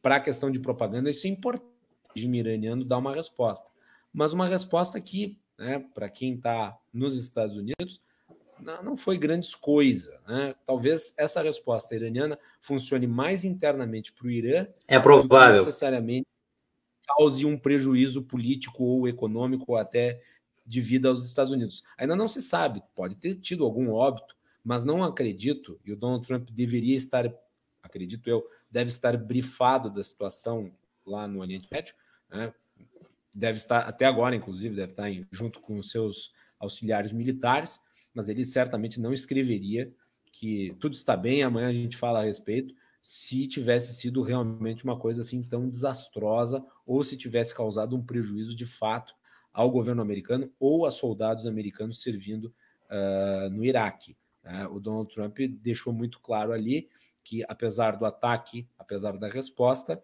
Para 0.00 0.16
a 0.16 0.20
questão 0.20 0.50
de 0.50 0.58
propaganda, 0.58 1.10
isso 1.10 1.26
é 1.26 1.30
importante. 1.30 1.70
O 2.08 2.14
regime 2.14 2.38
iraniano 2.38 2.84
dá 2.84 2.98
uma 2.98 3.14
resposta. 3.14 3.68
Mas 4.12 4.32
uma 4.32 4.46
resposta 4.46 5.00
que, 5.00 5.38
né, 5.58 5.78
para 5.94 6.08
quem 6.08 6.34
está 6.34 6.78
nos 6.92 7.16
Estados 7.16 7.56
Unidos, 7.56 8.00
não, 8.82 8.96
foi 8.96 9.18
grandes 9.18 9.54
coisas. 9.54 10.14
Né? 10.26 10.54
Talvez 10.66 11.14
essa 11.18 11.42
resposta 11.42 11.94
iraniana 11.94 12.38
funcione 12.60 13.06
mais 13.06 13.44
internamente 13.44 14.12
para 14.12 14.26
o 14.26 14.30
Irã 14.30 14.66
é 14.86 14.98
provável. 14.98 15.58
necessariamente 15.58 16.26
cause 17.06 17.44
um 17.44 17.58
prejuízo 17.58 18.22
político 18.22 18.84
ou 18.84 19.08
econômico 19.08 19.72
ou 19.72 19.76
até 19.76 20.22
de 20.64 20.80
vida 20.80 21.08
aos 21.08 21.26
Estados 21.26 21.52
Unidos. 21.52 21.82
Ainda 21.98 22.16
não 22.16 22.28
se 22.28 22.40
sabe, 22.40 22.82
pode 22.94 23.16
ter 23.16 23.34
tido 23.34 23.64
algum 23.64 23.90
óbito, 23.90 24.36
mas 24.64 24.84
não 24.84 25.02
acredito, 25.02 25.80
e 25.84 25.92
o 25.92 25.96
Donald 25.96 26.26
Trump 26.26 26.48
deveria 26.50 26.96
estar, 26.96 27.32
acredito 27.82 28.28
eu, 28.30 28.48
deve 28.70 28.88
estar 28.88 29.16
brifado 29.16 29.90
da 29.90 30.02
situação 30.02 30.72
lá 31.04 31.26
no 31.26 31.40
Oriente 31.40 31.68
Médio, 31.70 31.94
né? 32.30 32.54
deve 33.34 33.58
estar, 33.58 33.80
até 33.80 34.06
agora, 34.06 34.36
inclusive, 34.36 34.76
deve 34.76 34.92
estar 34.92 35.10
em, 35.10 35.26
junto 35.32 35.60
com 35.60 35.78
os 35.78 35.90
seus 35.90 36.32
auxiliares 36.58 37.10
militares, 37.10 37.80
mas 38.14 38.28
ele 38.28 38.44
certamente 38.44 39.00
não 39.00 39.12
escreveria 39.12 39.92
que 40.32 40.74
tudo 40.80 40.94
está 40.94 41.16
bem, 41.16 41.42
amanhã 41.42 41.68
a 41.68 41.72
gente 41.72 41.96
fala 41.96 42.20
a 42.20 42.24
respeito, 42.24 42.74
se 43.02 43.46
tivesse 43.46 43.92
sido 43.94 44.22
realmente 44.22 44.84
uma 44.84 44.98
coisa 44.98 45.22
assim 45.22 45.42
tão 45.42 45.68
desastrosa 45.68 46.64
ou 46.86 47.02
se 47.04 47.16
tivesse 47.16 47.54
causado 47.54 47.96
um 47.96 48.02
prejuízo 48.02 48.56
de 48.56 48.64
fato 48.64 49.14
ao 49.52 49.70
governo 49.70 50.00
americano 50.00 50.50
ou 50.58 50.86
a 50.86 50.90
soldados 50.90 51.46
americanos 51.46 52.00
servindo 52.00 52.54
uh, 52.90 53.50
no 53.50 53.64
Iraque. 53.64 54.16
Uh, 54.44 54.74
o 54.74 54.80
Donald 54.80 55.12
Trump 55.12 55.38
deixou 55.60 55.92
muito 55.92 56.20
claro 56.20 56.52
ali 56.52 56.88
que, 57.22 57.44
apesar 57.48 57.96
do 57.96 58.06
ataque, 58.06 58.66
apesar 58.78 59.18
da 59.18 59.28
resposta, 59.28 60.02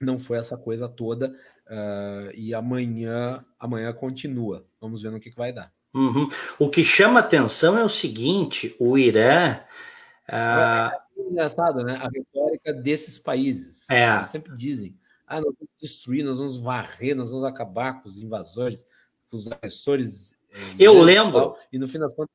não 0.00 0.18
foi 0.18 0.38
essa 0.38 0.56
coisa 0.56 0.88
toda. 0.88 1.36
Uh, 1.66 2.30
e 2.34 2.54
amanhã, 2.54 3.44
amanhã 3.58 3.92
continua. 3.92 4.66
Vamos 4.80 5.02
ver 5.02 5.10
no 5.10 5.20
que, 5.20 5.30
que 5.30 5.36
vai 5.36 5.52
dar. 5.52 5.72
Uhum. 5.94 6.28
O 6.58 6.68
que 6.68 6.82
chama 6.82 7.20
atenção 7.20 7.78
é 7.78 7.84
o 7.84 7.88
seguinte: 7.88 8.74
o 8.78 8.98
Irã. 8.98 9.60
Uh... 10.28 11.04
É 11.16 11.22
engraçado, 11.30 11.84
né? 11.84 11.96
A 12.02 12.08
retórica 12.08 12.72
desses 12.72 13.16
países. 13.16 13.88
É. 13.88 14.16
Eles 14.16 14.28
sempre 14.28 14.54
dizem: 14.56 14.96
ah, 15.26 15.36
nós 15.36 15.54
vamos 15.54 15.72
destruir, 15.80 16.24
nós 16.24 16.38
vamos 16.38 16.58
varrer, 16.58 17.14
nós 17.14 17.30
vamos 17.30 17.46
acabar 17.46 18.02
com 18.02 18.08
os 18.08 18.20
invasores, 18.20 18.86
com 19.30 19.36
os 19.36 19.50
agressores. 19.50 20.36
Eh, 20.52 20.74
Eu 20.78 21.00
lembro. 21.00 21.56
E, 21.72 21.76
e 21.76 21.78
no 21.78 21.86
fim 21.86 21.98
das 21.98 22.12
contas, 22.12 22.34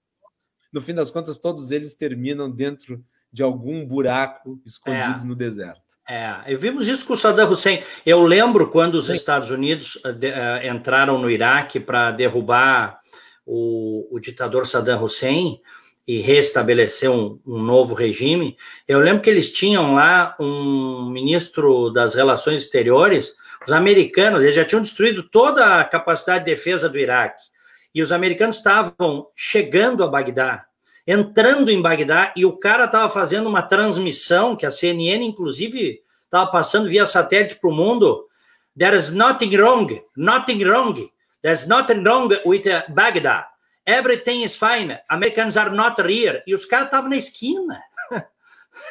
no 0.71 0.81
fim 0.81 0.93
das 0.93 1.11
contas, 1.11 1.37
todos 1.37 1.71
eles 1.71 1.93
terminam 1.93 2.49
dentro 2.49 3.03
de 3.31 3.43
algum 3.43 3.85
buraco 3.85 4.59
escondidos 4.65 5.23
é. 5.23 5.25
no 5.25 5.35
deserto. 5.35 5.81
É, 6.07 6.55
vimos 6.55 6.87
isso 6.87 7.05
com 7.05 7.13
o 7.13 7.17
Saddam 7.17 7.51
Hussein. 7.51 7.83
Eu 8.03 8.23
lembro 8.23 8.71
quando 8.71 8.95
os 8.95 9.05
Sim. 9.05 9.13
Estados 9.13 9.51
Unidos 9.51 9.95
uh, 9.97 10.11
de, 10.11 10.29
uh, 10.29 10.75
entraram 10.75 11.19
no 11.19 11.29
Iraque 11.29 11.79
para 11.79 12.09
derrubar 12.09 12.99
o, 13.51 14.07
o, 14.15 14.19
ditador 14.19 14.67
Saddam 14.67 15.03
Hussein 15.03 15.59
e 16.07 16.19
restabelecer 16.19 17.09
um, 17.09 17.39
um, 17.45 17.57
novo 17.57 17.95
regime. 17.95 18.55
Eu 18.87 18.99
lembro 18.99 19.23
que 19.23 19.29
eles 19.29 19.51
tinham 19.51 19.95
lá 19.95 20.35
um 20.39 21.09
ministro 21.09 21.89
das 21.89 22.13
Relações 22.13 22.63
Exteriores, 22.63 23.33
os 23.65 23.71
americanos, 23.71 24.41
eles 24.41 24.55
já 24.55 24.63
tinham 24.63 24.81
destruído 24.81 25.23
toda 25.23 25.79
a 25.79 25.83
capacidade 25.83 26.45
de 26.45 26.51
defesa 26.51 26.87
do 26.87 26.97
Iraque. 26.97 27.41
E 27.93 28.03
os 28.03 28.11
americanos 28.11 28.57
estavam 28.57 29.27
chegando 29.35 30.03
a 30.03 30.07
Bagdá 30.07 30.65
entrando 31.11 31.71
em 31.71 31.81
Bagdá 31.81 32.31
e 32.35 32.45
o 32.45 32.55
cara 32.55 32.85
estava 32.85 33.09
fazendo 33.09 33.49
uma 33.49 33.63
transmissão 33.63 34.55
que 34.55 34.63
a 34.63 34.69
CNN, 34.69 35.25
inclusive, 35.25 36.03
estava 36.23 36.51
passando 36.51 36.87
via 36.87 37.03
satélite 37.03 37.55
para 37.55 37.67
o 37.67 37.73
mundo. 37.73 38.27
There 38.77 38.95
is 38.95 39.09
nothing 39.09 39.57
wrong, 39.57 40.03
nothing 40.15 40.63
wrong. 40.63 41.09
There's 41.41 41.67
nothing 41.67 42.03
wrong 42.03 42.31
with 42.45 42.67
uh, 42.67 42.83
Baghdad. 42.89 43.45
Everything 43.85 44.41
is 44.41 44.55
fine. 44.55 44.99
Americans 45.09 45.57
are 45.57 45.71
not 45.71 45.99
here. 45.99 46.43
E 46.45 46.53
os 46.53 46.65
caras 46.65 46.87
estavam 46.87 47.09
na 47.09 47.17
esquina. 47.17 47.81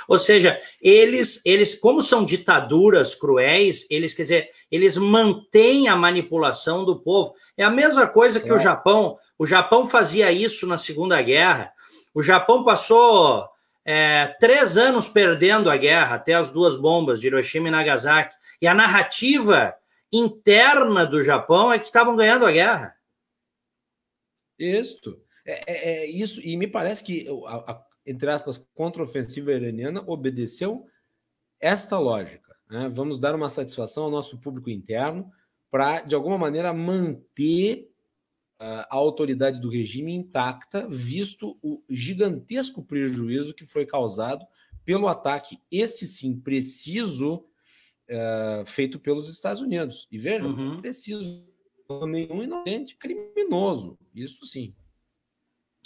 Ou 0.07 0.17
seja, 0.17 0.57
eles, 0.81 1.41
eles, 1.45 1.75
como 1.75 2.01
são 2.01 2.25
ditaduras 2.25 3.13
cruéis, 3.13 3.85
eles, 3.89 4.13
quer 4.13 4.23
dizer, 4.23 4.49
eles 4.71 4.97
mantêm 4.97 5.87
a 5.87 5.95
manipulação 5.95 6.83
do 6.83 6.99
povo. 6.99 7.33
É 7.55 7.63
a 7.63 7.69
mesma 7.69 8.07
coisa 8.07 8.39
que 8.39 8.49
é. 8.49 8.53
o 8.53 8.59
Japão. 8.59 9.17
O 9.37 9.45
Japão 9.45 9.85
fazia 9.85 10.31
isso 10.31 10.65
na 10.65 10.77
Segunda 10.77 11.21
Guerra. 11.21 11.71
O 12.13 12.21
Japão 12.21 12.63
passou 12.63 13.47
é, 13.85 14.35
três 14.39 14.77
anos 14.77 15.07
perdendo 15.07 15.69
a 15.69 15.77
guerra, 15.77 16.15
até 16.15 16.33
as 16.33 16.49
duas 16.49 16.75
bombas 16.75 17.19
de 17.19 17.27
Hiroshima 17.27 17.67
e 17.67 17.71
Nagasaki. 17.71 18.35
E 18.61 18.67
a 18.67 18.73
narrativa 18.73 19.75
interna 20.11 21.05
do 21.05 21.23
Japão 21.23 21.71
é 21.71 21.79
que 21.79 21.85
estavam 21.85 22.15
ganhando 22.15 22.45
a 22.45 22.51
guerra. 22.51 22.95
Isso. 24.59 25.21
É, 25.45 25.71
é, 25.71 25.89
é, 25.89 26.05
isso, 26.05 26.39
e 26.41 26.55
me 26.55 26.67
parece 26.67 27.03
que 27.03 27.27
a, 27.47 27.71
a 27.71 27.85
entre 28.05 28.29
aspas, 28.29 28.57
contraofensiva 28.73 29.51
iraniana 29.51 30.03
obedeceu 30.05 30.87
esta 31.59 31.97
lógica. 31.99 32.55
Né? 32.69 32.89
Vamos 32.89 33.19
dar 33.19 33.35
uma 33.35 33.49
satisfação 33.49 34.03
ao 34.03 34.11
nosso 34.11 34.39
público 34.39 34.69
interno 34.69 35.31
para, 35.69 36.01
de 36.01 36.15
alguma 36.15 36.37
maneira, 36.37 36.73
manter 36.73 37.89
uh, 38.59 38.85
a 38.89 38.95
autoridade 38.95 39.59
do 39.59 39.69
regime 39.69 40.13
intacta, 40.13 40.87
visto 40.89 41.57
o 41.61 41.83
gigantesco 41.89 42.83
prejuízo 42.83 43.53
que 43.53 43.65
foi 43.65 43.85
causado 43.85 44.45
pelo 44.83 45.07
ataque, 45.07 45.59
este 45.71 46.07
sim, 46.07 46.39
preciso, 46.39 47.45
uh, 48.09 48.65
feito 48.65 48.99
pelos 48.99 49.29
Estados 49.29 49.61
Unidos. 49.61 50.07
E 50.11 50.17
veja, 50.17 50.45
uhum. 50.45 50.81
preciso 50.81 51.45
nenhum 52.07 52.43
inocente 52.43 52.95
criminoso, 52.95 53.97
isso 54.15 54.45
sim. 54.45 54.73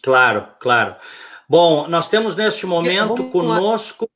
Claro, 0.04 0.56
claro. 0.60 0.97
Bom, 1.49 1.88
nós 1.88 2.08
temos 2.08 2.36
neste 2.36 2.65
momento 2.65 3.30
conosco. 3.30 4.10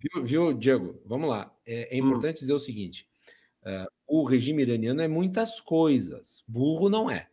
Viu, 0.00 0.24
viu, 0.24 0.52
Diego? 0.52 1.00
Vamos 1.06 1.28
lá. 1.28 1.54
É, 1.64 1.96
é 1.96 2.02
hum. 2.02 2.06
importante 2.06 2.38
hum. 2.38 2.40
dizer 2.40 2.54
o 2.54 2.58
seguinte: 2.58 3.08
uh, 3.62 3.88
o 4.06 4.24
regime 4.24 4.62
iraniano 4.62 5.00
é 5.00 5.08
muitas 5.08 5.60
coisas, 5.60 6.42
burro 6.46 6.88
não 6.88 7.10
é. 7.10 7.28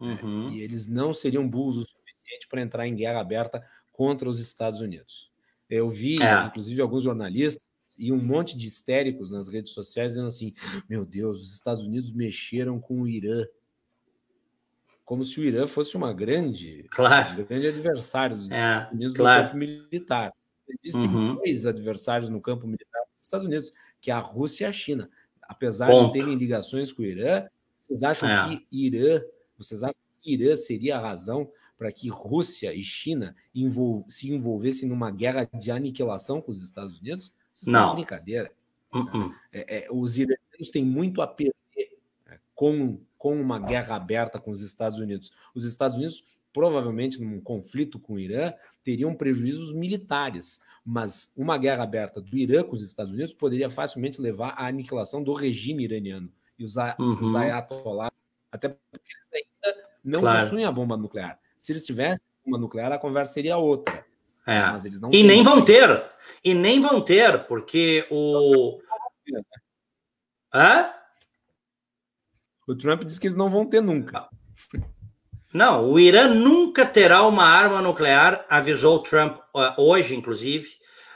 Uhum. 0.00 0.50
E 0.50 0.62
eles 0.62 0.86
não 0.86 1.12
seriam 1.12 1.46
burros 1.46 1.76
o 1.76 1.82
suficiente 1.82 2.46
para 2.48 2.62
entrar 2.62 2.86
em 2.86 2.94
guerra 2.94 3.20
aberta 3.20 3.66
contra 3.92 4.28
os 4.28 4.40
Estados 4.40 4.80
Unidos. 4.80 5.30
Eu 5.68 5.90
vi, 5.90 6.22
é. 6.22 6.46
inclusive, 6.46 6.80
alguns 6.80 7.04
jornalistas 7.04 7.67
e 7.98 8.12
um 8.12 8.22
monte 8.22 8.56
de 8.56 8.66
histéricos 8.66 9.30
nas 9.30 9.48
redes 9.48 9.72
sociais 9.72 10.12
dizendo 10.12 10.28
assim: 10.28 10.54
meu 10.88 11.04
Deus, 11.04 11.40
os 11.42 11.54
Estados 11.54 11.84
Unidos 11.84 12.12
mexeram 12.12 12.80
com 12.80 13.02
o 13.02 13.08
Irã 13.08 13.44
como 15.08 15.24
se 15.24 15.40
o 15.40 15.42
Irã 15.42 15.66
fosse 15.66 15.96
uma 15.96 16.12
grande, 16.12 16.84
claro. 16.90 17.40
um 17.40 17.46
grande 17.46 17.66
adversário 17.66 18.36
dos 18.36 18.50
é, 18.50 18.54
Estados 18.54 18.92
Unidos 18.92 19.16
claro. 19.16 19.38
no 19.38 19.46
campo 19.46 19.58
militar. 19.58 20.34
Existem 20.68 21.00
uhum. 21.00 21.36
dois 21.36 21.64
adversários 21.64 22.28
no 22.28 22.42
campo 22.42 22.66
militar 22.66 23.00
dos 23.14 23.22
Estados 23.22 23.46
Unidos, 23.46 23.72
que 24.02 24.10
é 24.10 24.14
a 24.14 24.18
Rússia 24.18 24.66
e 24.66 24.68
a 24.68 24.72
China. 24.72 25.10
Apesar 25.40 25.86
Ponto. 25.86 26.12
de 26.12 26.18
terem 26.18 26.34
ligações 26.34 26.92
com 26.92 27.00
o 27.00 27.06
Irã, 27.06 27.48
vocês 27.78 28.02
acham 28.02 28.28
é. 28.28 28.48
que 28.48 28.66
Irã, 28.70 29.22
vocês 29.56 29.82
acham 29.82 29.96
que 30.20 30.34
Irã 30.34 30.54
seria 30.56 30.98
a 30.98 31.00
razão 31.00 31.50
para 31.78 31.90
que 31.90 32.10
Rússia 32.10 32.74
e 32.74 32.82
China 32.82 33.34
envol 33.54 34.04
se 34.08 34.30
envolvessem 34.30 34.90
numa 34.90 35.10
guerra 35.10 35.48
de 35.58 35.70
aniquilação 35.70 36.42
com 36.42 36.50
os 36.50 36.62
Estados 36.62 37.00
Unidos? 37.00 37.32
Vocês 37.58 37.72
Não. 37.72 37.94
brincadeira. 37.94 38.52
Uh 38.92 39.04
-uh. 39.04 39.34
É, 39.52 39.78
é, 39.78 39.88
os 39.90 40.16
iranianos 40.16 40.70
têm 40.72 40.84
muito 40.84 41.20
a 41.20 41.26
perder 41.26 41.54
né, 42.26 42.38
com 42.54 42.98
com 43.18 43.38
uma 43.38 43.58
guerra 43.58 43.96
aberta 43.96 44.38
com 44.38 44.52
os 44.52 44.62
Estados 44.62 44.98
Unidos. 44.98 45.32
Os 45.52 45.64
Estados 45.64 45.96
Unidos, 45.96 46.24
provavelmente, 46.52 47.20
num 47.20 47.40
conflito 47.40 47.98
com 47.98 48.14
o 48.14 48.18
Irã, 48.18 48.54
teriam 48.84 49.12
prejuízos 49.12 49.74
militares, 49.74 50.60
mas 50.84 51.32
uma 51.36 51.58
guerra 51.58 51.82
aberta 51.82 52.20
do 52.20 52.38
Irã 52.38 52.62
com 52.62 52.76
os 52.76 52.82
Estados 52.82 53.12
Unidos 53.12 53.34
poderia 53.34 53.68
facilmente 53.68 54.20
levar 54.20 54.50
à 54.50 54.68
aniquilação 54.68 55.22
do 55.22 55.32
regime 55.32 55.82
iraniano 55.82 56.32
e 56.56 56.64
os, 56.64 56.76
uhum. 56.76 57.20
os 57.20 57.34
ayatollah, 57.34 58.12
até 58.50 58.68
porque 58.68 59.12
eles 59.12 59.46
ainda 59.66 59.88
não 60.02 60.20
claro. 60.20 60.44
possuem 60.44 60.64
a 60.64 60.72
bomba 60.72 60.96
nuclear. 60.96 61.38
Se 61.58 61.72
eles 61.72 61.84
tivessem 61.84 62.24
bomba 62.44 62.58
nuclear, 62.58 62.92
a 62.92 62.98
conversa 62.98 63.34
seria 63.34 63.58
outra. 63.58 64.06
É. 64.48 64.62
Mas 64.72 64.86
eles 64.86 64.98
não 64.98 65.10
e 65.12 65.22
nem 65.22 65.42
vão 65.42 65.62
ter. 65.62 66.06
E 66.42 66.54
nem 66.54 66.80
vão 66.80 67.02
ter, 67.02 67.44
porque 67.44 68.06
o. 68.10 68.80
Hã? 70.54 70.90
O 72.66 72.74
Trump 72.74 73.04
disse 73.04 73.20
que 73.20 73.26
eles 73.26 73.36
não 73.36 73.50
vão 73.50 73.66
ter 73.66 73.82
nunca. 73.82 74.26
Não, 75.52 75.90
o 75.90 76.00
Irã 76.00 76.28
nunca 76.28 76.86
terá 76.86 77.26
uma 77.26 77.44
arma 77.44 77.82
nuclear, 77.82 78.46
avisou 78.48 78.96
o 78.96 79.02
Trump 79.02 79.38
hoje, 79.76 80.14
inclusive. 80.14 80.66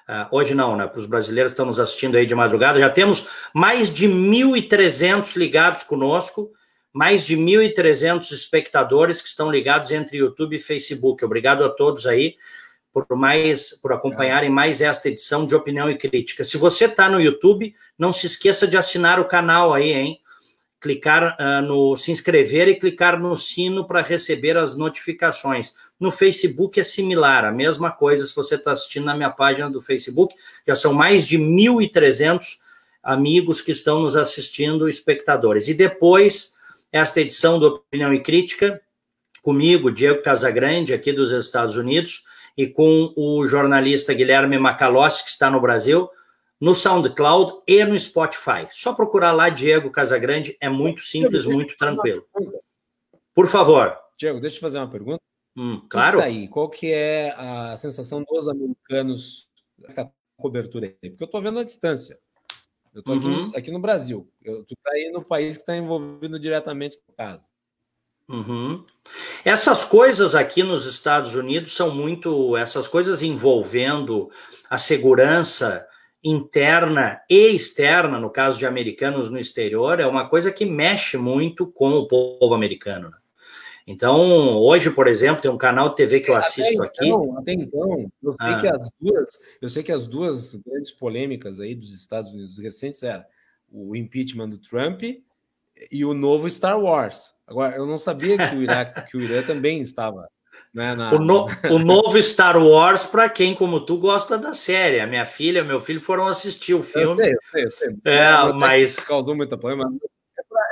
Uh, 0.07 0.29
hoje 0.31 0.55
não, 0.55 0.77
né? 0.77 0.87
Para 0.87 1.01
os 1.01 1.07
brasileiros 1.07 1.53
que 1.53 1.55
estão 1.55 1.67
nos 1.67 1.79
assistindo 1.79 2.17
aí 2.17 2.27
de 2.27 2.35
madrugada, 2.35 2.79
já 2.79 2.91
temos 2.91 3.27
mais 3.55 3.91
de 3.91 4.07
1.300 4.09 5.37
ligados 5.37 5.83
conosco, 5.85 6.51
mais 6.93 7.25
de 7.25 7.37
1.300 7.37 8.31
espectadores 8.33 9.23
que 9.23 9.29
estão 9.29 9.51
ligados 9.51 9.91
entre 9.91 10.19
YouTube 10.19 10.57
e 10.57 10.59
Facebook. 10.59 11.25
Obrigado 11.25 11.65
a 11.65 11.71
todos 11.71 12.07
aí 12.07 12.37
por 12.93 13.07
mais 13.17 13.73
por 13.81 13.93
acompanharem 13.93 14.51
mais 14.51 14.81
esta 14.81 15.09
edição 15.09 15.47
de 15.47 15.55
Opinião 15.55 15.91
e 15.91 15.97
Crítica. 15.97 16.45
Se 16.45 16.59
você 16.59 16.85
está 16.85 17.09
no 17.09 17.21
YouTube, 17.21 17.75
não 17.99 18.13
se 18.13 18.27
esqueça 18.27 18.67
de 18.67 18.77
assinar 18.77 19.19
o 19.19 19.25
canal 19.25 19.73
aí, 19.73 19.93
hein? 19.93 20.19
clicar 20.83 21.37
uh, 21.39 21.63
no 21.63 21.97
se 21.97 22.11
inscrever 22.11 22.67
e 22.67 22.75
clicar 22.75 23.19
no 23.19 23.37
sino 23.37 23.87
para 23.87 24.03
receber 24.03 24.57
as 24.57 24.77
notificações. 24.77 25.75
No 25.99 26.11
Facebook 26.11 26.79
é 26.81 26.83
similar, 26.83 27.45
a 27.45 27.53
mesma 27.53 27.93
coisa 27.93 28.27
se 28.27 28.35
você 28.35 28.57
está 28.57 28.73
assistindo 28.73 29.05
na 29.05 29.15
minha 29.15 29.31
página 29.31 29.71
do 29.71 29.81
Facebook. 29.81 30.35
Já 30.67 30.75
são 30.75 30.93
mais 30.93 31.25
de 31.25 31.39
1.300 31.39 32.57
amigos 33.01 33.61
que 33.61 33.71
estão 33.71 34.03
nos 34.03 34.17
assistindo, 34.17 34.89
espectadores. 34.89 35.69
E 35.69 35.75
depois, 35.75 36.55
esta 36.91 37.21
edição 37.21 37.61
do 37.61 37.67
Opinião 37.67 38.13
e 38.13 38.21
Crítica, 38.21 38.81
comigo, 39.41 39.91
Diego 39.91 40.23
Casagrande, 40.23 40.93
aqui 40.93 41.13
dos 41.13 41.31
Estados 41.31 41.77
Unidos, 41.77 42.25
e 42.57 42.67
com 42.67 43.13
o 43.17 43.47
jornalista 43.47 44.13
Guilherme 44.13 44.59
Macalossi, 44.59 45.25
que 45.25 45.31
está 45.31 45.51
no 45.51 45.61
Brasil, 45.61 46.09
no 46.61 46.75
SoundCloud 46.75 47.63
e 47.67 47.85
no 47.85 47.99
Spotify. 47.99 48.69
Só 48.71 48.93
procurar 48.93 49.33
lá 49.33 49.49
Diego 49.49 49.91
Casagrande, 49.91 50.57
é 50.61 50.69
muito 50.69 51.01
simples, 51.03 51.45
muito 51.45 51.77
tranquilo. 51.77 52.25
Por 53.35 53.49
favor. 53.49 53.97
Diego, 54.17 54.41
deixa 54.41 54.59
eu 54.59 54.61
fazer 54.61 54.79
uma 54.79 54.91
pergunta. 54.91 55.21
Hum, 55.57 55.85
claro. 55.89 56.19
Tá 56.19 56.25
aí, 56.25 56.49
qual 56.49 56.69
que 56.71 56.93
é 56.93 57.35
a 57.37 57.77
sensação 57.77 58.23
dos 58.23 58.49
americanos 58.49 59.49
da 59.77 60.11
cobertura 60.37 60.87
aí? 60.87 61.11
Porque 61.11 61.25
eu 61.25 61.27
estou 61.27 61.43
vendo 61.43 61.59
a 61.59 61.65
distância. 61.65 62.19
Eu 62.95 63.01
estou 63.01 63.15
aqui, 63.15 63.27
uhum. 63.27 63.53
aqui, 63.57 63.71
no 63.71 63.81
Brasil. 63.81 64.31
Eu, 64.43 64.65
tu 64.65 64.75
está 64.75 64.93
aí 64.93 65.11
no 65.11 65.25
país 65.25 65.57
que 65.57 65.63
está 65.63 65.77
envolvido 65.77 66.39
diretamente 66.39 66.99
no 67.09 67.15
caso. 67.15 67.43
Uhum. 68.29 68.85
Essas 69.45 69.85
coisas 69.85 70.35
aqui 70.35 70.63
nos 70.63 70.87
Estados 70.87 71.35
Unidos 71.35 71.75
são 71.75 71.95
muito. 71.95 72.57
Essas 72.57 72.89
coisas 72.89 73.23
envolvendo 73.23 74.31
a 74.71 74.79
segurança 74.79 75.87
interna 76.25 77.21
e 77.29 77.49
externa, 77.49 78.19
no 78.19 78.31
caso 78.31 78.59
de 78.59 78.65
americanos 78.65 79.29
no 79.29 79.39
exterior, 79.39 79.99
é 79.99 80.07
uma 80.07 80.29
coisa 80.29 80.53
que 80.53 80.65
mexe 80.65 81.17
muito 81.17 81.67
com 81.67 81.91
o 81.91 82.07
povo 82.07 82.55
americano. 82.55 83.11
Né? 83.11 83.17
Então, 83.87 84.57
hoje, 84.59 84.91
por 84.91 85.09
exemplo, 85.09 85.43
tem 85.43 85.51
um 85.51 85.59
canal 85.59 85.89
de 85.89 85.97
TV 85.97 86.21
que 86.21 86.31
eu 86.31 86.37
assisto 86.37 86.81
até 86.81 87.05
então, 87.05 87.23
aqui. 87.25 87.39
Até 87.39 87.53
então, 87.53 88.13
eu 88.23 88.33
sei, 88.41 88.55
ah. 88.55 88.61
que 88.61 88.69
as 88.69 88.91
duas, 89.01 89.41
eu 89.61 89.69
sei 89.69 89.83
que 89.83 89.93
as 89.93 90.07
duas 90.07 90.55
grandes 90.55 90.93
polêmicas 90.93 91.59
aí 91.59 91.75
dos 91.75 91.93
Estados 91.93 92.33
Unidos 92.33 92.59
recentes 92.59 93.03
eram 93.03 93.25
o 93.71 93.97
impeachment 93.97 94.51
do 94.51 94.59
Trump 94.59 95.03
e 95.91 96.05
o 96.05 96.15
novo 96.15 96.49
Star 96.49 96.81
Wars. 96.81 97.35
Agora, 97.53 97.77
eu 97.77 97.85
não 97.85 97.99
sabia 97.99 98.39
que 98.49 98.57
o 98.57 98.63
Irã, 98.63 98.87
que 99.11 99.15
o 99.15 99.21
Irã 99.21 99.43
também 99.43 99.83
estava. 99.83 100.27
Né, 100.73 100.95
na... 100.95 101.13
o, 101.13 101.19
no, 101.19 101.47
o 101.71 101.79
novo 101.79 102.21
Star 102.23 102.57
Wars, 102.57 103.05
para 103.05 103.29
quem, 103.29 103.55
como 103.55 103.85
tu, 103.85 103.99
gosta 103.99 104.39
da 104.39 104.55
série. 104.55 105.01
A 105.01 105.07
minha 105.07 105.27
filha, 105.27 105.63
meu 105.63 105.83
filho 105.83 106.01
foram 106.01 106.27
assistir 106.27 106.73
o 106.73 106.83
filme. 106.83 107.11
Eu 107.11 107.17
sei, 107.17 107.35
eu 107.35 107.41
sei, 107.51 107.65
eu 107.65 107.71
sei. 107.71 107.97
É, 108.07 108.53
mas. 108.55 108.97
Causou 108.97 109.35
muita 109.35 109.59
polêmica. 109.59 109.91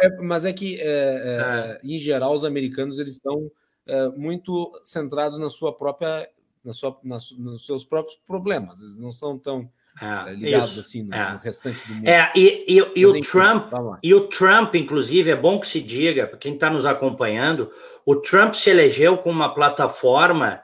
É, 0.01 0.07
é, 0.07 0.17
mas 0.23 0.47
é 0.47 0.55
que, 0.55 0.81
é, 0.81 0.87
é, 0.87 0.89
é, 0.89 1.81
em 1.85 1.99
geral, 1.99 2.33
os 2.33 2.45
americanos 2.45 2.99
eles 2.99 3.13
estão 3.13 3.51
é, 3.87 4.09
muito 4.09 4.73
centrados 4.83 5.37
na 5.37 5.51
sua 5.51 5.77
própria, 5.77 6.31
na 6.65 6.73
sua, 6.73 6.99
na, 7.05 7.19
nos 7.37 7.67
seus 7.67 7.85
próprios 7.85 8.19
problemas. 8.27 8.81
Eles 8.81 8.97
não 8.97 9.13
são 9.13 9.39
tão 9.39 9.71
é, 10.01 10.33
ligados 10.35 10.71
isso. 10.73 10.81
assim 10.81 11.03
no, 11.03 11.09
no, 11.09 11.39
restante 11.39 11.87
do 11.87 11.95
mundo. 11.95 12.09
É, 12.09 12.33
e, 12.35 12.65
e, 12.69 13.01
e 13.01 13.07
o 13.07 13.21
Trump, 13.21 13.73
e 14.03 14.15
o 14.15 14.21
Trump, 14.29 14.75
inclusive, 14.75 15.31
é 15.31 15.37
bom 15.37 15.59
que 15.59 15.67
se 15.67 15.81
diga, 15.81 16.27
para 16.27 16.39
quem 16.39 16.55
está 16.55 16.69
nos 16.71 16.87
acompanhando, 16.87 17.71
o 18.05 18.17
Trump 18.17 18.55
se 18.55 18.71
elegeu 18.71 19.19
com 19.19 19.31
uma 19.31 19.55
plataforma, 19.55 20.63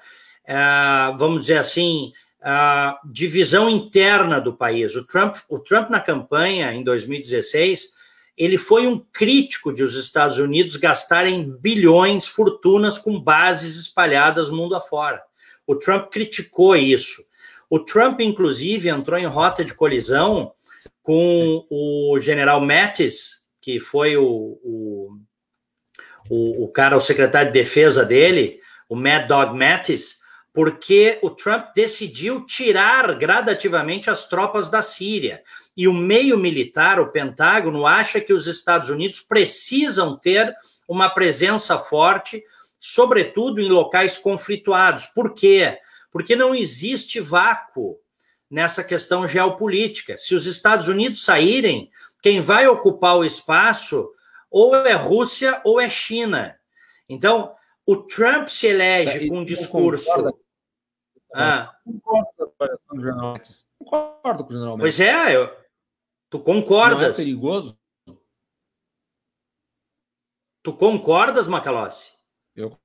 vamos 1.19 1.41
dizer 1.41 1.59
assim, 1.59 2.13
divisão 3.11 3.69
interna 3.69 4.41
do 4.41 4.53
país. 4.53 4.95
O 4.95 5.05
Trump, 5.05 5.37
o 5.49 5.59
Trump 5.59 5.91
na 5.91 6.01
campanha 6.01 6.73
em 6.73 6.83
2016 6.83 7.97
ele 8.37 8.59
foi 8.59 8.87
um 8.87 8.99
crítico 8.99 9.73
de 9.73 9.83
os 9.83 9.95
Estados 9.95 10.39
Unidos 10.39 10.77
gastarem 10.77 11.51
bilhões, 11.59 12.27
fortunas 12.27 12.99
com 12.99 13.19
bases 13.19 13.77
espalhadas 13.77 14.51
mundo 14.51 14.77
afora. 14.77 15.23
O 15.67 15.75
Trump 15.75 16.11
criticou 16.11 16.77
isso. 16.77 17.25
O 17.69 17.81
Trump, 17.81 18.21
inclusive, 18.21 18.89
entrou 18.89 19.19
em 19.19 19.27
rota 19.27 19.65
de 19.65 19.75
colisão 19.75 20.53
com 21.03 21.67
o 21.71 22.19
general 22.21 22.61
Mattis, 22.61 23.45
que 23.61 23.81
foi 23.81 24.17
o, 24.17 24.59
o, 26.29 26.65
o, 26.65 26.69
cara, 26.69 26.97
o 26.97 27.01
secretário 27.01 27.53
de 27.53 27.59
defesa 27.59 28.05
dele, 28.05 28.61
o 28.89 28.95
Mad 28.95 29.27
Dog 29.27 29.57
Mattis, 29.57 30.17
porque 30.53 31.19
o 31.23 31.29
Trump 31.29 31.67
decidiu 31.75 32.47
tirar 32.47 33.15
gradativamente 33.19 34.09
as 34.09 34.27
tropas 34.27 34.71
da 34.71 34.81
Síria. 34.81 35.43
E 35.77 35.87
o 35.87 35.93
meio 35.93 36.39
militar, 36.39 36.99
o 36.99 37.11
Pentágono, 37.11 37.87
acha 37.87 38.21
que 38.21 38.33
os 38.33 38.47
Estados 38.47 38.89
Unidos 38.89 39.21
precisam 39.21 40.17
ter 40.17 40.55
uma 40.89 41.11
presença 41.11 41.79
forte, 41.79 42.43
sobretudo 42.81 43.61
em 43.61 43.69
locais 43.69 44.17
conflituados. 44.17 45.05
Por 45.07 45.35
quê? 45.35 45.77
Não 46.37 46.55
existe 46.55 47.21
vácuo 47.21 47.99
nessa 48.51 48.83
questão 48.83 49.27
geopolítica. 49.27 50.17
Se 50.17 50.35
os 50.35 50.47
Estados 50.47 50.89
Unidos 50.89 51.25
saírem, 51.25 51.91
quem 52.23 52.41
vai 52.41 52.67
ocupar 52.67 53.17
o 53.17 53.25
espaço 53.25 54.09
ou 54.51 54.75
é 54.75 54.95
Rússia 54.95 55.61
ou 55.65 55.81
é 55.81 55.91
China. 55.91 56.59
Então, 57.09 57.55
o 57.85 57.97
Trump 57.97 58.49
se 58.49 58.69
elege 58.69 59.29
com 59.29 59.39
um 59.39 59.45
discurso. 59.45 60.11
Ah. 61.35 61.77
Concordo 61.85 62.29
com 62.37 62.45
a 62.45 62.47
avaliação 62.55 62.97
do 62.97 63.03
general 63.03 63.41
Concordo 63.79 64.45
com 64.45 64.51
o 64.51 64.53
general 64.53 64.79
Pois 64.79 64.99
é, 64.99 65.37
eu, 65.37 65.55
Tu 66.29 66.41
concordas? 66.41 67.01
Não 67.01 67.07
é 67.09 67.13
perigoso? 67.13 67.79
Tu 70.63 70.77
concordas, 70.77 71.47
Macalossi? 71.47 72.13
Eu 72.55 72.77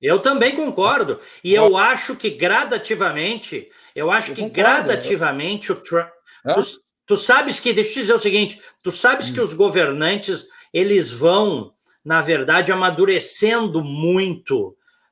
eu 0.00 0.18
também 0.20 0.54
concordo. 0.54 1.20
E 1.44 1.54
eu 1.54 1.76
acho 1.76 2.16
que 2.16 2.30
gradativamente, 2.30 3.68
eu 3.94 4.10
acho 4.10 4.32
eu 4.32 4.34
que 4.34 4.42
concordo. 4.42 4.60
gradativamente 4.60 5.72
o 5.72 5.76
Trump. 5.76 6.08
É? 6.44 6.54
Tu, 6.54 6.62
tu, 7.06 7.16
sabes 7.16 7.60
que, 7.60 7.72
deixa 7.72 7.90
eu 7.90 7.94
te 7.94 8.00
dizer 8.00 8.14
o 8.14 8.18
seguinte: 8.18 8.60
tu 8.82 8.90
sabes 8.90 9.30
hum. 9.30 9.34
que 9.34 9.40
os 9.40 9.52
governantes 9.52 10.46
eles 10.72 11.10
vão, 11.10 11.72
na 12.04 12.22
verdade, 12.22 12.72
amadurecendo 12.72 13.82
muito 13.82 14.68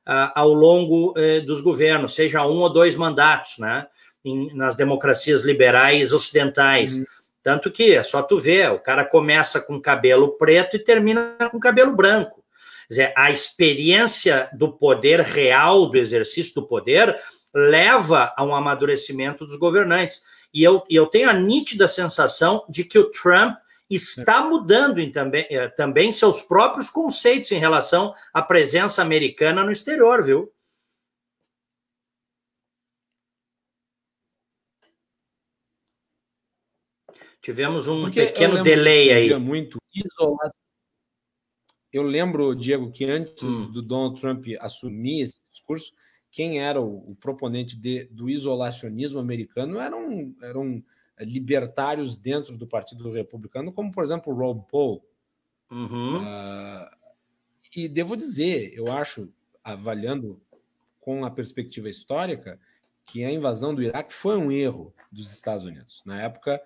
uh, 0.07 0.31
ao 0.33 0.53
longo 0.53 1.11
uh, 1.11 1.45
dos 1.45 1.61
governos, 1.61 2.15
seja 2.15 2.45
um 2.45 2.59
ou 2.59 2.69
dois 2.69 2.95
mandatos, 2.95 3.57
né? 3.59 3.87
Em, 4.25 4.53
nas 4.55 4.75
democracias 4.75 5.43
liberais 5.43 6.11
ocidentais. 6.11 6.97
Hum. 6.97 7.05
Tanto 7.41 7.71
que 7.71 7.93
é 7.93 8.03
só 8.03 8.21
tu 8.21 8.39
ver, 8.39 8.71
o 8.71 8.79
cara 8.79 9.05
começa 9.05 9.61
com 9.61 9.79
cabelo 9.79 10.37
preto 10.37 10.75
e 10.75 10.83
termina 10.83 11.35
com 11.49 11.59
cabelo 11.59 11.95
branco. 11.95 12.38
Dizer, 12.89 13.13
a 13.15 13.29
experiência 13.29 14.49
do 14.53 14.71
poder 14.71 15.19
real, 15.19 15.85
do 15.89 15.97
exercício 15.97 16.55
do 16.55 16.67
poder, 16.67 17.15
leva 17.53 18.33
a 18.35 18.43
um 18.43 18.55
amadurecimento 18.55 19.45
dos 19.45 19.55
governantes. 19.57 20.21
E 20.53 20.63
eu, 20.63 20.83
eu 20.89 21.05
tenho 21.05 21.29
a 21.29 21.33
nítida 21.33 21.87
sensação 21.87 22.65
de 22.67 22.83
que 22.83 22.97
o 22.97 23.11
Trump 23.11 23.55
está 23.89 24.43
mudando 24.43 24.99
em 24.99 25.11
também, 25.11 25.45
eh, 25.49 25.67
também 25.67 26.11
seus 26.11 26.41
próprios 26.41 26.89
conceitos 26.89 27.51
em 27.51 27.59
relação 27.59 28.13
à 28.33 28.41
presença 28.41 29.01
americana 29.01 29.63
no 29.63 29.71
exterior, 29.71 30.23
viu? 30.23 30.51
Tivemos 37.41 37.87
um 37.87 38.01
Porque 38.01 38.25
pequeno 38.27 38.61
delay 38.63 39.11
aí. 39.11 39.39
Muito 39.39 39.77
isolado. 39.93 40.53
Eu 41.91 42.03
lembro, 42.03 42.55
Diego, 42.55 42.91
que 42.91 43.05
antes 43.05 43.43
hum. 43.43 43.71
do 43.71 43.81
Donald 43.81 44.19
Trump 44.19 44.45
assumir 44.59 45.21
esse 45.21 45.41
discurso, 45.49 45.91
quem 46.31 46.59
era 46.59 46.79
o, 46.79 47.11
o 47.11 47.15
proponente 47.15 47.75
de, 47.75 48.05
do 48.05 48.29
isolacionismo 48.29 49.19
americano 49.19 49.79
eram, 49.79 50.33
eram 50.41 50.83
libertários 51.19 52.17
dentro 52.17 52.57
do 52.57 52.67
Partido 52.67 53.11
Republicano, 53.11 53.71
como, 53.71 53.91
por 53.91 54.03
exemplo, 54.03 54.31
o 54.31 54.35
Ron 54.35 54.59
Paul. 54.59 55.03
Uhum. 55.71 56.23
Uh, 56.23 56.89
e 57.75 57.87
devo 57.87 58.15
dizer, 58.15 58.71
eu 58.73 58.91
acho, 58.91 59.29
avaliando 59.63 60.41
com 60.99 61.25
a 61.25 61.31
perspectiva 61.31 61.89
histórica, 61.89 62.59
que 63.05 63.23
a 63.23 63.31
invasão 63.31 63.73
do 63.73 63.81
Iraque 63.81 64.13
foi 64.13 64.37
um 64.37 64.51
erro 64.51 64.93
dos 65.11 65.33
Estados 65.33 65.65
Unidos. 65.65 66.03
Na 66.05 66.21
época, 66.21 66.61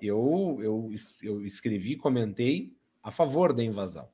eu, 0.00 0.58
eu, 0.60 0.90
eu 1.22 1.44
escrevi, 1.44 1.96
comentei 1.96 2.72
a 3.02 3.10
favor 3.10 3.52
da 3.52 3.62
invasão. 3.62 4.08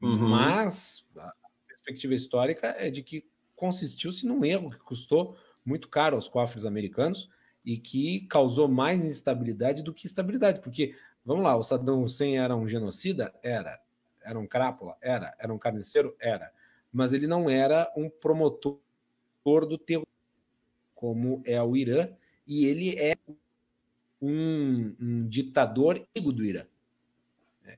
Uhum. 0.00 0.28
Mas 0.28 1.06
a 1.16 1.32
perspectiva 1.66 2.14
histórica 2.14 2.74
é 2.78 2.90
de 2.90 3.02
que 3.02 3.24
consistiu-se 3.54 4.26
num 4.26 4.44
erro 4.44 4.70
que 4.70 4.78
custou 4.78 5.36
muito 5.64 5.88
caro 5.88 6.16
aos 6.16 6.28
cofres 6.28 6.64
americanos 6.64 7.28
e 7.64 7.76
que 7.76 8.26
causou 8.28 8.68
mais 8.68 9.04
instabilidade 9.04 9.82
do 9.82 9.92
que 9.92 10.06
estabilidade. 10.06 10.60
Porque, 10.60 10.94
vamos 11.24 11.42
lá, 11.42 11.56
o 11.56 11.62
Saddam 11.62 12.02
Hussein 12.02 12.38
era 12.38 12.54
um 12.54 12.68
genocida? 12.68 13.34
Era. 13.42 13.80
Era 14.22 14.38
um 14.38 14.46
crápula? 14.46 14.96
Era. 15.00 15.34
Era 15.38 15.52
um 15.52 15.58
carniceiro? 15.58 16.14
Era. 16.20 16.52
Mas 16.92 17.12
ele 17.12 17.26
não 17.26 17.50
era 17.50 17.92
um 17.96 18.08
promotor 18.08 18.78
do 19.44 19.76
terror, 19.76 20.06
como 20.94 21.42
é 21.44 21.60
o 21.62 21.76
Irã, 21.76 22.08
e 22.46 22.66
ele 22.66 22.96
é 22.98 23.16
um, 24.20 24.94
um 25.00 25.28
ditador 25.28 26.06
amigo 26.14 26.32
do 26.32 26.44
Irã. 26.44 26.64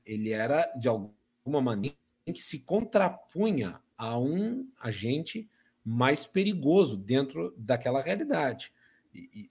Ele 0.05 0.31
era, 0.31 0.65
de 0.79 0.87
alguma 0.87 1.61
maneira, 1.61 1.95
que 2.33 2.41
se 2.41 2.59
contrapunha 2.59 3.79
a 3.97 4.17
um 4.17 4.67
agente 4.79 5.49
mais 5.83 6.25
perigoso 6.25 6.95
dentro 6.95 7.53
daquela 7.57 8.01
realidade. 8.01 8.71
E, 9.13 9.29
e, 9.33 9.49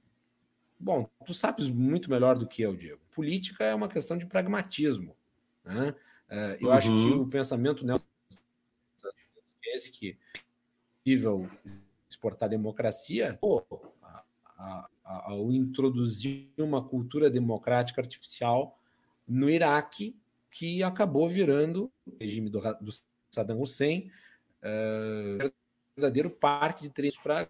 bom, 0.79 1.09
tu 1.25 1.35
sabes 1.35 1.69
muito 1.69 2.11
melhor 2.11 2.39
do 2.39 2.47
que 2.47 2.63
eu, 2.63 2.77
Diego. 2.77 3.01
Política 3.15 3.65
é 3.65 3.75
uma 3.75 3.89
questão 3.89 4.17
de 4.17 4.27
pragmatismo. 4.27 5.17
Né? 5.65 5.95
É, 6.29 6.59
eu 6.61 6.69
uhum. 6.69 6.75
acho 6.75 6.89
que 6.89 7.15
o 7.15 7.27
pensamento 7.27 7.85
é 7.91 7.97
esse 9.75 9.91
que 9.91 10.17
é 10.35 10.41
possível 11.03 11.49
exportar 12.09 12.49
democracia, 12.49 13.37
pô, 13.41 13.65
a, 14.03 14.25
a, 14.57 14.89
ao 15.05 15.53
introduzir 15.53 16.49
uma 16.57 16.83
cultura 16.83 17.31
democrática 17.31 18.01
artificial 18.01 18.79
no 19.27 19.49
Iraque, 19.51 20.17
que 20.51 20.83
acabou 20.83 21.29
virando 21.29 21.91
o 22.07 22.17
regime 22.21 22.49
do, 22.49 22.61
do 22.81 22.93
Saddam 23.31 23.61
Hussein, 23.61 24.11
uh, 24.63 25.53
verdadeiro 25.97 26.31
parque 26.31 26.83
de 26.83 26.91
três 26.91 27.17
para 27.17 27.49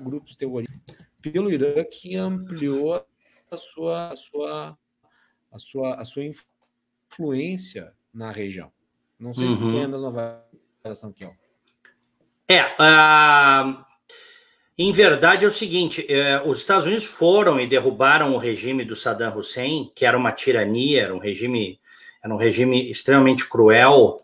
grupos 0.00 0.36
terroristas 0.36 0.98
pelo 1.22 1.50
Irã 1.50 1.84
que 1.84 2.16
ampliou 2.16 2.94
a 3.50 3.56
sua, 3.56 4.10
a 4.10 4.16
sua, 4.16 4.78
a 5.50 5.58
sua, 5.58 5.94
a 5.94 6.04
sua 6.04 6.24
influência 6.24 7.94
na 8.12 8.32
região. 8.32 8.72
Não 9.18 9.32
sei 9.32 9.46
uhum. 9.46 9.54
se 9.54 9.72
tem 9.72 9.84
a 9.84 9.88
mesma 9.88 10.42
avaliação 10.82 11.12
que 11.12 11.24
eu. 11.24 11.32
É, 12.48 12.64
uh, 12.74 13.84
em 14.76 14.90
verdade 14.90 15.44
é 15.44 15.48
o 15.48 15.50
seguinte: 15.50 16.04
é, 16.12 16.42
os 16.44 16.58
Estados 16.58 16.86
Unidos 16.86 17.04
foram 17.04 17.60
e 17.60 17.66
derrubaram 17.66 18.34
o 18.34 18.38
regime 18.38 18.84
do 18.84 18.96
Saddam 18.96 19.38
Hussein, 19.38 19.92
que 19.94 20.04
era 20.04 20.18
uma 20.18 20.32
tirania, 20.32 21.04
era 21.04 21.14
um 21.14 21.18
regime, 21.18 21.80
era 22.22 22.32
um 22.32 22.36
regime 22.36 22.90
extremamente 22.90 23.48
cruel, 23.48 24.16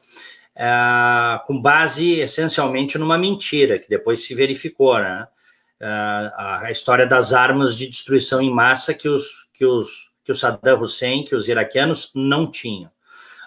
é, 0.55 1.41
com 1.47 1.61
base 1.61 2.21
essencialmente 2.21 2.99
numa 2.99 3.19
mentira, 3.19 3.79
que 3.79 3.89
depois 3.89 4.25
se 4.25 4.35
verificou, 4.35 4.99
né? 4.99 5.27
É, 5.81 5.87
a 6.37 6.71
história 6.71 7.07
das 7.07 7.33
armas 7.33 7.77
de 7.77 7.89
destruição 7.89 8.41
em 8.41 8.51
massa 8.51 8.93
que 8.93 9.09
os, 9.09 9.47
que 9.53 9.65
os 9.65 10.09
que 10.29 10.33
o 10.33 10.35
Saddam 10.35 10.83
Hussein, 10.83 11.25
que 11.25 11.35
os 11.35 11.49
iraquianos 11.49 12.11
não 12.15 12.51
tinham. 12.51 12.91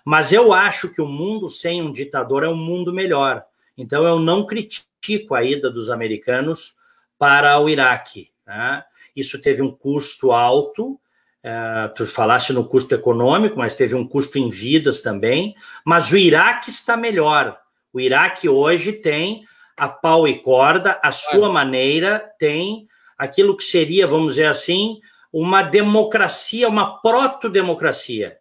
Mas 0.03 0.31
eu 0.31 0.51
acho 0.51 0.89
que 0.91 0.99
o 0.99 1.05
mundo 1.05 1.47
sem 1.47 1.79
um 1.79 1.91
ditador 1.91 2.43
é 2.43 2.49
um 2.49 2.55
mundo 2.55 2.91
melhor. 2.91 3.45
Então 3.77 4.03
eu 4.03 4.17
não 4.17 4.47
critico 4.47 5.35
a 5.35 5.43
ida 5.43 5.69
dos 5.69 5.91
americanos 5.91 6.75
para 7.19 7.59
o 7.59 7.69
Iraque. 7.69 8.31
Né? 8.47 8.83
Isso 9.15 9.39
teve 9.39 9.61
um 9.61 9.69
custo 9.69 10.31
alto, 10.31 10.99
é, 11.43 11.87
tu 11.95 12.05
falaste 12.05 12.53
no 12.53 12.65
custo 12.67 12.93
econômico, 12.93 13.57
mas 13.57 13.73
teve 13.73 13.95
um 13.95 14.07
custo 14.07 14.37
em 14.37 14.49
vidas 14.49 15.01
também. 15.01 15.55
Mas 15.85 16.11
o 16.11 16.17
Iraque 16.17 16.69
está 16.69 16.95
melhor. 16.95 17.57
O 17.91 17.99
Iraque 17.99 18.47
hoje 18.47 18.93
tem 18.93 19.43
a 19.75 19.89
pau 19.89 20.27
e 20.27 20.39
corda, 20.39 20.99
a 21.03 21.11
sua 21.11 21.51
maneira, 21.51 22.19
tem 22.37 22.85
aquilo 23.17 23.57
que 23.57 23.63
seria, 23.63 24.05
vamos 24.05 24.35
dizer 24.35 24.47
assim, 24.47 24.99
uma 25.33 25.63
democracia, 25.63 26.67
uma 26.67 27.01
proto-democracia, 27.01 28.37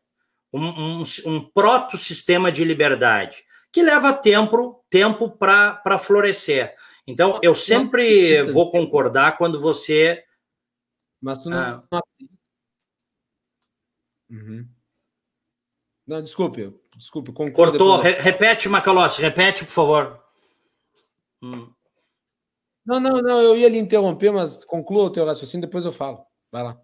um, 0.53 1.01
um, 1.01 1.03
um 1.25 1.41
proto-sistema 1.41 2.53
de 2.53 2.65
liberdade, 2.65 3.45
que 3.73 3.83
leva 3.83 4.13
tempo 4.13 4.85
tempo 4.91 5.31
para 5.31 5.99
florescer. 5.99 6.75
Então, 7.07 7.39
eu 7.43 7.55
sempre 7.55 8.43
vou 8.43 8.71
concordar 8.71 9.39
quando 9.39 9.59
você. 9.59 10.23
Mas 11.23 11.39
tu 11.39 11.49
não. 11.49 11.85
Ah, 11.91 12.01
uhum. 14.31 14.67
Não, 16.07 16.23
desculpe, 16.23 16.75
desculpe. 16.97 17.33
Cortou. 17.53 17.99
Re 17.99 18.13
repete, 18.13 18.69
Macalossi, 18.69 19.21
repete, 19.21 19.65
por 19.65 19.71
favor. 19.71 20.21
Hum. 21.43 21.73
Não, 22.85 22.99
não, 22.99 23.23
não, 23.23 23.41
eu 23.43 23.57
ia 23.57 23.69
lhe 23.69 23.79
interromper, 23.79 24.33
mas 24.33 24.65
conclua 24.65 25.05
o 25.05 25.11
teu 25.11 25.25
raciocínio, 25.25 25.67
depois 25.67 25.85
eu 25.85 25.93
falo. 25.93 26.25
Vai 26.51 26.65
lá. 26.65 26.81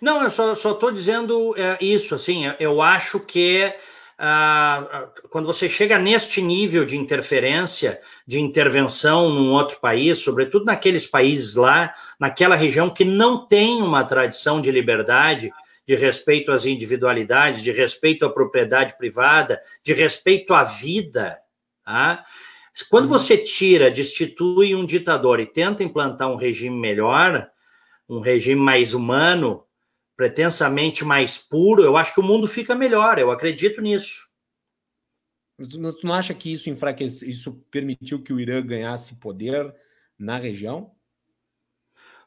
Não, 0.00 0.22
eu 0.22 0.30
só 0.30 0.52
estou 0.52 0.90
dizendo 0.90 1.54
é, 1.56 1.78
isso, 1.80 2.14
assim, 2.14 2.44
eu 2.58 2.82
acho 2.82 3.20
que 3.20 3.72
ah, 4.18 5.10
quando 5.30 5.46
você 5.46 5.68
chega 5.68 5.98
neste 5.98 6.40
nível 6.40 6.84
de 6.84 6.96
interferência, 6.96 8.00
de 8.26 8.40
intervenção 8.40 9.28
num 9.28 9.52
outro 9.52 9.78
país, 9.80 10.18
sobretudo 10.18 10.64
naqueles 10.64 11.06
países 11.06 11.54
lá, 11.54 11.92
naquela 12.18 12.54
região 12.54 12.90
que 12.90 13.04
não 13.04 13.46
tem 13.46 13.82
uma 13.82 14.04
tradição 14.04 14.60
de 14.60 14.70
liberdade, 14.70 15.52
de 15.86 15.94
respeito 15.94 16.50
às 16.50 16.64
individualidades, 16.64 17.62
de 17.62 17.70
respeito 17.70 18.24
à 18.24 18.32
propriedade 18.32 18.96
privada, 18.96 19.60
de 19.82 19.92
respeito 19.92 20.54
à 20.54 20.64
vida. 20.64 21.38
Tá? 21.84 22.24
Quando 22.90 23.04
uhum. 23.04 23.10
você 23.10 23.36
tira, 23.36 23.90
destitui 23.90 24.74
um 24.74 24.86
ditador 24.86 25.40
e 25.40 25.46
tenta 25.46 25.84
implantar 25.84 26.28
um 26.28 26.36
regime 26.36 26.76
melhor, 26.76 27.50
um 28.08 28.20
regime 28.20 28.60
mais 28.60 28.94
humano, 28.94 29.64
pretensamente 30.16 31.04
mais 31.04 31.36
puro, 31.36 31.82
eu 31.82 31.96
acho 31.96 32.14
que 32.14 32.20
o 32.20 32.24
mundo 32.24 32.46
fica 32.46 32.74
melhor, 32.74 33.18
eu 33.18 33.30
acredito 33.30 33.80
nisso. 33.80 34.28
Tu 35.56 35.78
não 35.78 36.14
acha 36.14 36.34
que 36.34 36.52
isso 36.52 36.68
enfraqueceu, 36.68 37.28
isso 37.28 37.52
permitiu 37.70 38.22
que 38.22 38.32
o 38.32 38.40
Irã 38.40 38.64
ganhasse 38.64 39.14
poder 39.16 39.72
na 40.18 40.36
região? 40.36 40.92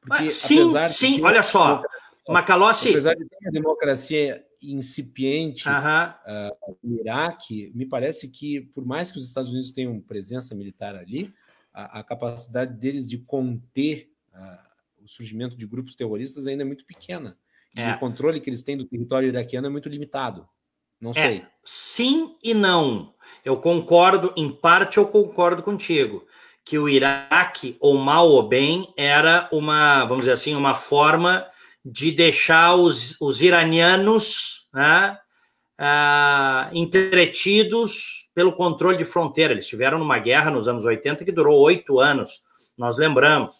Porque, 0.02 0.30
sim, 0.30 0.72
sim, 0.88 1.22
olha 1.22 1.44
só, 1.44 1.82
Macalossi... 2.30 2.90
Apesar 2.90 3.16
de 3.16 3.26
ter 3.26 3.38
uma 3.42 3.52
democracia 3.52 4.46
incipiente 4.62 5.68
uh 5.68 5.72
-huh. 5.72 6.16
uh, 6.16 6.78
no 6.84 7.00
Iraque, 7.00 7.72
me 7.76 7.86
parece 7.86 8.28
que, 8.30 8.62
por 8.62 8.86
mais 8.86 9.12
que 9.12 9.18
os 9.18 9.26
Estados 9.26 9.52
Unidos 9.52 9.72
tenham 9.72 10.00
presença 10.02 10.56
militar 10.56 10.96
ali, 10.96 11.34
a, 11.74 12.00
a 12.00 12.04
capacidade 12.04 12.74
deles 12.74 13.08
de 13.08 13.20
conter 13.20 14.12
uh, 14.34 15.04
o 15.04 15.08
surgimento 15.08 15.56
de 15.56 15.66
grupos 15.66 15.96
terroristas 15.96 16.48
ainda 16.48 16.64
é 16.64 16.66
muito 16.66 16.86
pequena. 16.86 17.38
E 17.76 17.82
é. 17.82 17.94
o 17.94 18.00
controle 18.00 18.42
que 18.42 18.50
eles 18.50 18.64
têm 18.64 18.76
do 18.76 18.86
território 18.86 19.30
iraquiano 19.30 19.68
é 19.68 19.70
muito 19.70 19.88
limitado. 19.88 20.48
Não 21.00 21.12
é, 21.12 21.14
sei. 21.14 21.46
Sim 21.64 22.36
e 22.44 22.54
não. 22.54 23.14
Eu 23.46 23.58
concordo, 23.58 24.34
em 24.36 24.52
parte 24.52 24.98
eu 24.98 25.08
concordo 25.08 25.62
contigo, 25.62 26.26
que 26.66 26.78
o 26.78 26.90
Iraque, 26.90 27.78
ou 27.80 27.98
mal 27.98 28.28
ou 28.30 28.48
bem, 28.48 28.94
era 28.98 29.48
uma, 29.52 30.04
vamos 30.06 30.24
dizer 30.24 30.34
assim, 30.34 30.56
uma 30.56 30.74
forma 30.74 31.48
de 31.90 32.12
deixar 32.12 32.76
os, 32.76 33.16
os 33.22 33.42
iranianos 33.42 34.68
né, 34.74 35.18
ah, 35.78 36.70
entretidos 36.74 38.28
pelo 38.34 38.52
controle 38.52 38.98
de 38.98 39.06
fronteira. 39.06 39.54
Eles 39.54 39.66
estiveram 39.66 39.98
numa 39.98 40.20
guerra 40.20 40.52
nos 40.52 40.68
anos 40.68 40.84
80 40.84 41.24
que 41.24 41.32
durou 41.32 41.58
oito 41.62 42.00
anos, 42.00 42.42
nós 42.78 42.98
lembramos. 42.98 43.56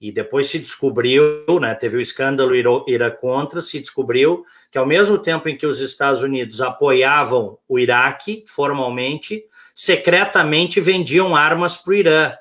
E 0.00 0.12
depois 0.12 0.46
se 0.48 0.60
descobriu, 0.60 1.44
né, 1.60 1.74
teve 1.74 1.96
o 1.96 2.00
escândalo 2.00 2.54
Ira 2.86 3.10
contra, 3.10 3.60
se 3.60 3.80
descobriu 3.80 4.44
que 4.70 4.78
ao 4.78 4.86
mesmo 4.86 5.18
tempo 5.18 5.48
em 5.48 5.58
que 5.58 5.66
os 5.66 5.80
Estados 5.80 6.22
Unidos 6.22 6.60
apoiavam 6.60 7.58
o 7.66 7.76
Iraque 7.80 8.44
formalmente, 8.46 9.44
secretamente 9.74 10.80
vendiam 10.80 11.34
armas 11.34 11.76
para 11.76 11.90
o 11.90 11.94
Irã, 11.94 12.32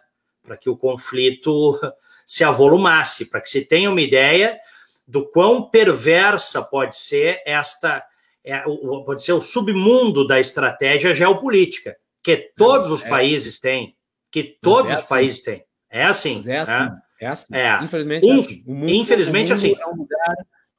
para 0.44 0.56
que 0.56 0.70
o 0.70 0.78
conflito 0.78 1.80
se 2.28 2.44
avolumasse, 2.44 3.26
para 3.26 3.42
que 3.42 3.50
se 3.50 3.66
tenha 3.66 3.90
uma 3.90 4.02
ideia 4.02 4.60
do 5.08 5.26
quão 5.26 5.70
perversa 5.70 6.62
pode 6.62 6.98
ser 6.98 7.42
esta, 7.46 8.04
é, 8.44 8.60
pode 9.06 9.24
ser 9.24 9.32
o 9.32 9.42
submundo 9.42 10.28
da 10.28 10.40
estratégia 10.40 11.14
geopolítica, 11.14 11.96
que 12.22 12.52
todos 12.58 12.92
os 12.92 13.06
é, 13.06 13.10
países 13.10 13.60
têm, 13.60 13.96
que 14.30 14.44
todos 14.62 14.92
é 14.92 14.96
assim. 14.96 15.04
os 15.04 15.10
países 15.10 15.42
têm. 15.42 15.64
É 15.90 16.04
assim. 16.04 16.42
é 16.46 16.58
assim. 16.58 16.72
Né? 16.72 16.98
É 17.22 17.28
assim. 17.28 17.46
É. 17.52 17.84
Infelizmente, 17.84 18.28
uns, 18.28 18.48
é 18.48 18.52
assim. 18.52 18.64
mundo, 18.68 18.90
infelizmente 18.90 19.54
assim. 19.54 19.76
É 19.80 19.88
um 19.88 19.96
lugar, 19.96 20.36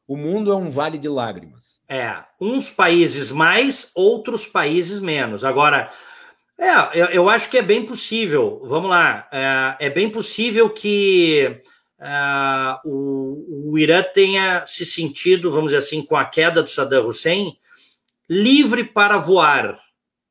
o 0.06 0.16
mundo 0.16 0.52
é 0.52 0.56
um 0.56 0.70
vale 0.70 0.98
de 0.98 1.08
lágrimas. 1.08 1.80
É, 1.88 2.22
uns 2.38 2.68
países 2.68 3.30
mais, 3.30 3.90
outros 3.94 4.46
países 4.46 5.00
menos. 5.00 5.42
Agora, 5.42 5.90
é, 6.58 7.00
eu, 7.00 7.06
eu 7.06 7.30
acho 7.30 7.48
que 7.48 7.56
é 7.56 7.62
bem 7.62 7.86
possível. 7.86 8.60
Vamos 8.64 8.90
lá, 8.90 9.26
é 9.78 9.88
bem 9.88 10.10
possível 10.10 10.68
que 10.68 11.60
é, 12.00 12.78
o, 12.84 13.72
o 13.72 13.78
Irã 13.78 14.02
tenha 14.02 14.64
se 14.66 14.86
sentido, 14.86 15.50
vamos 15.50 15.72
dizer 15.72 15.78
assim, 15.78 16.02
com 16.02 16.16
a 16.16 16.24
queda 16.24 16.62
do 16.62 16.70
Saddam 16.70 17.06
Hussein, 17.06 17.56
livre 18.28 18.84
para 18.84 19.18
voar, 19.18 19.80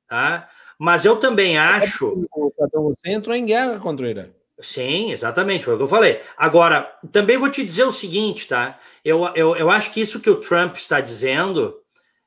tá? 0.07 0.47
Mas 0.80 1.05
eu 1.05 1.18
também 1.18 1.57
acho. 1.57 2.24
O 2.36 2.53
Saddam 2.57 2.88
Hussein 2.88 3.13
entrou 3.13 3.36
em 3.36 3.45
guerra 3.45 3.80
contra 3.80 4.05
o 4.05 4.09
Irã. 4.09 4.28
Sim, 4.59 5.11
exatamente, 5.11 5.65
foi 5.65 5.76
o 5.76 5.78
que 5.78 5.84
eu 5.84 5.88
falei. 5.88 6.22
Agora, 6.36 6.91
também 7.11 7.38
vou 7.38 7.49
te 7.49 7.63
dizer 7.63 7.84
o 7.84 7.91
seguinte, 7.91 8.47
tá? 8.47 8.80
Eu, 9.05 9.26
eu, 9.36 9.55
eu 9.55 9.70
acho 9.70 9.91
que 9.91 10.01
isso 10.01 10.20
que 10.20 10.30
o 10.30 10.41
Trump 10.41 10.76
está 10.78 10.99
dizendo, 10.99 11.76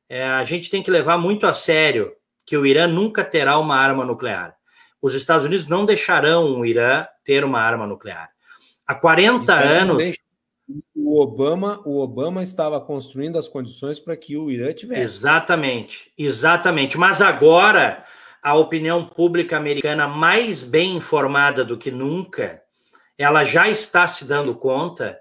é, 0.08 0.24
a 0.24 0.44
gente 0.44 0.70
tem 0.70 0.82
que 0.82 0.90
levar 0.90 1.18
muito 1.18 1.46
a 1.46 1.52
sério 1.52 2.12
que 2.46 2.56
o 2.56 2.64
Irã 2.64 2.86
nunca 2.86 3.24
terá 3.24 3.58
uma 3.58 3.76
arma 3.76 4.04
nuclear. 4.04 4.54
Os 5.02 5.14
Estados 5.14 5.44
Unidos 5.44 5.66
não 5.66 5.84
deixarão 5.84 6.60
o 6.60 6.64
Irã 6.64 7.06
ter 7.24 7.44
uma 7.44 7.60
arma 7.60 7.86
nuclear. 7.86 8.30
Há 8.90 8.94
40 8.96 9.54
anos. 9.54 10.12
O 10.96 11.20
Obama, 11.20 11.80
o 11.84 12.00
Obama 12.00 12.42
estava 12.42 12.80
construindo 12.80 13.38
as 13.38 13.48
condições 13.48 14.00
para 14.00 14.16
que 14.16 14.36
o 14.36 14.50
Irã 14.50 14.72
tivesse. 14.72 15.00
Exatamente, 15.00 16.12
exatamente. 16.18 16.98
Mas 16.98 17.22
agora 17.22 18.04
a 18.42 18.56
opinião 18.56 19.06
pública 19.06 19.56
americana 19.56 20.08
mais 20.08 20.64
bem 20.64 20.96
informada 20.96 21.64
do 21.64 21.78
que 21.78 21.92
nunca, 21.92 22.62
ela 23.16 23.44
já 23.44 23.68
está 23.68 24.08
se 24.08 24.24
dando 24.24 24.56
conta 24.56 25.16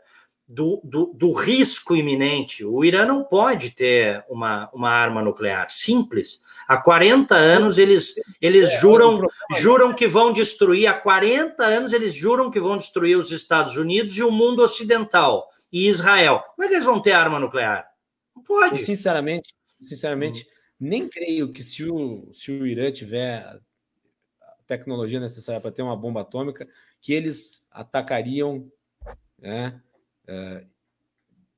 do, 0.50 0.82
do, 0.84 1.14
do, 1.14 1.32
risco 1.32 1.96
iminente. 1.96 2.66
O 2.66 2.84
Irã 2.84 3.06
não 3.06 3.24
pode 3.24 3.70
ter 3.70 4.26
uma, 4.28 4.68
uma 4.74 4.90
arma 4.90 5.22
nuclear. 5.22 5.70
Simples. 5.70 6.42
Há 6.68 6.76
40 6.78 7.36
anos 7.36 7.78
eles, 7.78 8.16
eles 8.42 8.72
é, 8.72 8.80
juram, 8.80 9.28
juram 9.58 9.94
que 9.94 10.08
vão 10.08 10.34
destruir, 10.34 10.88
há 10.88 10.94
40 10.94 11.64
anos 11.64 11.94
eles 11.94 12.16
juram 12.16 12.50
que 12.50 12.60
vão 12.60 12.78
destruir 12.80 13.16
os 13.16 13.32
Estados 13.32 13.78
Unidos 13.78 14.18
e 14.18 14.24
o 14.24 14.32
mundo 14.32 14.64
ocidental 14.64 15.48
e 15.72 15.88
Israel. 15.88 16.44
Como 16.56 16.66
é 16.66 16.68
que 16.68 16.74
eles 16.74 16.86
vão 16.86 17.00
ter 17.00 17.12
arma 17.12 17.40
nuclear? 17.40 17.88
Não 18.36 18.42
pode. 18.42 18.84
sinceramente, 18.84 19.54
sinceramente, 19.80 20.42
hum. 20.42 20.54
nem 20.80 21.08
creio 21.08 21.54
que 21.54 21.62
se 21.62 21.86
o, 21.86 22.28
se 22.34 22.52
o 22.52 22.66
Irã 22.66 22.92
tiver 22.92 23.46
a 23.46 23.60
tecnologia 24.66 25.20
necessária 25.20 25.62
para 25.62 25.72
ter 25.72 25.84
uma 25.84 25.96
bomba 25.96 26.22
atômica, 26.22 26.68
que 27.00 27.14
eles 27.14 27.64
atacariam 27.72 28.68
né, 29.38 29.80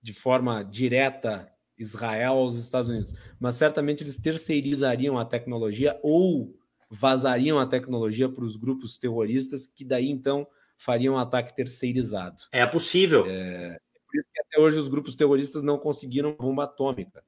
de 0.01 0.13
forma 0.13 0.63
direta 0.63 1.51
Israel 1.78 2.34
aos 2.34 2.55
Estados 2.55 2.89
Unidos. 2.89 3.13
Mas 3.39 3.55
certamente 3.55 4.03
eles 4.03 4.17
terceirizariam 4.17 5.17
a 5.17 5.26
tecnologia 5.26 5.99
ou 6.03 6.55
vazariam 6.89 7.57
a 7.57 7.65
tecnologia 7.65 8.28
para 8.28 8.43
os 8.43 8.55
grupos 8.55 8.97
terroristas, 8.97 9.65
que 9.65 9.86
daí 9.86 10.09
então 10.09 10.47
fariam 10.78 11.15
um 11.15 11.17
ataque 11.17 11.55
terceirizado. 11.55 12.43
É 12.51 12.65
possível. 12.65 13.26
É, 13.28 13.80
por 14.05 14.19
isso 14.19 14.30
que 14.34 14.41
até 14.41 14.59
hoje 14.59 14.78
os 14.78 14.88
grupos 14.88 15.15
terroristas 15.15 15.61
não 15.61 15.78
conseguiram 15.78 16.36
bomba 16.36 16.65
atômica. 16.65 17.24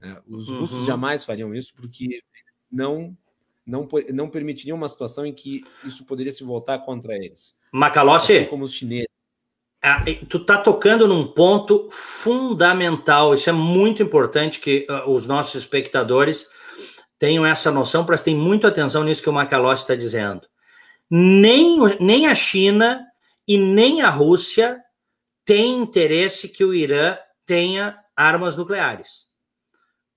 É, 0.00 0.22
os 0.26 0.48
uhum. 0.48 0.60
russos 0.60 0.86
jamais 0.86 1.24
fariam 1.24 1.54
isso 1.54 1.74
porque 1.74 2.22
não 2.70 3.16
não, 3.66 3.88
não 4.12 4.28
permitiriam 4.28 4.76
uma 4.76 4.88
situação 4.88 5.24
em 5.24 5.32
que 5.32 5.64
isso 5.84 6.04
poderia 6.04 6.32
se 6.32 6.44
voltar 6.44 6.80
contra 6.80 7.14
eles. 7.16 7.58
Macalossi, 7.72 8.36
assim 8.36 8.46
como 8.46 8.64
os 8.64 8.74
chineses. 8.74 9.08
Ah, 9.86 10.02
tu 10.30 10.38
está 10.38 10.56
tocando 10.56 11.06
num 11.06 11.26
ponto 11.26 11.90
fundamental. 11.90 13.34
Isso 13.34 13.50
é 13.50 13.52
muito 13.52 14.02
importante 14.02 14.58
que 14.58 14.86
uh, 14.88 15.10
os 15.10 15.26
nossos 15.26 15.56
espectadores 15.56 16.48
tenham 17.18 17.44
essa 17.44 17.70
noção, 17.70 18.06
prestem 18.06 18.34
muito 18.34 18.66
atenção 18.66 19.04
nisso 19.04 19.22
que 19.22 19.28
o 19.28 19.32
Macalossi 19.32 19.82
está 19.82 19.94
dizendo. 19.94 20.40
Nem, 21.10 21.78
nem 22.00 22.26
a 22.26 22.34
China 22.34 23.04
e 23.46 23.58
nem 23.58 24.00
a 24.00 24.08
Rússia 24.08 24.80
têm 25.44 25.76
interesse 25.76 26.48
que 26.48 26.64
o 26.64 26.72
Irã 26.72 27.18
tenha 27.44 27.98
armas 28.16 28.56
nucleares. 28.56 29.26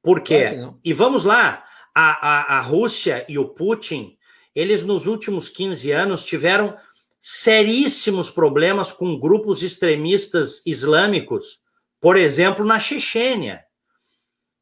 Por 0.01 0.21
quê? 0.21 0.51
Claro 0.53 0.79
e 0.81 0.93
vamos 0.93 1.25
lá, 1.25 1.65
a, 1.93 2.55
a, 2.55 2.57
a 2.59 2.61
Rússia 2.61 3.25
e 3.27 3.37
o 3.37 3.49
Putin, 3.49 4.17
eles 4.55 4.85
nos 4.85 5.07
últimos 5.07 5.49
15 5.49 5.91
anos 5.91 6.23
tiveram 6.23 6.77
seríssimos 7.29 8.31
problemas 8.31 8.89
com 8.89 9.19
grupos 9.19 9.61
extremistas 9.61 10.65
islâmicos, 10.65 11.59
por 11.99 12.15
exemplo, 12.15 12.63
na 12.63 12.79
Chechênia, 12.79 13.65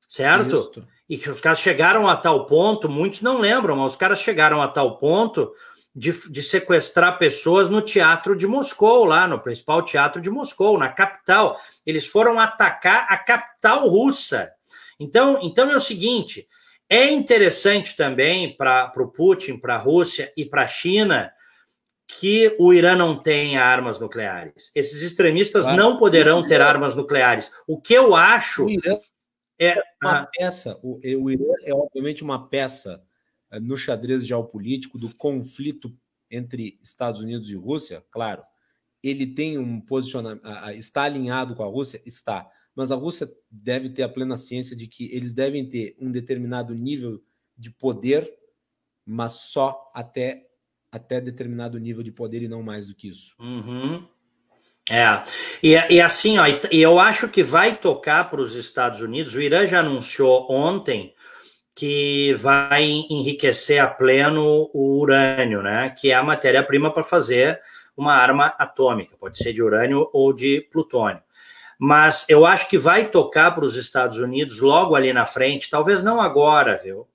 certo? 0.10 0.56
Isso. 0.56 0.88
E 1.08 1.16
que 1.16 1.30
os 1.30 1.40
caras 1.40 1.60
chegaram 1.60 2.10
a 2.10 2.18
tal 2.18 2.48
ponto, 2.48 2.90
muitos 2.90 3.22
não 3.22 3.40
lembram, 3.40 3.76
mas 3.76 3.92
os 3.92 3.96
caras 3.96 4.20
chegaram 4.20 4.64
a 4.64 4.68
tal 4.68 4.98
ponto 4.98 5.54
de, 5.96 6.12
de 6.32 6.42
sequestrar 6.42 7.20
pessoas 7.20 7.70
no 7.70 7.84
teatro 7.84 8.36
de 8.36 8.48
Moscou, 8.48 9.06
lá 9.06 9.28
no 9.28 9.40
principal 9.40 9.84
teatro 9.84 10.20
de 10.20 10.32
Moscou, 10.32 10.76
na 10.76 10.90
capital. 10.90 11.60
Eles 11.86 12.08
foram 12.08 12.40
atacar 12.40 13.06
a 13.08 13.16
capital 13.16 13.88
russa. 13.88 14.52
Então, 15.00 15.38
então 15.44 15.70
é 15.70 15.76
o 15.76 15.80
seguinte: 15.80 16.48
é 16.90 17.06
interessante 17.12 17.96
também 17.96 18.58
para 18.58 18.92
o 18.98 19.08
Putin, 19.08 19.56
para 19.56 19.76
a 19.76 19.80
Rússia 19.80 20.34
e 20.36 20.44
para 20.44 20.64
a 20.64 20.68
China 20.68 21.32
que 22.08 22.56
o 22.60 22.74
Irã 22.74 22.96
não 22.96 23.22
tenha 23.22 23.64
armas 23.64 24.00
nucleares. 24.00 24.72
Esses 24.76 25.02
extremistas 25.02 25.66
claro. 25.66 25.78
não 25.78 25.98
poderão 25.98 26.46
ter 26.46 26.62
armas 26.62 26.96
nucleares. 26.96 27.52
O 27.68 27.80
que 27.80 27.94
eu 27.94 28.16
acho. 28.16 28.66
O 28.66 28.70
Irã 28.70 28.98
é 29.60 29.74
uma 30.02 30.20
ah, 30.20 30.30
peça. 30.38 30.80
O, 30.84 31.00
o 31.24 31.32
Irã 31.32 31.54
é, 31.64 31.74
obviamente, 31.74 32.24
uma 32.24 32.48
peça 32.48 33.04
eh, 33.52 33.60
no 33.60 33.76
xadrez 33.76 34.26
geopolítico 34.26 34.98
do 34.98 35.14
conflito 35.16 35.96
entre 36.30 36.80
Estados 36.82 37.22
Unidos 37.22 37.50
e 37.50 37.56
Rússia, 37.56 38.04
claro. 38.12 38.44
Ele 39.04 39.28
tem 39.28 39.58
um 39.58 39.80
posicionamento. 39.80 40.44
Está 40.74 41.04
alinhado 41.04 41.56
com 41.56 41.64
a 41.64 41.68
Rússia? 41.68 42.02
Está. 42.06 42.50
Mas 42.76 42.92
a 42.92 42.96
Rússia 42.96 43.32
deve 43.50 43.90
ter 43.90 44.04
a 44.04 44.10
plena 44.10 44.36
ciência 44.36 44.76
de 44.76 44.88
que 44.88 45.06
eles 45.16 45.32
devem 45.32 45.68
ter 45.70 45.96
um 46.00 46.12
determinado 46.12 46.74
nível 46.74 47.24
de 47.58 47.72
poder, 47.72 48.30
mas 49.06 49.34
só 49.34 49.92
até 49.94 50.46
até 50.96 51.20
determinado 51.20 51.78
nível 51.78 52.02
de 52.02 52.12
poder 52.12 52.42
e 52.42 52.48
não 52.48 52.64
mais 52.64 52.88
do 52.88 52.96
que 52.96 53.10
isso. 53.10 53.36
Uhum. 53.38 54.08
É, 54.90 55.22
e, 55.62 55.74
e 55.96 56.00
assim, 56.00 56.38
ó, 56.38 56.46
e 56.72 56.82
eu 56.82 57.00
acho 57.00 57.28
que 57.28 57.44
vai 57.44 57.76
tocar 57.76 58.30
para 58.30 58.40
os 58.40 58.56
Estados 58.56 59.02
Unidos. 59.02 59.36
O 59.36 59.42
Irã 59.42 59.68
já 59.68 59.82
anunciou 59.82 60.50
ontem 60.50 61.14
que 61.76 62.34
vai 62.36 62.86
enriquecer 63.10 63.82
a 63.82 63.88
pleno 63.88 64.70
o 64.74 64.98
urânio, 65.02 65.62
né? 65.62 65.90
Que 65.90 66.12
é 66.12 66.16
a 66.16 66.24
matéria-prima 66.24 66.94
para 66.94 67.04
fazer 67.04 67.60
uma 67.98 68.14
arma 68.14 68.56
atômica, 68.58 69.18
pode 69.18 69.38
ser 69.38 69.52
de 69.52 69.62
urânio 69.62 70.10
ou 70.14 70.32
de 70.32 70.62
plutônio. 70.72 71.22
Mas 71.78 72.26
eu 72.30 72.46
acho 72.46 72.70
que 72.70 72.78
vai 72.78 73.10
tocar 73.10 73.52
para 73.52 73.66
os 73.66 73.76
Estados 73.76 74.18
Unidos 74.18 74.62
logo 74.62 74.96
ali 74.96 75.12
na 75.12 75.26
frente, 75.26 75.70
talvez 75.70 76.02
não 76.02 76.22
agora, 76.22 76.80
viu? 76.82 77.06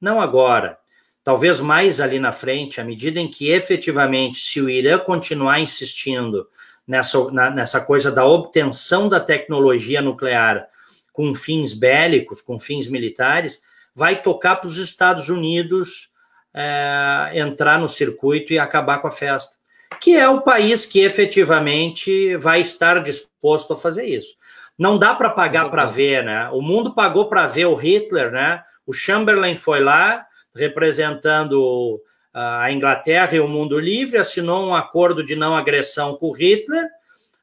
Não 0.00 0.22
agora 0.22 0.78
talvez 1.26 1.58
mais 1.58 1.98
ali 1.98 2.20
na 2.20 2.30
frente, 2.30 2.80
à 2.80 2.84
medida 2.84 3.18
em 3.18 3.26
que 3.26 3.50
efetivamente, 3.50 4.38
se 4.38 4.60
o 4.60 4.70
Irã 4.70 4.96
continuar 4.96 5.58
insistindo 5.58 6.46
nessa, 6.86 7.32
na, 7.32 7.50
nessa 7.50 7.80
coisa 7.80 8.12
da 8.12 8.24
obtenção 8.24 9.08
da 9.08 9.18
tecnologia 9.18 10.00
nuclear 10.00 10.68
com 11.12 11.34
fins 11.34 11.72
bélicos, 11.72 12.40
com 12.40 12.60
fins 12.60 12.86
militares, 12.86 13.60
vai 13.92 14.22
tocar 14.22 14.54
para 14.54 14.68
os 14.68 14.78
Estados 14.78 15.28
Unidos 15.28 16.10
é, 16.54 17.32
entrar 17.34 17.80
no 17.80 17.88
circuito 17.88 18.52
e 18.52 18.58
acabar 18.60 18.98
com 18.98 19.08
a 19.08 19.10
festa. 19.10 19.56
Que 20.00 20.16
é 20.16 20.28
o 20.28 20.42
país 20.42 20.86
que 20.86 21.00
efetivamente 21.00 22.36
vai 22.36 22.60
estar 22.60 23.02
disposto 23.02 23.72
a 23.72 23.76
fazer 23.76 24.04
isso. 24.04 24.36
Não 24.78 24.96
dá 24.96 25.12
para 25.12 25.30
pagar 25.30 25.70
para 25.70 25.86
ver, 25.86 26.22
né? 26.22 26.48
O 26.52 26.62
mundo 26.62 26.94
pagou 26.94 27.28
para 27.28 27.48
ver 27.48 27.66
o 27.66 27.74
Hitler, 27.74 28.30
né? 28.30 28.62
O 28.86 28.92
Chamberlain 28.92 29.56
foi 29.56 29.80
lá, 29.80 30.24
representando 30.56 32.02
a 32.32 32.70
Inglaterra 32.70 33.34
e 33.34 33.40
o 33.40 33.48
mundo 33.48 33.78
livre, 33.78 34.18
assinou 34.18 34.68
um 34.68 34.74
acordo 34.74 35.24
de 35.24 35.34
não 35.34 35.56
agressão 35.56 36.16
com 36.16 36.32
Hitler. 36.32 36.86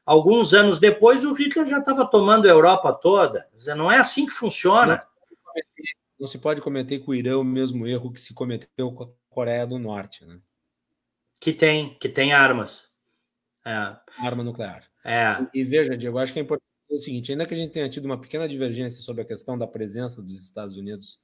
Alguns 0.06 0.54
anos 0.54 0.78
depois, 0.78 1.24
o 1.24 1.32
Hitler 1.32 1.66
já 1.66 1.78
estava 1.78 2.06
tomando 2.06 2.46
a 2.46 2.50
Europa 2.50 2.92
toda. 2.92 3.48
Não 3.76 3.90
é 3.90 3.98
assim 3.98 4.26
que 4.26 4.32
funciona. 4.32 5.04
Não 6.18 6.28
se 6.28 6.38
pode 6.38 6.60
cometer 6.60 7.00
com 7.00 7.10
o 7.10 7.14
Irã 7.14 7.38
o 7.38 7.44
mesmo 7.44 7.86
erro 7.86 8.12
que 8.12 8.20
se 8.20 8.32
cometeu 8.32 8.92
com 8.92 9.04
a 9.04 9.08
Coreia 9.28 9.66
do 9.66 9.78
Norte, 9.78 10.24
né? 10.24 10.38
Que 11.40 11.52
tem, 11.52 11.98
que 11.98 12.08
tem 12.08 12.32
armas. 12.32 12.84
É. 13.64 13.96
Arma 14.18 14.44
nuclear. 14.44 14.84
É. 15.04 15.44
E, 15.52 15.60
e 15.60 15.64
veja, 15.64 15.96
Diego, 15.96 16.18
acho 16.18 16.32
que 16.32 16.38
é 16.38 16.42
importante 16.42 16.64
o 16.88 16.98
seguinte: 16.98 17.32
ainda 17.32 17.46
que 17.46 17.54
a 17.54 17.56
gente 17.56 17.72
tenha 17.72 17.88
tido 17.88 18.04
uma 18.04 18.20
pequena 18.20 18.48
divergência 18.48 19.02
sobre 19.02 19.22
a 19.22 19.26
questão 19.26 19.58
da 19.58 19.66
presença 19.66 20.22
dos 20.22 20.40
Estados 20.40 20.76
Unidos 20.76 21.18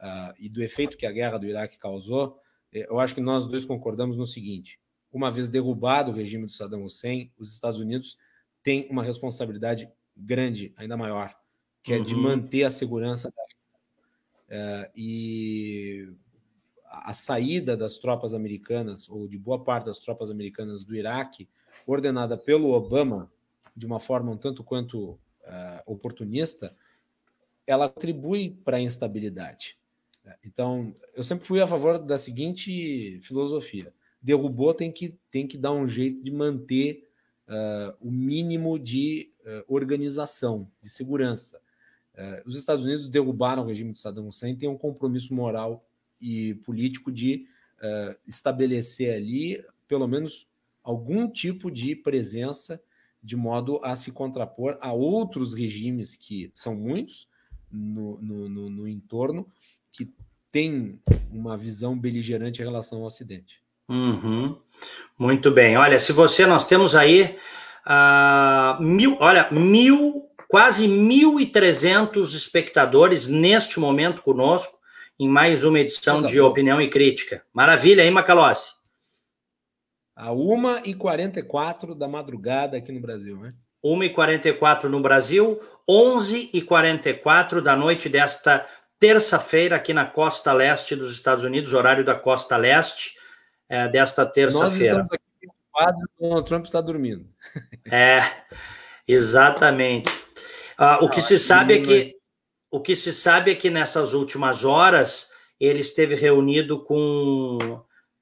uh, 0.00 0.34
e 0.38 0.48
do 0.48 0.62
efeito 0.62 0.96
que 0.96 1.06
a 1.06 1.12
guerra 1.12 1.38
do 1.38 1.46
Iraque 1.46 1.78
causou, 1.78 2.40
eh, 2.72 2.86
eu 2.88 2.98
acho 2.98 3.14
que 3.14 3.20
nós 3.20 3.46
dois 3.46 3.64
concordamos 3.64 4.16
no 4.16 4.26
seguinte: 4.26 4.80
uma 5.12 5.30
vez 5.30 5.50
derrubado 5.50 6.10
o 6.10 6.14
regime 6.14 6.46
do 6.46 6.52
Saddam 6.52 6.84
Hussein, 6.84 7.32
os 7.38 7.52
Estados 7.52 7.78
Unidos 7.78 8.18
têm 8.62 8.86
uma 8.90 9.02
responsabilidade 9.02 9.90
grande, 10.16 10.72
ainda 10.76 10.96
maior, 10.96 11.34
que 11.82 11.92
uhum. 11.94 12.00
é 12.00 12.04
de 12.04 12.14
uhum. 12.14 12.22
manter 12.22 12.64
a 12.64 12.70
segurança 12.70 13.28
uh, 13.28 14.90
e 14.94 16.08
a 16.90 17.12
saída 17.12 17.76
das 17.76 17.98
tropas 17.98 18.34
americanas, 18.34 19.08
ou 19.08 19.28
de 19.28 19.38
boa 19.38 19.62
parte 19.62 19.86
das 19.86 19.98
tropas 19.98 20.30
americanas 20.30 20.84
do 20.84 20.96
Iraque, 20.96 21.48
ordenada 21.86 22.36
pelo 22.36 22.72
Obama, 22.72 23.30
de 23.76 23.86
uma 23.86 24.00
forma 24.00 24.32
um 24.32 24.36
tanto 24.36 24.64
quanto 24.64 25.10
uh, 25.10 25.18
oportunista, 25.84 26.74
ela 27.66 27.88
contribui 27.88 28.50
para 28.64 28.78
a 28.78 28.80
instabilidade. 28.80 29.76
Então, 30.44 30.94
eu 31.14 31.22
sempre 31.22 31.46
fui 31.46 31.60
a 31.60 31.66
favor 31.66 31.98
da 31.98 32.18
seguinte 32.18 33.20
filosofia: 33.22 33.92
derrubou, 34.20 34.74
tem 34.74 34.90
que, 34.90 35.18
tem 35.30 35.46
que 35.46 35.56
dar 35.56 35.72
um 35.72 35.88
jeito 35.88 36.22
de 36.22 36.30
manter 36.30 37.08
uh, 37.48 37.96
o 38.00 38.10
mínimo 38.10 38.78
de 38.78 39.32
uh, 39.40 39.64
organização, 39.74 40.70
de 40.82 40.88
segurança. 40.88 41.60
Uh, 42.14 42.48
os 42.48 42.56
Estados 42.56 42.84
Unidos 42.84 43.08
derrubaram 43.08 43.62
o 43.62 43.66
regime 43.66 43.92
de 43.92 43.98
Saddam 43.98 44.26
Hussein, 44.26 44.56
tem 44.56 44.68
um 44.68 44.78
compromisso 44.78 45.34
moral 45.34 45.86
e 46.20 46.54
político 46.54 47.12
de 47.12 47.46
estabelecer 48.26 49.14
ali, 49.14 49.62
pelo 49.86 50.08
menos, 50.08 50.48
algum 50.82 51.28
tipo 51.28 51.70
de 51.70 51.94
presença, 51.94 52.82
de 53.22 53.36
modo 53.36 53.78
a 53.84 53.94
se 53.94 54.10
contrapor 54.10 54.78
a 54.80 54.94
outros 54.94 55.52
regimes 55.52 56.16
que 56.16 56.50
são 56.54 56.74
muitos 56.74 57.28
no, 57.70 58.18
no, 58.18 58.48
no, 58.48 58.70
no 58.70 58.88
entorno 58.88 59.46
que 59.96 60.12
tem 60.52 61.00
uma 61.30 61.56
visão 61.56 61.98
beligerante 61.98 62.60
em 62.60 62.64
relação 62.64 62.98
ao 62.98 63.04
Ocidente. 63.04 63.60
Uhum. 63.88 64.56
Muito 65.18 65.50
bem. 65.50 65.76
Olha, 65.76 65.98
se 65.98 66.12
você, 66.12 66.44
nós 66.44 66.64
temos 66.64 66.94
aí 66.94 67.36
uh, 67.86 68.82
mil, 68.82 69.16
olha, 69.20 69.48
mil, 69.50 70.28
quase 70.48 70.86
1.300 70.88 72.34
espectadores 72.34 73.26
neste 73.26 73.78
momento 73.78 74.22
conosco 74.22 74.76
em 75.18 75.28
mais 75.28 75.64
uma 75.64 75.80
edição 75.80 76.18
Exato. 76.18 76.32
de 76.32 76.40
Opinião 76.40 76.80
e 76.80 76.90
Crítica. 76.90 77.42
Maravilha, 77.52 78.04
hein, 78.04 78.10
Macalossi? 78.10 78.72
A 80.14 80.30
1h44 80.30 81.94
da 81.94 82.08
madrugada 82.08 82.76
aqui 82.76 82.92
no 82.92 83.00
Brasil, 83.00 83.36
né? 83.38 83.50
1h44 83.84 84.84
no 84.84 85.00
Brasil, 85.00 85.60
11h44 85.88 87.60
da 87.60 87.76
noite 87.76 88.08
desta 88.08 88.66
terça-feira 88.98 89.76
aqui 89.76 89.92
na 89.92 90.04
costa 90.04 90.52
leste 90.52 90.96
dos 90.96 91.12
Estados 91.12 91.44
Unidos, 91.44 91.72
horário 91.72 92.04
da 92.04 92.14
costa 92.14 92.56
leste 92.56 93.14
é, 93.68 93.88
desta 93.88 94.24
terça-feira. 94.24 94.94
Nós 94.94 95.08
estamos 95.08 95.12
aqui 95.12 95.26
Donald 96.18 96.46
Trump 96.46 96.64
está 96.64 96.80
dormindo. 96.80 97.26
É, 97.90 98.22
exatamente. 99.06 100.10
Ah, 100.78 100.98
o 101.02 101.08
que 101.08 101.22
se 101.22 101.38
sabe 101.38 101.74
é 101.74 101.80
que 101.80 102.16
o 102.70 102.80
que 102.80 102.96
se 102.96 103.12
sabe 103.12 103.52
é 103.52 103.54
que 103.54 103.70
nessas 103.70 104.12
últimas 104.12 104.64
horas 104.64 105.30
ele 105.58 105.80
esteve 105.80 106.14
reunido 106.14 106.82
com 106.82 107.58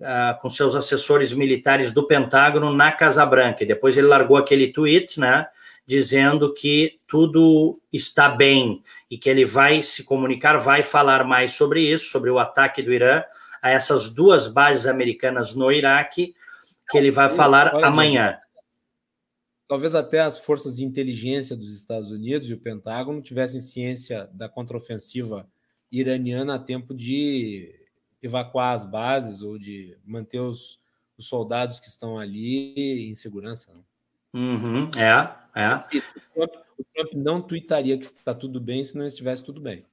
uh, 0.00 0.40
com 0.40 0.50
seus 0.50 0.74
assessores 0.74 1.32
militares 1.32 1.92
do 1.92 2.06
Pentágono 2.06 2.72
na 2.72 2.92
Casa 2.92 3.24
Branca. 3.24 3.64
E 3.64 3.66
depois 3.66 3.96
ele 3.96 4.06
largou 4.06 4.36
aquele 4.36 4.72
tweet, 4.72 5.18
né, 5.18 5.46
dizendo 5.86 6.52
que 6.54 6.98
tudo 7.06 7.80
está 7.92 8.28
bem 8.28 8.82
e 9.10 9.18
que 9.18 9.28
ele 9.28 9.44
vai 9.44 9.82
se 9.82 10.02
comunicar, 10.02 10.58
vai 10.58 10.82
falar 10.82 11.24
mais 11.24 11.52
sobre 11.52 11.80
isso, 11.80 12.10
sobre 12.10 12.30
o 12.30 12.38
ataque 12.38 12.82
do 12.82 12.92
Irã 12.92 13.22
a 13.62 13.70
essas 13.70 14.10
duas 14.10 14.46
bases 14.46 14.86
americanas 14.86 15.54
no 15.54 15.70
Iraque, 15.70 16.34
que 16.90 16.98
ele 16.98 17.10
vai 17.10 17.30
falar 17.30 17.74
amanhã. 17.82 18.38
Talvez 19.66 19.94
até 19.94 20.20
as 20.20 20.38
forças 20.38 20.76
de 20.76 20.84
inteligência 20.84 21.56
dos 21.56 21.74
Estados 21.74 22.10
Unidos 22.10 22.50
e 22.50 22.54
o 22.54 22.60
Pentágono 22.60 23.22
tivessem 23.22 23.62
ciência 23.62 24.28
da 24.32 24.48
contraofensiva 24.48 25.48
iraniana 25.90 26.56
a 26.56 26.58
tempo 26.58 26.94
de 26.94 27.74
evacuar 28.22 28.74
as 28.74 28.84
bases 28.84 29.40
ou 29.40 29.58
de 29.58 29.96
manter 30.04 30.40
os, 30.40 30.78
os 31.16 31.26
soldados 31.26 31.80
que 31.80 31.88
estão 31.88 32.18
ali 32.18 33.08
em 33.08 33.14
segurança. 33.14 33.72
Uhum, 34.34 34.90
é, 34.96 35.30
é. 35.54 35.74
O 36.36 36.46
Trump, 36.46 36.54
o 36.76 36.84
Trump 36.92 37.12
não 37.14 37.40
tuitaria 37.40 37.96
que 37.96 38.04
está 38.04 38.34
tudo 38.34 38.60
bem 38.60 38.84
se 38.84 38.98
não 38.98 39.06
estivesse 39.06 39.44
tudo 39.44 39.60
bem. 39.60 39.86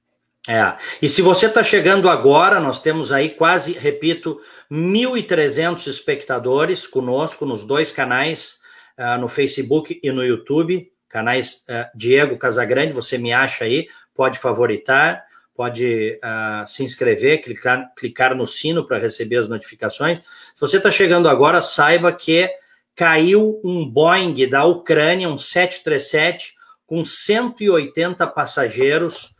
É, 0.48 0.76
e 1.00 1.08
se 1.08 1.22
você 1.22 1.46
está 1.46 1.62
chegando 1.62 2.10
agora, 2.10 2.58
nós 2.58 2.80
temos 2.80 3.12
aí 3.12 3.30
quase, 3.30 3.74
repito, 3.74 4.40
1.300 4.68 5.86
espectadores 5.86 6.84
conosco 6.84 7.46
nos 7.46 7.62
dois 7.62 7.92
canais, 7.92 8.58
uh, 8.98 9.20
no 9.20 9.28
Facebook 9.28 10.00
e 10.02 10.10
no 10.10 10.24
YouTube, 10.24 10.90
canais 11.08 11.62
uh, 11.68 11.88
Diego 11.96 12.36
Casagrande, 12.36 12.92
você 12.92 13.16
me 13.16 13.32
acha 13.32 13.64
aí, 13.64 13.86
pode 14.12 14.36
favoritar 14.36 15.24
pode 15.54 16.18
uh, 16.24 16.66
se 16.66 16.82
inscrever, 16.82 17.42
clicar, 17.42 17.92
clicar 17.94 18.34
no 18.34 18.46
sino 18.46 18.86
para 18.86 18.98
receber 18.98 19.36
as 19.36 19.48
notificações. 19.48 20.18
Se 20.54 20.60
você 20.60 20.78
está 20.78 20.90
chegando 20.90 21.28
agora, 21.28 21.60
saiba 21.60 22.12
que 22.12 22.50
caiu 22.94 23.60
um 23.64 23.88
Boeing 23.88 24.48
da 24.48 24.64
Ucrânia, 24.64 25.28
um 25.28 25.38
737, 25.38 26.54
com 26.86 27.04
180 27.04 28.26
passageiros 28.28 29.34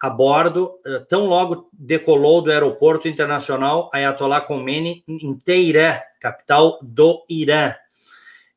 a 0.00 0.10
bordo, 0.10 0.78
eh, 0.84 0.98
tão 1.08 1.24
logo 1.24 1.68
decolou 1.72 2.42
do 2.42 2.50
aeroporto 2.50 3.08
internacional 3.08 3.90
Ayatollah 3.92 4.42
Khomeini 4.42 5.02
em 5.08 5.38
Teherã, 5.38 5.98
capital 6.20 6.78
do 6.82 7.24
Irã. 7.28 7.74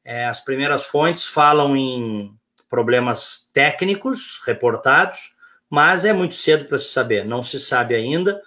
É, 0.04 0.26
as 0.26 0.42
primeiras 0.42 0.84
fontes 0.86 1.26
falam 1.26 1.76
em 1.76 2.34
problemas 2.70 3.50
técnicos 3.54 4.42
reportados, 4.46 5.34
mas 5.70 6.06
é 6.06 6.12
muito 6.12 6.36
cedo 6.36 6.66
para 6.66 6.80
se 6.80 6.90
saber, 6.90 7.26
não 7.26 7.44
se 7.44 7.60
sabe 7.60 7.96
ainda. 7.96 8.42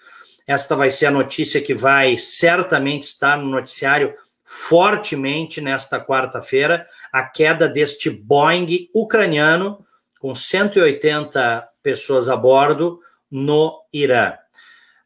Esta 0.47 0.75
vai 0.75 0.91
ser 0.91 1.07
a 1.07 1.11
notícia 1.11 1.61
que 1.61 1.75
vai 1.75 2.19
certamente 2.19 3.03
estar 3.03 3.39
no 3.39 3.51
noticiário 3.51 4.15
fortemente 4.53 5.61
nesta 5.61 6.05
quarta-feira, 6.05 6.85
a 7.13 7.23
queda 7.23 7.69
deste 7.69 8.11
Boeing 8.11 8.91
ucraniano 8.93 9.87
com 10.19 10.35
180 10.35 11.69
pessoas 11.81 12.29
a 12.29 12.35
bordo 12.35 12.99
no 13.31 13.81
Irã. 13.93 14.35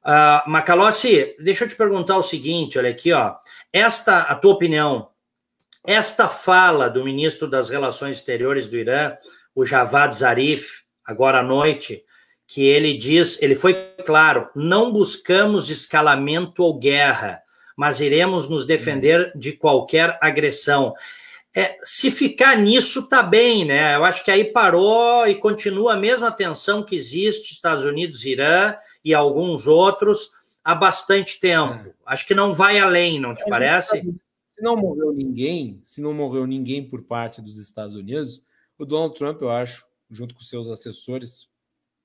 Uh, 0.02 0.50
Macalossi, 0.50 1.36
deixa 1.38 1.64
eu 1.64 1.68
te 1.68 1.76
perguntar 1.76 2.16
o 2.16 2.22
seguinte, 2.22 2.78
olha 2.78 2.88
aqui, 2.88 3.12
ó. 3.12 3.36
Esta, 3.70 4.20
a 4.20 4.34
tua 4.34 4.54
opinião, 4.54 5.10
esta 5.86 6.26
fala 6.26 6.88
do 6.88 7.04
ministro 7.04 7.46
das 7.46 7.68
Relações 7.68 8.16
Exteriores 8.16 8.66
do 8.66 8.78
Irã, 8.78 9.14
o 9.54 9.62
Javad 9.66 10.14
Zarif, 10.14 10.84
agora 11.04 11.40
à 11.40 11.42
noite, 11.42 12.02
que 12.46 12.66
ele 12.66 12.96
diz, 12.96 13.40
ele 13.42 13.54
foi 13.54 13.74
claro, 14.06 14.48
não 14.56 14.90
buscamos 14.90 15.68
escalamento 15.68 16.62
ou 16.62 16.78
guerra, 16.78 17.43
mas 17.76 18.00
iremos 18.00 18.48
nos 18.48 18.64
defender 18.64 19.32
de 19.36 19.52
qualquer 19.52 20.18
agressão. 20.20 20.94
É, 21.56 21.78
se 21.84 22.10
ficar 22.10 22.58
nisso, 22.58 23.08
tá 23.08 23.22
bem, 23.22 23.64
né? 23.64 23.94
Eu 23.94 24.04
acho 24.04 24.24
que 24.24 24.30
aí 24.30 24.44
parou 24.44 25.26
e 25.26 25.36
continua 25.36 25.94
a 25.94 25.96
mesma 25.96 26.32
tensão 26.32 26.84
que 26.84 26.96
existe 26.96 27.52
Estados 27.52 27.84
Unidos, 27.84 28.24
Irã 28.24 28.74
e 29.04 29.14
alguns 29.14 29.66
outros 29.66 30.30
há 30.64 30.74
bastante 30.74 31.38
tempo. 31.38 31.88
É. 31.88 31.94
Acho 32.06 32.26
que 32.26 32.34
não 32.34 32.52
vai 32.52 32.80
além, 32.80 33.20
não 33.20 33.34
te 33.34 33.42
é, 33.42 33.48
parece? 33.48 34.02
Se 34.48 34.62
não 34.62 34.76
morreu 34.76 35.12
ninguém, 35.12 35.80
se 35.84 36.00
não 36.00 36.12
morreu 36.12 36.46
ninguém 36.46 36.88
por 36.88 37.02
parte 37.02 37.40
dos 37.40 37.58
Estados 37.58 37.94
Unidos, 37.94 38.42
o 38.78 38.84
Donald 38.84 39.14
Trump, 39.14 39.40
eu 39.42 39.50
acho, 39.50 39.86
junto 40.10 40.34
com 40.34 40.40
seus 40.40 40.68
assessores, 40.68 41.48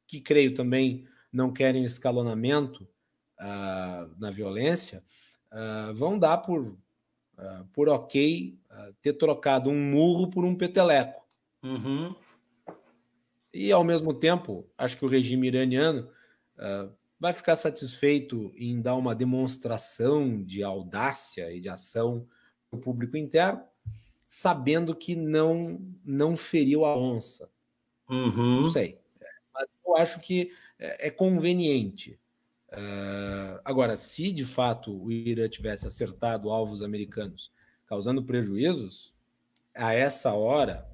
que 0.08 0.20
creio 0.20 0.54
também 0.54 1.08
não 1.32 1.52
querem 1.52 1.84
escalonamento 1.84 2.84
uh, 3.40 4.12
na 4.20 4.32
violência, 4.32 5.04
uh, 5.52 5.94
vão 5.94 6.18
dar 6.18 6.38
por, 6.38 6.62
uh, 6.62 7.66
por 7.74 7.90
ok 7.90 8.58
ter 9.02 9.14
trocado 9.14 9.70
um 9.70 9.92
murro 9.92 10.30
por 10.30 10.46
um 10.46 10.56
peteleco. 10.56 11.22
Uhum. 11.62 12.16
E, 13.54 13.72
ao 13.72 13.84
mesmo 13.84 14.14
tempo, 14.14 14.70
acho 14.78 14.98
que 14.98 15.04
o 15.04 15.08
regime 15.10 15.48
iraniano 15.48 16.10
vai 17.20 17.34
ficar 17.34 17.56
satisfeito 17.58 18.54
em 18.56 18.82
dar 18.82 18.96
uma 18.96 19.14
demonstração 19.14 20.42
de 20.42 20.64
audácia 20.64 21.52
e 21.52 21.60
de 21.60 21.68
ação 21.68 22.26
no 22.72 22.80
público 22.80 23.18
interno, 23.18 23.62
sabendo 24.26 24.96
que 24.96 25.16
não, 25.16 25.82
não 26.06 26.38
feriu 26.38 26.86
a 26.86 26.96
onça. 26.98 27.50
Uhum. 28.10 28.62
Não 28.62 28.70
sei. 28.70 29.00
Mas 29.54 29.78
eu 29.86 29.98
acho 29.98 30.20
que 30.22 30.52
é, 30.78 31.08
é 31.08 31.12
conveniente. 31.12 32.18
Uh, 32.72 33.60
agora, 33.66 33.98
se 33.98 34.32
de 34.32 34.46
fato 34.46 34.96
o 35.04 35.12
Irã 35.12 35.50
tivesse 35.50 35.88
acertado 35.88 36.50
alvos 36.50 36.84
americanos 36.84 37.52
causando 37.88 38.24
prejuízos, 38.24 39.14
a 39.76 39.94
essa 39.94 40.34
hora 40.34 40.88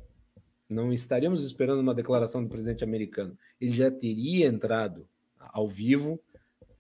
não 0.70 0.94
estaríamos 0.94 1.44
esperando 1.44 1.80
uma 1.80 1.94
declaração 1.94 2.42
do 2.42 2.50
presidente 2.50 2.84
americano. 2.84 3.38
Ele 3.60 3.72
já 3.72 3.92
teria 3.92 4.48
entrado 4.48 5.08
ao 5.38 5.68
vivo 5.68 6.14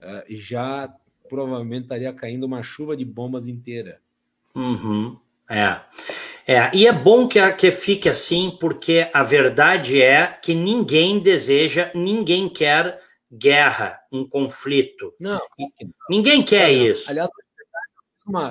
uh, 0.01 0.23
e 0.27 0.37
já 0.37 0.93
provavelmente 1.29 1.83
estaria 1.83 2.13
caindo 2.13 2.45
uma 2.45 2.63
chuva 2.63 2.95
de 2.95 3.03
bombas 3.03 3.47
inteira. 3.47 3.99
Uhum. 4.55 5.17
É. 5.49 5.81
É, 6.47 6.69
e 6.75 6.85
é 6.85 6.93
bom 6.93 7.27
que, 7.27 7.51
que 7.53 7.71
fique 7.71 8.07
assim, 8.07 8.55
porque 8.59 9.09
a 9.11 9.23
verdade 9.23 9.99
é 9.99 10.27
que 10.27 10.53
ninguém 10.53 11.19
deseja, 11.19 11.91
ninguém 11.95 12.47
quer 12.47 13.01
guerra, 13.37 13.99
um 14.11 14.27
conflito. 14.27 15.13
Não, 15.19 15.39
ninguém 16.09 16.43
quer 16.43 16.71
isso. 16.71 17.09
Aliás, 17.09 17.29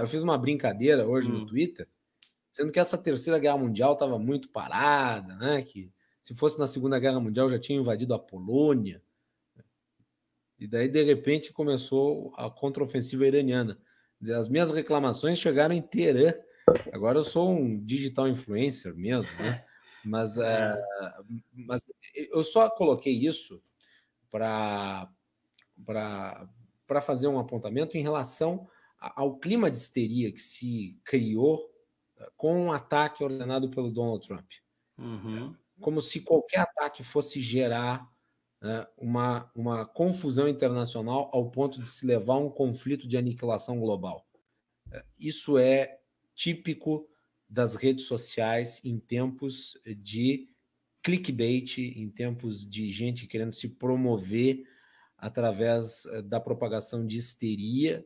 eu 0.01 0.07
fiz 0.07 0.23
uma 0.23 0.39
brincadeira 0.39 1.07
hoje 1.07 1.29
hum. 1.29 1.39
no 1.41 1.47
Twitter, 1.47 1.89
sendo 2.53 2.73
que 2.73 2.79
essa 2.79 2.97
terceira 2.97 3.39
guerra 3.39 3.59
mundial 3.59 3.95
estava 3.95 4.19
muito 4.19 4.49
parada, 4.49 5.35
né? 5.37 5.63
Que 5.63 5.91
se 6.23 6.35
fosse 6.35 6.59
na 6.59 6.67
Segunda 6.67 6.99
Guerra 6.99 7.21
Mundial 7.21 7.51
já 7.51 7.59
tinha 7.59 7.79
invadido 7.79 8.15
a 8.15 8.19
Polônia. 8.19 9.03
E 10.59 10.67
daí, 10.67 10.89
de 10.89 11.03
repente, 11.03 11.53
começou 11.53 12.33
a 12.37 12.49
contraofensiva 12.49 13.27
iraniana. 13.27 13.79
As 14.35 14.49
minhas 14.49 14.71
reclamações 14.71 15.39
chegaram 15.39 15.75
em 15.75 15.83
Teherã 15.83 16.33
Agora 16.93 17.19
eu 17.19 17.25
sou 17.25 17.51
um 17.51 17.79
digital 17.85 18.29
influencer 18.29 18.95
mesmo, 18.95 19.31
né? 19.39 19.65
Mas, 20.07 20.37
é, 20.37 20.79
mas 21.55 21.91
eu 22.15 22.45
só 22.45 22.69
coloquei 22.69 23.15
isso 23.15 23.63
para 24.35 25.09
fazer 27.03 27.29
um 27.29 27.39
apontamento 27.39 27.97
em 27.97 28.03
relação 28.03 28.69
ao 28.99 29.39
clima 29.39 29.71
de 29.71 29.79
histeria 29.79 30.33
que 30.33 30.43
se 30.43 30.99
criou 31.05 31.71
eh, 32.19 32.31
com 32.37 32.65
um 32.65 32.73
ataque 32.73 33.23
ordenado 33.23 33.71
pelo 33.71 33.93
Donald 33.93 34.27
Trump. 34.27 34.51
Uhum. 34.99 35.55
Como 35.81 36.01
se 36.01 36.21
qualquer 36.21 36.61
ataque 36.61 37.05
fosse 37.05 37.41
gerar 37.41 38.11
né, 38.61 38.87
uma, 38.97 39.51
uma 39.55 39.87
confusão 39.87 40.49
internacional 40.49 41.31
ao 41.33 41.51
ponto 41.51 41.81
de 41.81 41.89
se 41.89 42.05
levar 42.07 42.35
a 42.35 42.39
um 42.39 42.51
conflito 42.51 43.07
de 43.07 43.17
aniquilação 43.17 43.79
global. 43.79 44.27
É, 44.91 45.05
isso 45.21 45.59
é 45.59 46.01
típico 46.35 47.09
das 47.49 47.77
redes 47.77 48.07
sociais 48.07 48.81
em 48.83 48.99
tempos 48.99 49.79
de 49.99 50.49
clickbait, 51.05 51.77
em 51.79 52.09
tempos 52.09 52.69
de 52.69 52.91
gente 52.91 53.27
querendo 53.27 53.53
se 53.53 53.69
promover 53.69 54.67
através 55.19 56.07
eh, 56.07 56.23
da 56.23 56.41
propagação 56.41 57.07
de 57.07 57.19
histeria 57.19 58.05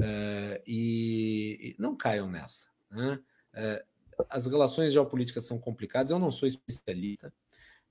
uh, 0.00 0.62
e, 0.66 1.74
e, 1.76 1.76
não 1.78 1.96
caiam 1.96 2.30
nessa. 2.30 2.68
Né? 2.88 3.20
Uh, 3.52 4.24
as 4.30 4.46
relações 4.46 4.92
geopolíticas 4.92 5.44
são 5.44 5.58
complicadas, 5.58 6.10
eu 6.10 6.18
não 6.20 6.30
sou 6.30 6.48
especialista, 6.48 7.32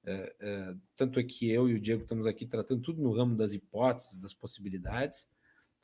uh, 0.06 0.80
tanto 0.96 1.20
é 1.20 1.24
que 1.24 1.50
eu 1.50 1.70
e 1.70 1.76
o 1.76 1.80
Diego 1.80 2.04
estamos 2.04 2.26
aqui 2.26 2.46
tratando 2.46 2.82
tudo 2.82 3.02
no 3.02 3.14
ramo 3.14 3.36
das 3.36 3.52
hipóteses, 3.52 4.18
das 4.18 4.34
possibilidades, 4.34 5.28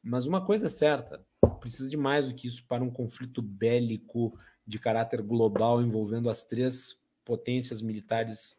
mas 0.02 0.26
uma 0.26 0.44
coisa 0.46 0.68
é 0.68 0.70
certa, 0.70 1.24
precisa 1.60 1.90
de 1.90 1.98
mais 1.98 2.28
do 2.28 2.34
que 2.34 2.48
isso 2.48 2.66
para 2.66 2.84
um 2.84 2.90
conflito 2.90 3.42
bélico 3.42 4.38
de 4.66 4.80
caráter 4.80 5.22
global 5.22 5.82
envolvendo 5.82 6.30
as 6.30 6.44
três 6.44 7.00
potências 7.24 7.82
militares 7.82 8.58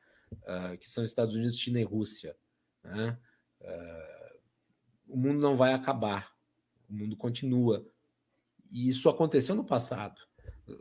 que 0.78 0.88
são 0.88 1.04
Estados 1.04 1.34
Unidos, 1.34 1.58
China 1.58 1.80
e 1.80 1.84
Rússia. 1.84 2.36
Né? 2.84 3.18
o 5.08 5.16
mundo 5.16 5.40
não 5.40 5.56
vai 5.56 5.72
acabar, 5.74 6.32
o 6.88 6.94
mundo 6.94 7.16
continua. 7.16 7.86
E 8.70 8.88
isso 8.88 9.08
aconteceu 9.08 9.54
no 9.54 9.64
passado. 9.64 10.20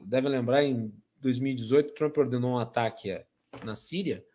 Deve 0.06 0.30
lembrar, 0.30 0.64
em 0.64 0.94
2018, 1.20 1.94
Trump 1.94 2.18
ordenou 2.18 2.54
um 2.54 2.60
ataque 2.60 3.24
na 3.64 3.76
Síria, 3.76 4.26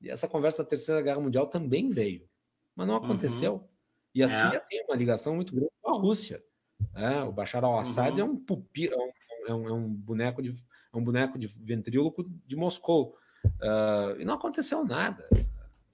e 0.00 0.10
essa 0.10 0.28
conversa 0.28 0.62
da 0.62 0.68
Terceira 0.68 1.00
Guerra 1.00 1.20
Mundial 1.20 1.46
também 1.46 1.90
veio, 1.90 2.28
mas 2.74 2.86
não 2.86 2.96
aconteceu. 2.96 3.54
Uhum. 3.54 3.68
E 4.14 4.22
a 4.22 4.26
é. 4.26 4.28
Síria 4.28 4.60
tem 4.60 4.84
uma 4.84 4.96
ligação 4.96 5.34
muito 5.34 5.54
grande 5.54 5.72
com 5.80 5.90
a 5.90 5.98
Rússia. 5.98 6.42
É, 6.94 7.22
o 7.22 7.32
Bashar 7.32 7.64
al-Assad 7.64 8.20
uhum. 8.20 8.28
é, 8.28 8.30
um 8.30 8.66
é, 8.76 8.94
um, 8.96 9.10
é, 9.46 9.54
um, 9.54 9.68
é 9.68 9.72
um 9.72 9.88
boneco 9.88 10.42
de 10.42 10.50
é 10.50 10.96
um 10.96 11.02
boneco 11.02 11.38
de 11.38 11.46
ventríloco 11.46 12.24
de 12.46 12.56
Moscou. 12.56 13.16
Uh, 13.62 14.20
e 14.20 14.24
não 14.24 14.34
aconteceu 14.34 14.84
nada. 14.84 15.28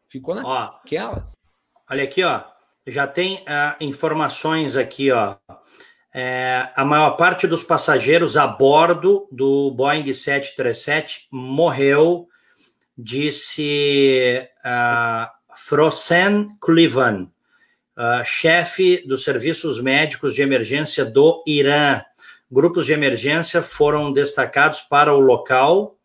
Ficou 0.09 0.35
naquelas. 0.35 1.33
Olha 1.89 2.05
aqui, 2.05 2.23
ó 2.23 2.53
já 2.87 3.07
tem 3.07 3.37
uh, 3.37 3.77
informações 3.81 4.77
aqui, 4.77 5.11
ó. 5.11 5.37
É, 6.15 6.69
a 6.77 6.85
maior 6.85 7.13
parte 7.13 7.47
dos 7.47 7.65
passageiros 7.65 8.37
a 8.37 8.47
bordo 8.47 9.27
do 9.33 9.71
Boeing 9.71 10.13
737 10.13 11.29
morreu, 11.31 12.29
disse 12.99 14.47
uh, 14.59 15.27
Frozen 15.57 16.51
Cleveland, 16.61 17.31
uh, 17.97 18.23
chefe 18.25 19.07
dos 19.07 19.25
serviços 19.25 19.81
médicos 19.81 20.35
de 20.35 20.43
emergência 20.43 21.03
do 21.03 21.43
Irã. 21.47 22.03
Grupos 22.51 22.85
de 22.85 22.93
emergência 22.93 23.63
foram 23.63 24.13
destacados 24.13 24.83
para 24.83 25.15
o 25.15 25.21
local 25.21 25.97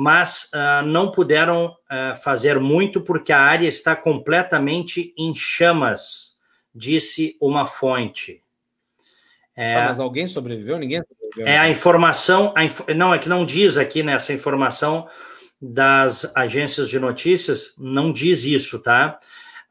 mas 0.00 0.48
uh, 0.54 0.86
não 0.86 1.10
puderam 1.10 1.66
uh, 1.66 2.16
fazer 2.22 2.60
muito 2.60 3.00
porque 3.00 3.32
a 3.32 3.40
área 3.40 3.66
está 3.66 3.96
completamente 3.96 5.12
em 5.18 5.34
chamas, 5.34 6.36
disse 6.72 7.36
uma 7.40 7.66
fonte. 7.66 8.40
É, 9.56 9.74
ah, 9.74 9.86
mas 9.86 9.98
alguém 9.98 10.28
sobreviveu? 10.28 10.78
Ninguém 10.78 11.02
sobreviveu? 11.02 11.52
É 11.52 11.58
a 11.58 11.68
informação, 11.68 12.54
a 12.56 12.64
inf 12.64 12.86
não, 12.94 13.12
é 13.12 13.18
que 13.18 13.28
não 13.28 13.44
diz 13.44 13.76
aqui 13.76 14.04
nessa 14.04 14.32
informação 14.32 15.08
das 15.60 16.30
agências 16.32 16.88
de 16.88 17.00
notícias, 17.00 17.74
não 17.76 18.12
diz 18.12 18.44
isso, 18.44 18.78
tá? 18.78 19.18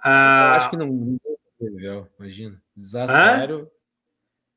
Ah, 0.03 0.49
Eu 0.49 0.53
acho 0.57 0.69
que 0.71 0.75
não 0.75 1.17
sobreviveu, 1.57 2.05
imagina. 2.19 2.61
Desastre 2.75 3.15
aéreo. 3.15 3.71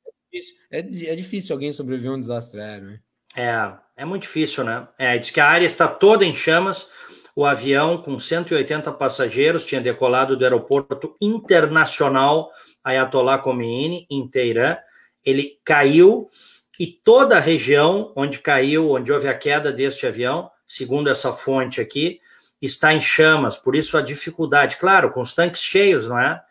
É 0.05 0.11
difícil, 0.33 0.57
é, 0.69 0.79
é 1.13 1.15
difícil 1.15 1.55
alguém 1.55 1.73
sobreviver 1.73 2.11
a 2.11 2.15
um 2.17 2.21
desastre 2.21 2.61
aéreo, 2.61 2.89
né? 2.89 3.01
É, 3.37 3.73
é 4.01 4.05
muito 4.07 4.23
difícil, 4.23 4.65
né? 4.65 4.89
É, 4.97 5.19
diz 5.19 5.31
que 5.31 5.41
a 5.41 5.47
área 5.47 5.67
está 5.67 5.87
toda 5.87 6.25
em 6.25 6.33
chamas. 6.33 6.89
O 7.37 7.45
avião, 7.45 7.99
com 7.99 8.19
180 8.19 8.91
passageiros, 8.93 9.63
tinha 9.63 9.79
decolado 9.79 10.35
do 10.39 10.43
aeroporto 10.43 11.15
internacional 11.21 12.51
Ayatollah 12.83 13.39
Khomeini, 13.39 14.07
em 14.11 14.27
Teherã. 14.27 14.79
Ele 15.23 15.61
caiu 15.63 16.31
e 16.79 16.87
toda 16.87 17.37
a 17.37 17.41
região 17.41 18.11
onde 18.17 18.39
caiu, 18.39 18.91
onde 18.91 19.13
houve 19.13 19.29
a 19.29 19.37
queda 19.37 19.71
deste 19.71 20.07
avião, 20.07 20.51
segundo 20.67 21.11
essa 21.11 21.31
fonte 21.31 21.79
aqui, 21.79 22.21
está 22.63 22.95
em 22.95 23.03
chamas. 23.03 23.59
Por 23.59 23.77
isso 23.77 23.99
a 23.99 24.01
dificuldade. 24.01 24.79
Claro, 24.79 25.13
com 25.13 25.21
os 25.21 25.35
tanques 25.35 25.61
cheios, 25.61 26.09
não 26.09 26.19
é? 26.19 26.43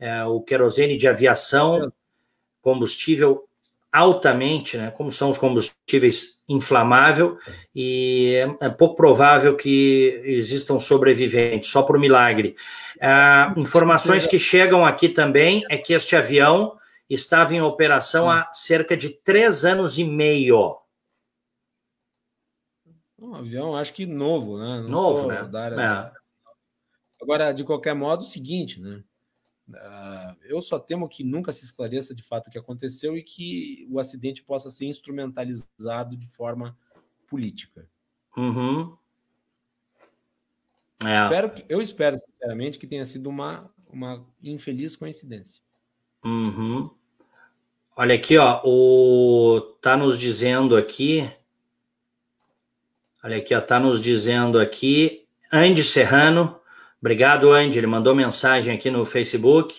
é 0.00 0.24
o 0.24 0.40
querosene 0.40 0.96
de 0.96 1.06
aviação, 1.06 1.92
combustível 2.62 3.46
altamente, 3.94 4.76
né, 4.76 4.90
como 4.90 5.12
são 5.12 5.30
os 5.30 5.38
combustíveis 5.38 6.42
inflamável, 6.48 7.38
e 7.72 8.34
é, 8.60 8.66
é 8.66 8.68
pouco 8.68 8.96
provável 8.96 9.56
que 9.56 10.20
existam 10.24 10.80
sobreviventes, 10.80 11.70
só 11.70 11.80
por 11.84 11.96
milagre. 11.96 12.56
Ah, 13.00 13.54
informações 13.56 14.26
que 14.26 14.36
chegam 14.36 14.84
aqui 14.84 15.08
também 15.08 15.62
é 15.70 15.78
que 15.78 15.92
este 15.92 16.16
avião 16.16 16.76
estava 17.08 17.54
em 17.54 17.62
operação 17.62 18.28
há 18.28 18.50
cerca 18.52 18.96
de 18.96 19.10
três 19.10 19.64
anos 19.64 19.96
e 19.96 20.02
meio. 20.02 20.76
Um 23.16 23.36
avião, 23.36 23.76
acho 23.76 23.94
que 23.94 24.06
novo, 24.06 24.58
né? 24.58 24.80
Não 24.80 24.88
novo, 24.88 25.28
né? 25.28 25.48
É. 25.78 26.12
Agora, 27.22 27.52
de 27.52 27.62
qualquer 27.62 27.94
modo, 27.94 28.22
o 28.22 28.26
seguinte, 28.26 28.80
né? 28.80 29.02
Uh, 29.68 30.36
eu 30.42 30.60
só 30.60 30.78
temo 30.78 31.08
que 31.08 31.24
nunca 31.24 31.50
se 31.50 31.64
esclareça 31.64 32.14
de 32.14 32.22
fato 32.22 32.48
o 32.48 32.50
que 32.50 32.58
aconteceu 32.58 33.16
e 33.16 33.22
que 33.22 33.86
o 33.90 33.98
acidente 33.98 34.42
possa 34.42 34.68
ser 34.68 34.86
instrumentalizado 34.86 36.16
de 36.16 36.26
forma 36.26 36.76
política. 37.26 37.88
Uhum. 38.36 38.96
É. 41.02 41.22
Espero 41.22 41.50
que, 41.50 41.64
eu 41.68 41.80
espero, 41.80 42.18
sinceramente, 42.18 42.78
que 42.78 42.86
tenha 42.86 43.06
sido 43.06 43.28
uma, 43.28 43.70
uma 43.88 44.26
infeliz 44.42 44.96
coincidência. 44.96 45.62
Uhum. 46.22 46.90
Olha 47.96 48.14
aqui, 48.14 48.36
ó, 48.36 48.60
o 48.64 49.60
tá 49.80 49.96
nos 49.96 50.18
dizendo 50.18 50.76
aqui. 50.76 51.30
Olha 53.22 53.38
aqui, 53.38 53.54
ó, 53.54 53.60
tá 53.60 53.78
nos 53.80 54.00
dizendo 54.00 54.58
aqui 54.58 55.26
Andy 55.52 55.84
Serrano 55.84 56.60
Obrigado, 57.04 57.52
Andy. 57.52 57.76
Ele 57.76 57.86
mandou 57.86 58.14
mensagem 58.14 58.74
aqui 58.74 58.90
no 58.90 59.04
Facebook. 59.04 59.76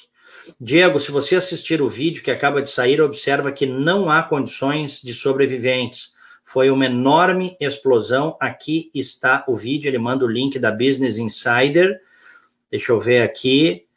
Diego, 0.61 0.99
se 0.99 1.09
você 1.09 1.36
assistir 1.36 1.82
o 1.82 1.89
vídeo 1.89 2.21
que 2.21 2.30
acaba 2.30 2.61
de 2.61 2.69
sair, 2.69 3.01
observa 3.01 3.51
que 3.51 3.65
não 3.65 4.11
há 4.11 4.21
condições 4.21 5.01
de 5.01 5.11
sobreviventes. 5.11 6.13
Foi 6.45 6.69
uma 6.69 6.86
enorme 6.86 7.57
explosão. 7.59 8.38
Aqui 8.39 8.91
está 8.93 9.43
o 9.47 9.57
vídeo. 9.57 9.89
Ele 9.89 9.97
manda 9.97 10.23
o 10.23 10.28
link 10.28 10.59
da 10.59 10.71
Business 10.71 11.17
Insider. 11.17 11.99
Deixa 12.69 12.91
eu 12.91 13.01
ver 13.01 13.23
aqui. 13.23 13.88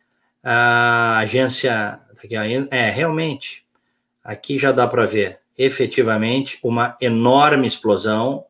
A 0.42 1.18
agência. 1.18 2.00
É, 2.70 2.88
realmente. 2.88 3.66
Aqui 4.24 4.58
já 4.58 4.72
dá 4.72 4.86
para 4.86 5.04
ver. 5.04 5.38
Efetivamente, 5.58 6.58
uma 6.62 6.96
enorme 6.98 7.66
explosão. 7.66 8.46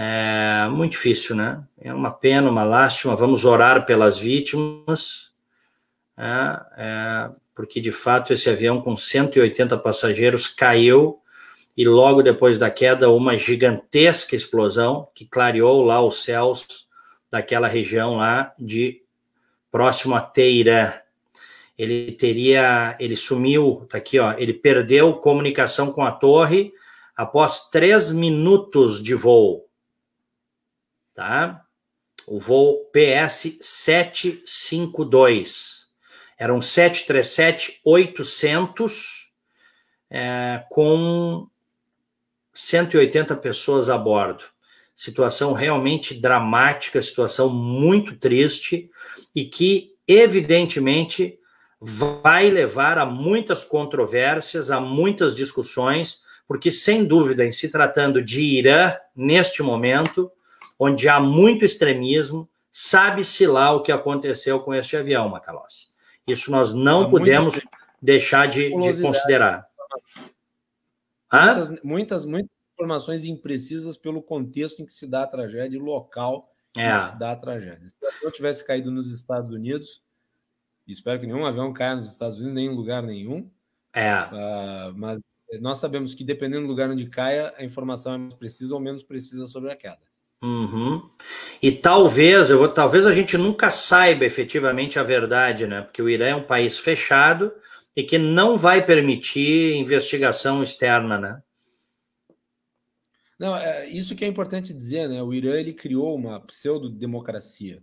É 0.00 0.68
muito 0.68 0.92
difícil, 0.92 1.34
né? 1.34 1.60
É 1.80 1.92
uma 1.92 2.12
pena, 2.12 2.48
uma 2.48 2.62
lástima. 2.62 3.16
Vamos 3.16 3.44
orar 3.44 3.84
pelas 3.84 4.16
vítimas, 4.16 5.32
é, 6.16 6.60
é, 6.76 7.30
porque 7.52 7.80
de 7.80 7.90
fato 7.90 8.32
esse 8.32 8.48
avião 8.48 8.80
com 8.80 8.96
180 8.96 9.76
passageiros 9.78 10.46
caiu 10.46 11.18
e 11.76 11.84
logo 11.84 12.22
depois 12.22 12.56
da 12.56 12.70
queda 12.70 13.10
uma 13.10 13.36
gigantesca 13.36 14.36
explosão 14.36 15.08
que 15.12 15.26
clareou 15.26 15.82
lá 15.82 16.00
os 16.00 16.22
céus 16.22 16.86
daquela 17.28 17.66
região 17.66 18.18
lá 18.18 18.54
de 18.56 19.02
próximo 19.68 20.14
a 20.14 20.20
Teirã. 20.20 20.92
Ele 21.76 22.12
teria, 22.12 22.96
ele 23.00 23.16
sumiu, 23.16 23.84
tá 23.90 23.98
aqui, 23.98 24.20
ó, 24.20 24.32
ele 24.38 24.52
perdeu 24.52 25.14
comunicação 25.14 25.90
com 25.90 26.04
a 26.04 26.12
torre 26.12 26.72
após 27.16 27.68
três 27.68 28.12
minutos 28.12 29.02
de 29.02 29.16
voo 29.16 29.67
tá? 31.18 31.62
O 32.28 32.38
voo 32.38 32.88
PS 32.92 33.58
752. 33.60 35.88
Era 36.38 36.54
um 36.54 36.60
737-800 36.60 39.26
é, 40.08 40.62
com 40.70 41.48
180 42.54 43.34
pessoas 43.34 43.90
a 43.90 43.98
bordo. 43.98 44.44
Situação 44.94 45.52
realmente 45.52 46.14
dramática, 46.14 47.02
situação 47.02 47.50
muito 47.50 48.16
triste 48.16 48.88
e 49.34 49.44
que, 49.44 49.96
evidentemente, 50.06 51.36
vai 51.80 52.48
levar 52.48 52.96
a 52.96 53.04
muitas 53.04 53.64
controvérsias, 53.64 54.70
a 54.70 54.80
muitas 54.80 55.34
discussões, 55.34 56.20
porque, 56.46 56.70
sem 56.70 57.04
dúvida, 57.04 57.44
em 57.44 57.50
se 57.50 57.68
tratando 57.68 58.22
de 58.22 58.40
Irã, 58.40 58.96
neste 59.16 59.64
momento, 59.64 60.30
onde 60.78 61.08
há 61.08 61.18
muito 61.20 61.64
extremismo, 61.64 62.48
Sabe-se 62.70 63.46
lá 63.46 63.72
o 63.72 63.82
que 63.82 63.90
aconteceu 63.90 64.60
com 64.60 64.74
este 64.74 64.96
avião, 64.96 65.28
Macalossi. 65.28 65.88
Isso 66.26 66.50
nós 66.50 66.72
não 66.72 67.02
Há 67.02 67.10
podemos 67.10 67.54
muito... 67.54 67.68
deixar 68.00 68.46
de, 68.46 68.68
de 68.68 69.02
considerar. 69.02 69.66
Muitas, 71.32 71.82
muitas, 71.82 72.24
muitas 72.24 72.50
informações 72.74 73.24
imprecisas 73.24 73.96
pelo 73.96 74.22
contexto 74.22 74.80
em 74.80 74.86
que 74.86 74.92
se 74.92 75.06
dá 75.06 75.22
a 75.22 75.26
tragédia, 75.26 75.80
o 75.80 75.84
local 75.84 76.52
é. 76.76 76.88
em 76.88 76.96
que 76.96 77.02
se 77.02 77.18
dá 77.18 77.32
a 77.32 77.36
tragédia. 77.36 77.88
Se 77.88 77.96
o 78.00 78.08
avião 78.08 78.30
tivesse 78.30 78.64
caído 78.64 78.90
nos 78.90 79.10
Estados 79.10 79.50
Unidos, 79.52 80.02
espero 80.86 81.18
que 81.18 81.26
nenhum 81.26 81.44
avião 81.44 81.72
caia 81.72 81.96
nos 81.96 82.10
Estados 82.10 82.36
Unidos, 82.36 82.54
nem 82.54 82.66
em 82.66 82.76
lugar 82.76 83.02
nenhum. 83.02 83.50
É. 83.92 84.22
Uh, 84.22 84.94
mas 84.94 85.18
nós 85.60 85.78
sabemos 85.78 86.14
que 86.14 86.22
dependendo 86.22 86.62
do 86.62 86.68
lugar 86.68 86.90
onde 86.90 87.08
caia, 87.08 87.54
a 87.56 87.64
informação 87.64 88.14
é 88.14 88.18
mais 88.18 88.34
precisa 88.34 88.74
ou 88.74 88.80
menos 88.80 89.02
precisa 89.02 89.46
sobre 89.46 89.72
a 89.72 89.76
queda. 89.76 90.08
Uhum. 90.42 91.10
E 91.60 91.72
talvez, 91.72 92.48
eu 92.48 92.58
vou, 92.58 92.68
talvez 92.68 93.06
a 93.06 93.12
gente 93.12 93.36
nunca 93.36 93.70
saiba 93.70 94.24
efetivamente 94.24 94.98
a 94.98 95.02
verdade, 95.02 95.66
né? 95.66 95.82
Porque 95.82 96.00
o 96.00 96.08
Irã 96.08 96.28
é 96.28 96.36
um 96.36 96.46
país 96.46 96.78
fechado 96.78 97.52
e 97.96 98.04
que 98.04 98.18
não 98.18 98.56
vai 98.56 98.84
permitir 98.84 99.74
investigação 99.74 100.62
externa, 100.62 101.18
né? 101.18 101.42
Não, 103.38 103.56
é, 103.56 103.88
isso 103.88 104.14
que 104.14 104.24
é 104.24 104.28
importante 104.28 104.72
dizer, 104.72 105.08
né? 105.08 105.22
O 105.22 105.34
Irã 105.34 105.58
ele 105.58 105.72
criou 105.72 106.14
uma 106.14 106.40
pseudo-democracia. 106.40 107.82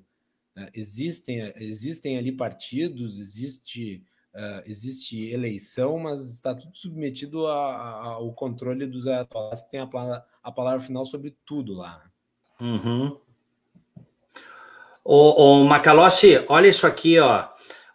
Né? 0.56 0.70
Existem, 0.74 1.54
existem 1.58 2.18
ali 2.18 2.32
partidos, 2.32 3.20
existe, 3.20 4.06
uh, 4.34 4.64
existe 4.66 5.30
eleição, 5.30 6.00
mas 6.00 6.30
está 6.30 6.56
tudo 6.56 6.78
submetido 6.78 7.48
a, 7.48 7.76
a, 7.76 8.06
ao 8.14 8.34
controle 8.34 8.86
dos 8.86 9.08
ayatollahs, 9.08 9.62
que 9.62 9.72
tem 9.72 9.82
a, 9.82 10.26
a 10.44 10.52
palavra 10.52 10.80
final 10.80 11.06
sobre 11.06 11.36
tudo 11.46 11.74
lá. 11.74 12.10
Uhum. 12.60 13.18
O, 15.04 15.62
o 15.62 15.66
Macalossi, 15.66 16.44
olha 16.48 16.68
isso 16.68 16.88
aqui, 16.88 17.20
ó. 17.20 17.48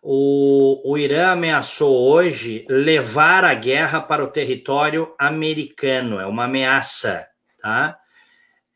O, 0.03 0.93
o 0.93 0.97
Irã 0.97 1.33
ameaçou 1.33 2.09
hoje 2.11 2.65
levar 2.69 3.45
a 3.45 3.53
guerra 3.53 4.01
para 4.01 4.25
o 4.25 4.29
território 4.29 5.13
americano. 5.19 6.19
É 6.19 6.27
uma 6.27 6.45
ameaça, 6.45 7.29
tá? 7.61 7.99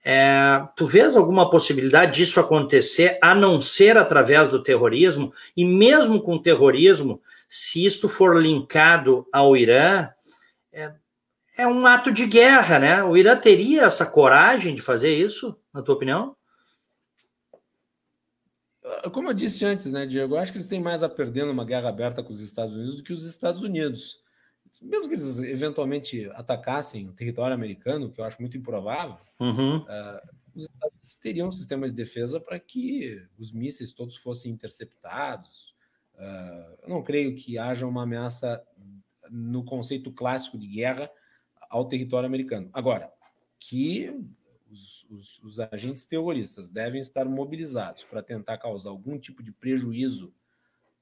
É, 0.04 0.62
tu 0.76 0.84
vês 0.84 1.16
alguma 1.16 1.48
possibilidade 1.48 2.16
disso 2.16 2.38
acontecer, 2.38 3.18
a 3.22 3.34
não 3.34 3.58
ser 3.58 3.96
através 3.96 4.50
do 4.50 4.62
terrorismo? 4.62 5.32
E 5.56 5.64
mesmo 5.64 6.20
com 6.20 6.36
terrorismo, 6.36 7.22
se 7.48 7.86
isto 7.86 8.06
for 8.06 8.36
linkado 8.36 9.26
ao 9.32 9.56
Irã, 9.56 10.10
é, 10.70 10.92
é 11.56 11.66
um 11.66 11.86
ato 11.86 12.12
de 12.12 12.26
guerra, 12.26 12.78
né? 12.78 13.02
O 13.02 13.16
Irã 13.16 13.36
teria 13.36 13.82
essa 13.82 14.04
coragem 14.04 14.74
de 14.74 14.82
fazer 14.82 15.14
isso, 15.14 15.56
na 15.72 15.82
tua 15.82 15.94
opinião? 15.94 16.36
Ah, 18.84 19.08
como 19.08 19.28
eu 19.28 19.34
disse 19.34 19.64
antes, 19.64 19.92
né, 19.92 20.04
Diego? 20.04 20.34
Eu 20.34 20.38
acho 20.38 20.50
que 20.52 20.58
eles 20.58 20.68
têm 20.68 20.80
mais 20.80 21.02
a 21.02 21.08
perder 21.08 21.46
numa 21.46 21.64
guerra 21.64 21.88
aberta 21.88 22.22
com 22.22 22.32
os 22.32 22.40
Estados 22.40 22.74
Unidos 22.74 22.96
do 22.96 23.02
que 23.02 23.12
os 23.12 23.24
Estados 23.24 23.62
Unidos. 23.62 24.22
Mesmo 24.82 25.08
que 25.08 25.14
eles 25.14 25.38
eventualmente 25.38 26.28
atacassem 26.34 27.08
o 27.08 27.12
território 27.12 27.54
americano, 27.54 28.10
que 28.10 28.20
eu 28.20 28.24
acho 28.24 28.40
muito 28.40 28.56
improvável, 28.56 29.16
uhum. 29.38 29.76
uh, 29.76 30.20
os 30.52 30.64
Estados 30.64 30.96
Unidos 30.96 31.14
teriam 31.20 31.48
um 31.48 31.52
sistema 31.52 31.88
de 31.88 31.94
defesa 31.94 32.40
para 32.40 32.58
que 32.58 33.24
os 33.38 33.52
mísseis 33.52 33.92
todos 33.92 34.16
fossem 34.16 34.50
interceptados. 34.50 35.72
Uh, 36.16 36.78
eu 36.82 36.88
não 36.88 37.02
creio 37.04 37.36
que 37.36 37.56
haja 37.56 37.86
uma 37.86 38.02
ameaça 38.02 38.60
no 39.30 39.64
conceito 39.64 40.10
clássico 40.10 40.58
de 40.58 40.66
guerra 40.66 41.08
ao 41.74 41.84
território 41.84 42.28
americano. 42.28 42.70
Agora, 42.72 43.12
que 43.58 44.08
os, 44.70 45.04
os, 45.10 45.42
os 45.42 45.58
agentes 45.58 46.06
terroristas 46.06 46.70
devem 46.70 47.00
estar 47.00 47.24
mobilizados 47.24 48.04
para 48.04 48.22
tentar 48.22 48.58
causar 48.58 48.90
algum 48.90 49.18
tipo 49.18 49.42
de 49.42 49.50
prejuízo 49.50 50.28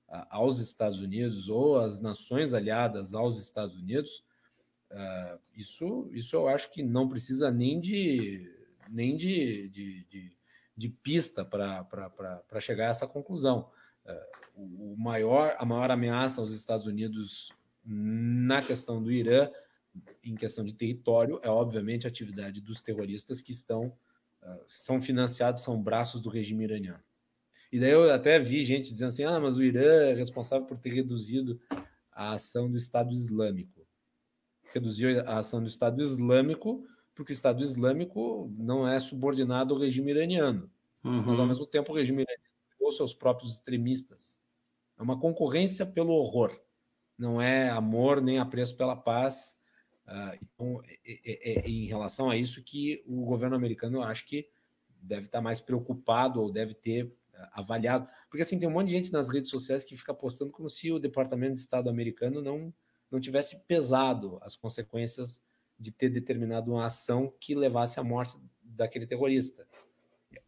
uh, 0.09 0.25
aos 0.31 0.61
Estados 0.61 0.99
Unidos 0.99 1.51
ou 1.51 1.79
às 1.79 2.01
nações 2.01 2.55
aliadas 2.55 3.12
aos 3.12 3.39
Estados 3.39 3.77
Unidos, 3.77 4.25
uh, 4.91 5.39
isso, 5.55 6.09
isso 6.11 6.37
eu 6.37 6.49
acho 6.49 6.70
que 6.70 6.83
não 6.83 7.07
precisa 7.07 7.51
nem 7.51 7.79
de, 7.79 8.51
nem 8.89 9.14
de, 9.14 9.68
de, 9.68 10.05
de, 10.05 10.37
de 10.75 10.89
pista 10.89 11.45
para 11.45 12.61
chegar 12.61 12.87
a 12.87 12.91
essa 12.93 13.07
conclusão. 13.07 13.68
Uh, 14.07 14.95
o 14.95 14.97
maior, 14.97 15.55
a 15.59 15.66
maior 15.66 15.91
ameaça 15.91 16.41
aos 16.41 16.55
Estados 16.55 16.87
Unidos 16.87 17.53
na 17.85 18.62
questão 18.62 19.03
do 19.03 19.12
Irã 19.12 19.51
em 20.24 20.34
questão 20.34 20.64
de 20.64 20.72
território, 20.72 21.38
é 21.43 21.49
obviamente 21.49 22.07
a 22.07 22.11
atividade 22.11 22.61
dos 22.61 22.80
terroristas 22.80 23.43
que 23.43 23.53
estão 23.53 23.86
uh, 24.43 24.64
são 24.68 25.01
financiados, 25.01 25.62
são 25.62 25.80
braços 25.80 26.20
do 26.20 26.28
regime 26.28 26.64
iraniano. 26.64 27.03
E 27.70 27.78
daí 27.78 27.90
eu 27.90 28.12
até 28.12 28.38
vi 28.38 28.62
gente 28.64 28.93
dizendo 28.93 29.09
assim: 29.09 29.24
ah, 29.24 29.40
mas 29.40 29.57
o 29.57 29.62
Irã 29.62 29.82
é 29.82 30.14
responsável 30.14 30.66
por 30.66 30.78
ter 30.78 30.90
reduzido 30.90 31.61
a 32.11 32.32
ação 32.32 32.70
do 32.70 32.76
Estado 32.76 33.12
Islâmico. 33.12 33.86
Reduziu 34.72 35.20
a 35.20 35.38
ação 35.38 35.61
do 35.61 35.68
Estado 35.68 36.03
Islâmico 36.03 36.86
porque 37.14 37.32
o 37.32 37.34
Estado 37.34 37.62
Islâmico 37.62 38.51
não 38.57 38.88
é 38.88 38.99
subordinado 38.99 39.74
ao 39.74 39.80
regime 39.80 40.11
iraniano. 40.11 40.70
Uhum. 41.05 41.22
Mas, 41.22 41.38
ao 41.38 41.47
mesmo 41.47 41.66
tempo, 41.66 41.93
o 41.93 41.95
regime 41.95 42.22
iraniano 42.22 42.51
criou 42.76 42.93
seus 42.93 43.12
próprios 43.12 43.53
extremistas. 43.53 44.38
É 44.99 45.03
uma 45.03 45.18
concorrência 45.18 45.84
pelo 45.84 46.12
horror. 46.12 46.59
Não 47.18 47.40
é 47.40 47.68
amor 47.68 48.20
nem 48.20 48.38
apreço 48.38 48.76
pela 48.76 48.97
paz 48.97 49.57
Uh, 50.07 50.38
então, 50.42 50.82
é, 50.84 50.96
é, 51.07 51.61
é, 51.61 51.68
em 51.68 51.86
relação 51.86 52.28
a 52.28 52.36
isso 52.36 52.62
que 52.62 53.03
o 53.07 53.24
governo 53.24 53.57
americano, 53.57 53.98
eu 53.98 54.03
acho 54.03 54.26
que 54.26 54.48
deve 55.00 55.26
estar 55.26 55.40
mais 55.40 55.61
preocupado 55.61 56.40
ou 56.40 56.50
deve 56.50 56.74
ter 56.74 57.05
uh, 57.05 57.48
avaliado. 57.53 58.09
Porque, 58.28 58.42
assim, 58.42 58.59
tem 58.59 58.68
um 58.68 58.72
monte 58.72 58.88
de 58.88 58.94
gente 58.94 59.12
nas 59.12 59.28
redes 59.28 59.50
sociais 59.50 59.84
que 59.84 59.96
fica 59.96 60.12
postando 60.12 60.53
como 60.53 60.68
se 60.68 60.90
o 60.90 60.98
Departamento 60.98 61.55
de 61.55 61.61
Estado 61.61 61.88
americano 61.88 62.42
não, 62.42 62.72
não 63.11 63.20
tivesse 63.20 63.64
pesado 63.66 64.38
as 64.42 64.57
consequências 64.57 65.42
de 65.78 65.90
ter 65.90 66.09
determinado 66.09 66.72
uma 66.72 66.86
ação 66.86 67.32
que 67.40 67.55
levasse 67.55 67.98
à 67.98 68.05
morte 68.05 68.38
daquele 68.62 69.07
terrorista. 69.07 69.66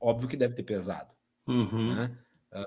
Óbvio 0.00 0.28
que 0.28 0.36
deve 0.36 0.54
ter 0.54 0.62
pesado. 0.62 1.14
Uhum. 1.46 1.94
Né? 1.94 2.18
Uh, 2.52 2.64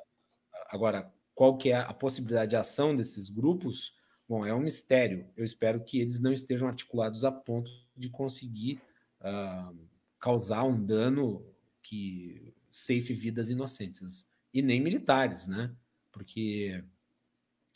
agora, 0.70 1.12
qual 1.34 1.58
que 1.58 1.72
é 1.72 1.78
a 1.78 1.94
possibilidade 1.94 2.52
de 2.52 2.56
ação 2.56 2.96
desses 2.96 3.30
grupos? 3.30 3.96
Bom, 4.28 4.46
é 4.46 4.54
um 4.54 4.60
mistério. 4.60 5.26
Eu 5.38 5.46
espero 5.46 5.84
que 5.84 6.00
eles 6.00 6.20
não 6.20 6.34
estejam 6.34 6.68
articulados 6.68 7.24
a 7.24 7.32
ponto 7.32 7.72
de 7.96 8.10
conseguir 8.10 8.82
uh, 9.22 9.76
causar 10.20 10.64
um 10.64 10.86
dano 10.86 11.46
que 11.82 12.54
safe 12.70 13.14
vidas 13.14 13.50
inocentes 13.50 14.28
e 14.54 14.62
nem 14.62 14.82
militares, 14.82 15.48
né? 15.48 15.74
Porque 16.12 16.84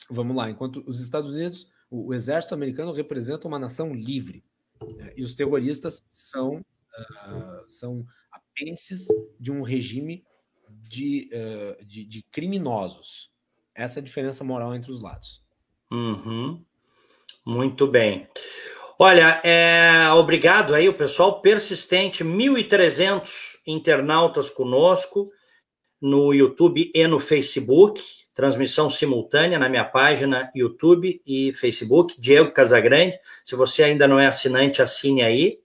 vamos 0.10 0.36
lá, 0.36 0.50
enquanto 0.50 0.84
os 0.86 1.00
Estados 1.00 1.30
Unidos, 1.30 1.72
o, 1.90 2.08
o 2.08 2.14
exército 2.14 2.54
americano 2.54 2.92
representa 2.92 3.48
uma 3.48 3.60
nação 3.60 3.94
livre 3.94 4.44
né? 4.98 5.14
e 5.16 5.24
os 5.24 5.36
terroristas 5.36 6.04
são 6.10 6.58
uh, 6.58 7.70
são 7.70 8.06
apêndices 8.32 9.08
de 9.40 9.52
um 9.52 9.62
regime 9.62 10.26
de, 10.70 11.30
uh, 11.34 11.86
de, 11.86 12.04
de 12.06 12.24
criminosos. 12.24 13.32
Essa 13.74 14.00
é 14.00 14.02
a 14.02 14.04
diferença 14.04 14.44
moral 14.44 14.76
entre 14.76 14.92
os 14.92 15.02
lados. 15.02 15.41
Uhum. 15.92 16.64
Muito 17.46 17.86
bem. 17.86 18.28
Olha, 18.98 19.42
é, 19.44 20.10
obrigado 20.14 20.76
aí, 20.76 20.88
o 20.88 20.94
pessoal 20.94 21.42
persistente, 21.42 22.24
1.300 22.24 23.56
internautas 23.66 24.50
conosco 24.50 25.32
no 26.00 26.34
YouTube 26.34 26.92
e 26.94 27.08
no 27.08 27.20
Facebook, 27.20 28.02
transmissão 28.34 28.90
simultânea 28.90 29.60
na 29.60 29.68
minha 29.68 29.84
página 29.84 30.52
YouTube 30.56 31.22
e 31.26 31.52
Facebook, 31.54 32.16
Diego 32.20 32.52
Casagrande. 32.52 33.20
Se 33.44 33.56
você 33.56 33.84
ainda 33.84 34.08
não 34.08 34.20
é 34.20 34.28
assinante, 34.28 34.82
assine 34.82 35.24
aí. 35.24 35.60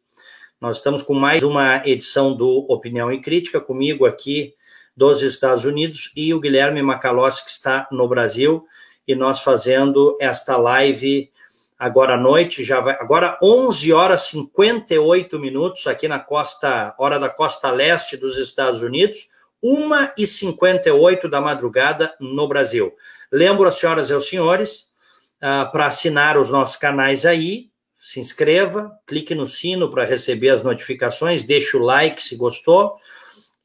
Nós 0.58 0.78
estamos 0.78 1.02
com 1.02 1.12
mais 1.14 1.42
uma 1.42 1.82
edição 1.86 2.34
do 2.34 2.66
Opinião 2.70 3.12
e 3.12 3.20
Crítica, 3.20 3.60
comigo 3.60 4.06
aqui 4.06 4.54
dos 4.96 5.20
Estados 5.20 5.66
Unidos 5.66 6.10
e 6.16 6.32
o 6.32 6.40
Guilherme 6.40 6.80
Macalossi, 6.80 7.44
que 7.44 7.50
está 7.50 7.86
no 7.92 8.08
Brasil 8.08 8.64
e 9.06 9.14
nós 9.14 9.40
fazendo 9.40 10.16
esta 10.20 10.56
live 10.56 11.30
agora 11.78 12.14
à 12.14 12.16
noite, 12.16 12.64
já 12.64 12.80
vai, 12.80 12.94
agora 12.98 13.38
11 13.42 13.92
horas 13.92 14.22
58 14.22 15.38
minutos 15.38 15.86
aqui 15.86 16.08
na 16.08 16.18
costa, 16.18 16.94
hora 16.98 17.18
da 17.18 17.28
costa 17.28 17.70
leste 17.70 18.16
dos 18.16 18.38
Estados 18.38 18.82
Unidos, 18.82 19.28
1 19.62 20.12
e 20.16 20.26
58 20.26 21.28
da 21.28 21.40
madrugada 21.40 22.14
no 22.20 22.48
Brasil. 22.48 22.92
Lembro 23.30 23.68
as 23.68 23.76
senhoras 23.76 24.10
e 24.10 24.14
os 24.14 24.28
senhores, 24.28 24.92
uh, 25.36 25.70
para 25.70 25.86
assinar 25.86 26.38
os 26.38 26.50
nossos 26.50 26.76
canais 26.76 27.26
aí, 27.26 27.70
se 27.98 28.20
inscreva, 28.20 28.92
clique 29.06 29.34
no 29.34 29.46
sino 29.46 29.90
para 29.90 30.04
receber 30.04 30.50
as 30.50 30.62
notificações, 30.62 31.44
deixe 31.44 31.76
o 31.76 31.82
like 31.82 32.22
se 32.22 32.36
gostou, 32.36 32.96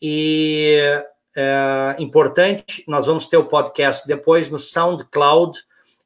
e 0.01 1.01
é, 1.35 1.95
importante, 1.99 2.83
nós 2.87 3.07
vamos 3.07 3.25
ter 3.25 3.37
o 3.37 3.45
podcast 3.45 4.07
depois 4.07 4.49
no 4.49 4.59
SoundCloud 4.59 5.59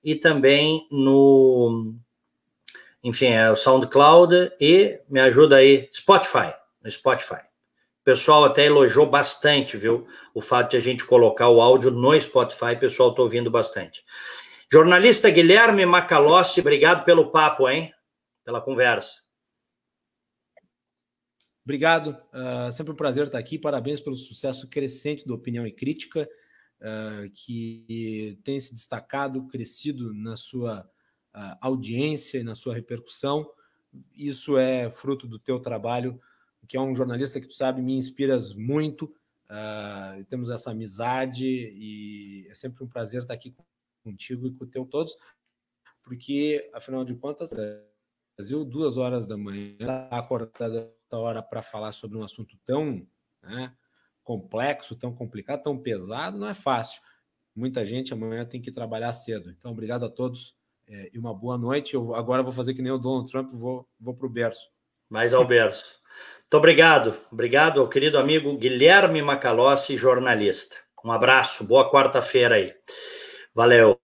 e 0.04 0.16
também 0.16 0.88
no. 0.92 1.94
Enfim, 3.04 3.28
é 3.28 3.52
o 3.52 3.56
SoundCloud 3.56 4.52
e 4.60 5.00
me 5.10 5.20
ajuda 5.20 5.58
aí, 5.58 5.90
Spotify, 5.94 6.54
no 6.84 6.90
Spotify. 6.90 7.42
pessoal 8.04 8.46
até 8.46 8.66
elogiou 8.66 9.06
bastante, 9.06 9.78
viu? 9.78 10.08
O 10.34 10.42
fato 10.42 10.72
de 10.72 10.78
a 10.78 10.80
gente 10.80 11.06
colocar 11.06 11.50
o 11.50 11.62
áudio 11.62 11.92
no 11.92 12.20
Spotify, 12.20 12.74
o 12.74 12.80
pessoal 12.80 13.10
está 13.10 13.22
ouvindo 13.22 13.50
bastante. 13.50 14.04
Jornalista 14.72 15.30
Guilherme 15.30 15.86
Macalossi, 15.86 16.60
obrigado 16.60 17.04
pelo 17.04 17.32
papo, 17.32 17.70
hein? 17.70 17.92
Pela 18.44 18.62
conversa. 18.62 19.25
Obrigado, 21.66 22.16
uh, 22.32 22.72
sempre 22.72 22.94
um 22.94 22.96
prazer 22.96 23.26
estar 23.26 23.40
aqui. 23.40 23.58
Parabéns 23.58 24.00
pelo 24.00 24.16
sucesso 24.16 24.68
crescente 24.68 25.26
do 25.26 25.34
Opinião 25.34 25.66
e 25.66 25.72
Crítica, 25.72 26.30
uh, 26.80 27.28
que 27.34 28.40
tem 28.44 28.60
se 28.60 28.72
destacado, 28.72 29.48
crescido 29.48 30.14
na 30.14 30.38
sua 30.38 30.88
uh, 31.36 31.58
audiência 31.60 32.38
e 32.38 32.44
na 32.44 32.54
sua 32.54 32.76
repercussão. 32.76 33.50
Isso 34.14 34.60
é 34.60 34.92
fruto 34.92 35.26
do 35.26 35.40
teu 35.40 35.60
trabalho, 35.60 36.22
que 36.68 36.78
é 36.78 36.80
um 36.80 36.94
jornalista 36.94 37.42
que 37.42 37.48
tu 37.48 37.54
sabe 37.54 37.82
me 37.82 37.98
inspiras 37.98 38.54
muito. 38.54 39.12
temos 40.30 40.50
essa 40.52 40.70
amizade 40.70 41.48
e 41.48 42.46
é 42.48 42.54
sempre 42.54 42.84
um 42.84 42.88
prazer 42.88 43.24
estar 43.24 43.34
aqui 43.34 43.56
contigo 44.04 44.48
e 44.48 44.52
com 44.52 44.66
o 44.66 44.68
teu 44.68 44.86
todos, 44.86 45.16
porque 46.04 46.70
afinal 46.74 47.06
de 47.06 47.16
contas, 47.16 47.52
Brasil, 48.38 48.66
duas 48.66 48.98
horas 48.98 49.26
da 49.26 49.38
manhã, 49.38 50.10
acordada 50.12 50.94
hora 51.18 51.42
para 51.42 51.62
falar 51.62 51.92
sobre 51.92 52.18
um 52.18 52.24
assunto 52.24 52.58
tão 52.66 53.06
né, 53.42 53.74
complexo, 54.24 54.96
tão 54.96 55.14
complicado, 55.14 55.64
tão 55.64 55.78
pesado, 55.78 56.38
não 56.38 56.48
é 56.48 56.54
fácil. 56.54 57.02
Muita 57.56 57.86
gente 57.86 58.14
amanhã 58.14 58.46
tem 58.46 58.62
que 58.62 58.72
trabalhar 58.72 59.14
cedo. 59.14 59.50
Então, 59.50 59.72
obrigado 59.72 60.06
a 60.06 60.10
todos 60.10 60.56
é, 60.88 61.10
e 61.14 61.18
uma 61.18 61.34
boa 61.34 61.58
noite. 61.58 61.94
Eu 61.94 62.14
agora 62.16 62.44
vou 62.44 62.52
fazer 62.52 62.74
que 62.74 62.82
nem 62.82 62.92
o 62.92 62.98
Donald 62.98 63.32
Trump, 63.32 63.52
vou, 63.54 63.88
vou 64.00 64.14
para 64.14 64.28
o 64.28 64.30
berço. 64.30 64.70
Mais 65.10 65.34
ao 65.34 65.46
berço. 65.46 66.02
Muito 66.42 66.58
obrigado. 66.58 67.16
Obrigado 67.32 67.80
ao 67.80 67.90
querido 67.90 68.18
amigo 68.18 68.58
Guilherme 68.58 69.22
Macalossi, 69.22 69.96
jornalista. 69.96 70.78
Um 71.04 71.12
abraço, 71.12 71.68
boa 71.68 71.90
quarta-feira 71.92 72.56
aí. 72.56 72.74
Valeu. 73.54 74.00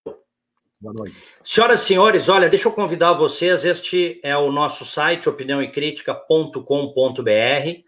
Boa 0.82 0.94
noite. 0.96 1.16
Senhoras 1.44 1.84
e 1.84 1.86
senhores, 1.86 2.28
olha, 2.28 2.50
deixa 2.50 2.68
eu 2.68 2.72
convidar 2.72 3.14
vocês. 3.14 3.64
Este 3.64 4.20
é 4.24 4.36
o 4.36 4.52
nosso 4.52 4.84
site, 4.84 5.30
opiniãoecrítica.com.br. 5.30 7.84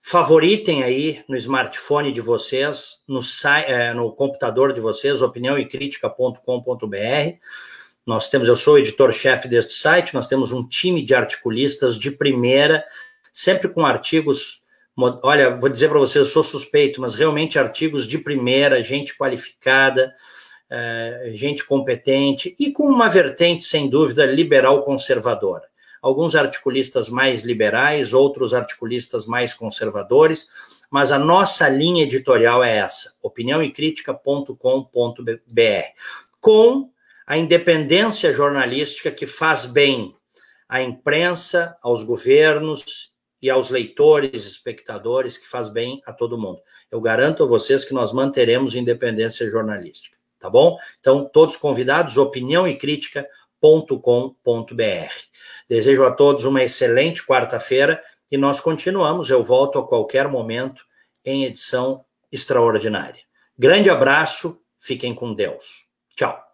Favoritem 0.00 0.84
aí 0.84 1.24
no 1.28 1.36
smartphone 1.36 2.12
de 2.12 2.20
vocês, 2.20 3.02
no, 3.08 3.18
é, 3.66 3.92
no 3.94 4.12
computador 4.12 4.72
de 4.72 4.80
vocês, 4.80 5.22
opiniãoecrítica.com.br. 5.22 7.36
Nós 8.06 8.28
temos, 8.28 8.46
eu 8.46 8.54
sou 8.54 8.74
o 8.74 8.78
editor-chefe 8.78 9.48
deste 9.48 9.72
site, 9.72 10.14
nós 10.14 10.28
temos 10.28 10.52
um 10.52 10.64
time 10.64 11.04
de 11.04 11.16
articulistas 11.16 11.98
de 11.98 12.12
primeira, 12.12 12.84
sempre 13.32 13.68
com 13.68 13.84
artigos. 13.84 14.62
Olha, 14.96 15.56
vou 15.56 15.68
dizer 15.68 15.88
para 15.88 15.98
vocês, 15.98 16.24
eu 16.24 16.32
sou 16.32 16.44
suspeito, 16.44 17.00
mas 17.00 17.16
realmente 17.16 17.58
artigos 17.58 18.06
de 18.06 18.18
primeira, 18.18 18.84
gente 18.84 19.18
qualificada 19.18 20.14
é, 20.70 21.30
gente 21.32 21.64
competente 21.64 22.54
e 22.58 22.70
com 22.70 22.84
uma 22.84 23.08
vertente, 23.08 23.64
sem 23.64 23.90
dúvida, 23.90 24.24
liberal 24.24 24.84
conservadora. 24.84 25.68
Alguns 26.00 26.36
articulistas 26.36 27.08
mais 27.10 27.42
liberais, 27.42 28.14
outros 28.14 28.54
articulistas 28.54 29.26
mais 29.26 29.52
conservadores, 29.52 30.48
mas 30.90 31.12
a 31.12 31.18
nossa 31.18 31.68
linha 31.68 32.04
editorial 32.04 32.62
é 32.64 32.76
essa: 32.76 33.16
opiniãoecrítica.com.br, 33.22 34.54
com 36.40 36.90
a 37.26 37.36
independência 37.36 38.32
jornalística 38.32 39.10
que 39.10 39.26
faz 39.26 39.66
bem 39.66 40.14
à 40.68 40.80
imprensa, 40.80 41.76
aos 41.82 42.02
governos 42.02 43.10
e 43.42 43.50
aos 43.50 43.70
leitores, 43.70 44.46
espectadores, 44.46 45.36
que 45.36 45.48
faz 45.48 45.68
bem 45.68 46.00
a 46.06 46.12
todo 46.12 46.38
mundo. 46.38 46.60
Eu 46.90 47.00
garanto 47.00 47.42
a 47.42 47.46
vocês 47.46 47.84
que 47.84 47.92
nós 47.94 48.12
manteremos 48.12 48.74
independência 48.74 49.50
jornalística 49.50 50.19
tá 50.40 50.50
bom? 50.50 50.76
Então, 50.98 51.28
todos 51.28 51.56
convidados, 51.56 52.16
opinião 52.16 52.66
e 52.66 52.76
crítica.com.br. 52.76 53.24
Desejo 55.68 56.04
a 56.04 56.10
todos 56.10 56.44
uma 56.44 56.64
excelente 56.64 57.24
quarta-feira 57.24 58.02
e 58.32 58.36
nós 58.36 58.60
continuamos. 58.60 59.30
Eu 59.30 59.44
volto 59.44 59.78
a 59.78 59.86
qualquer 59.86 60.26
momento 60.26 60.84
em 61.24 61.44
edição 61.44 62.04
extraordinária. 62.32 63.20
Grande 63.58 63.90
abraço, 63.90 64.62
fiquem 64.80 65.14
com 65.14 65.34
Deus. 65.34 65.86
Tchau. 66.16 66.49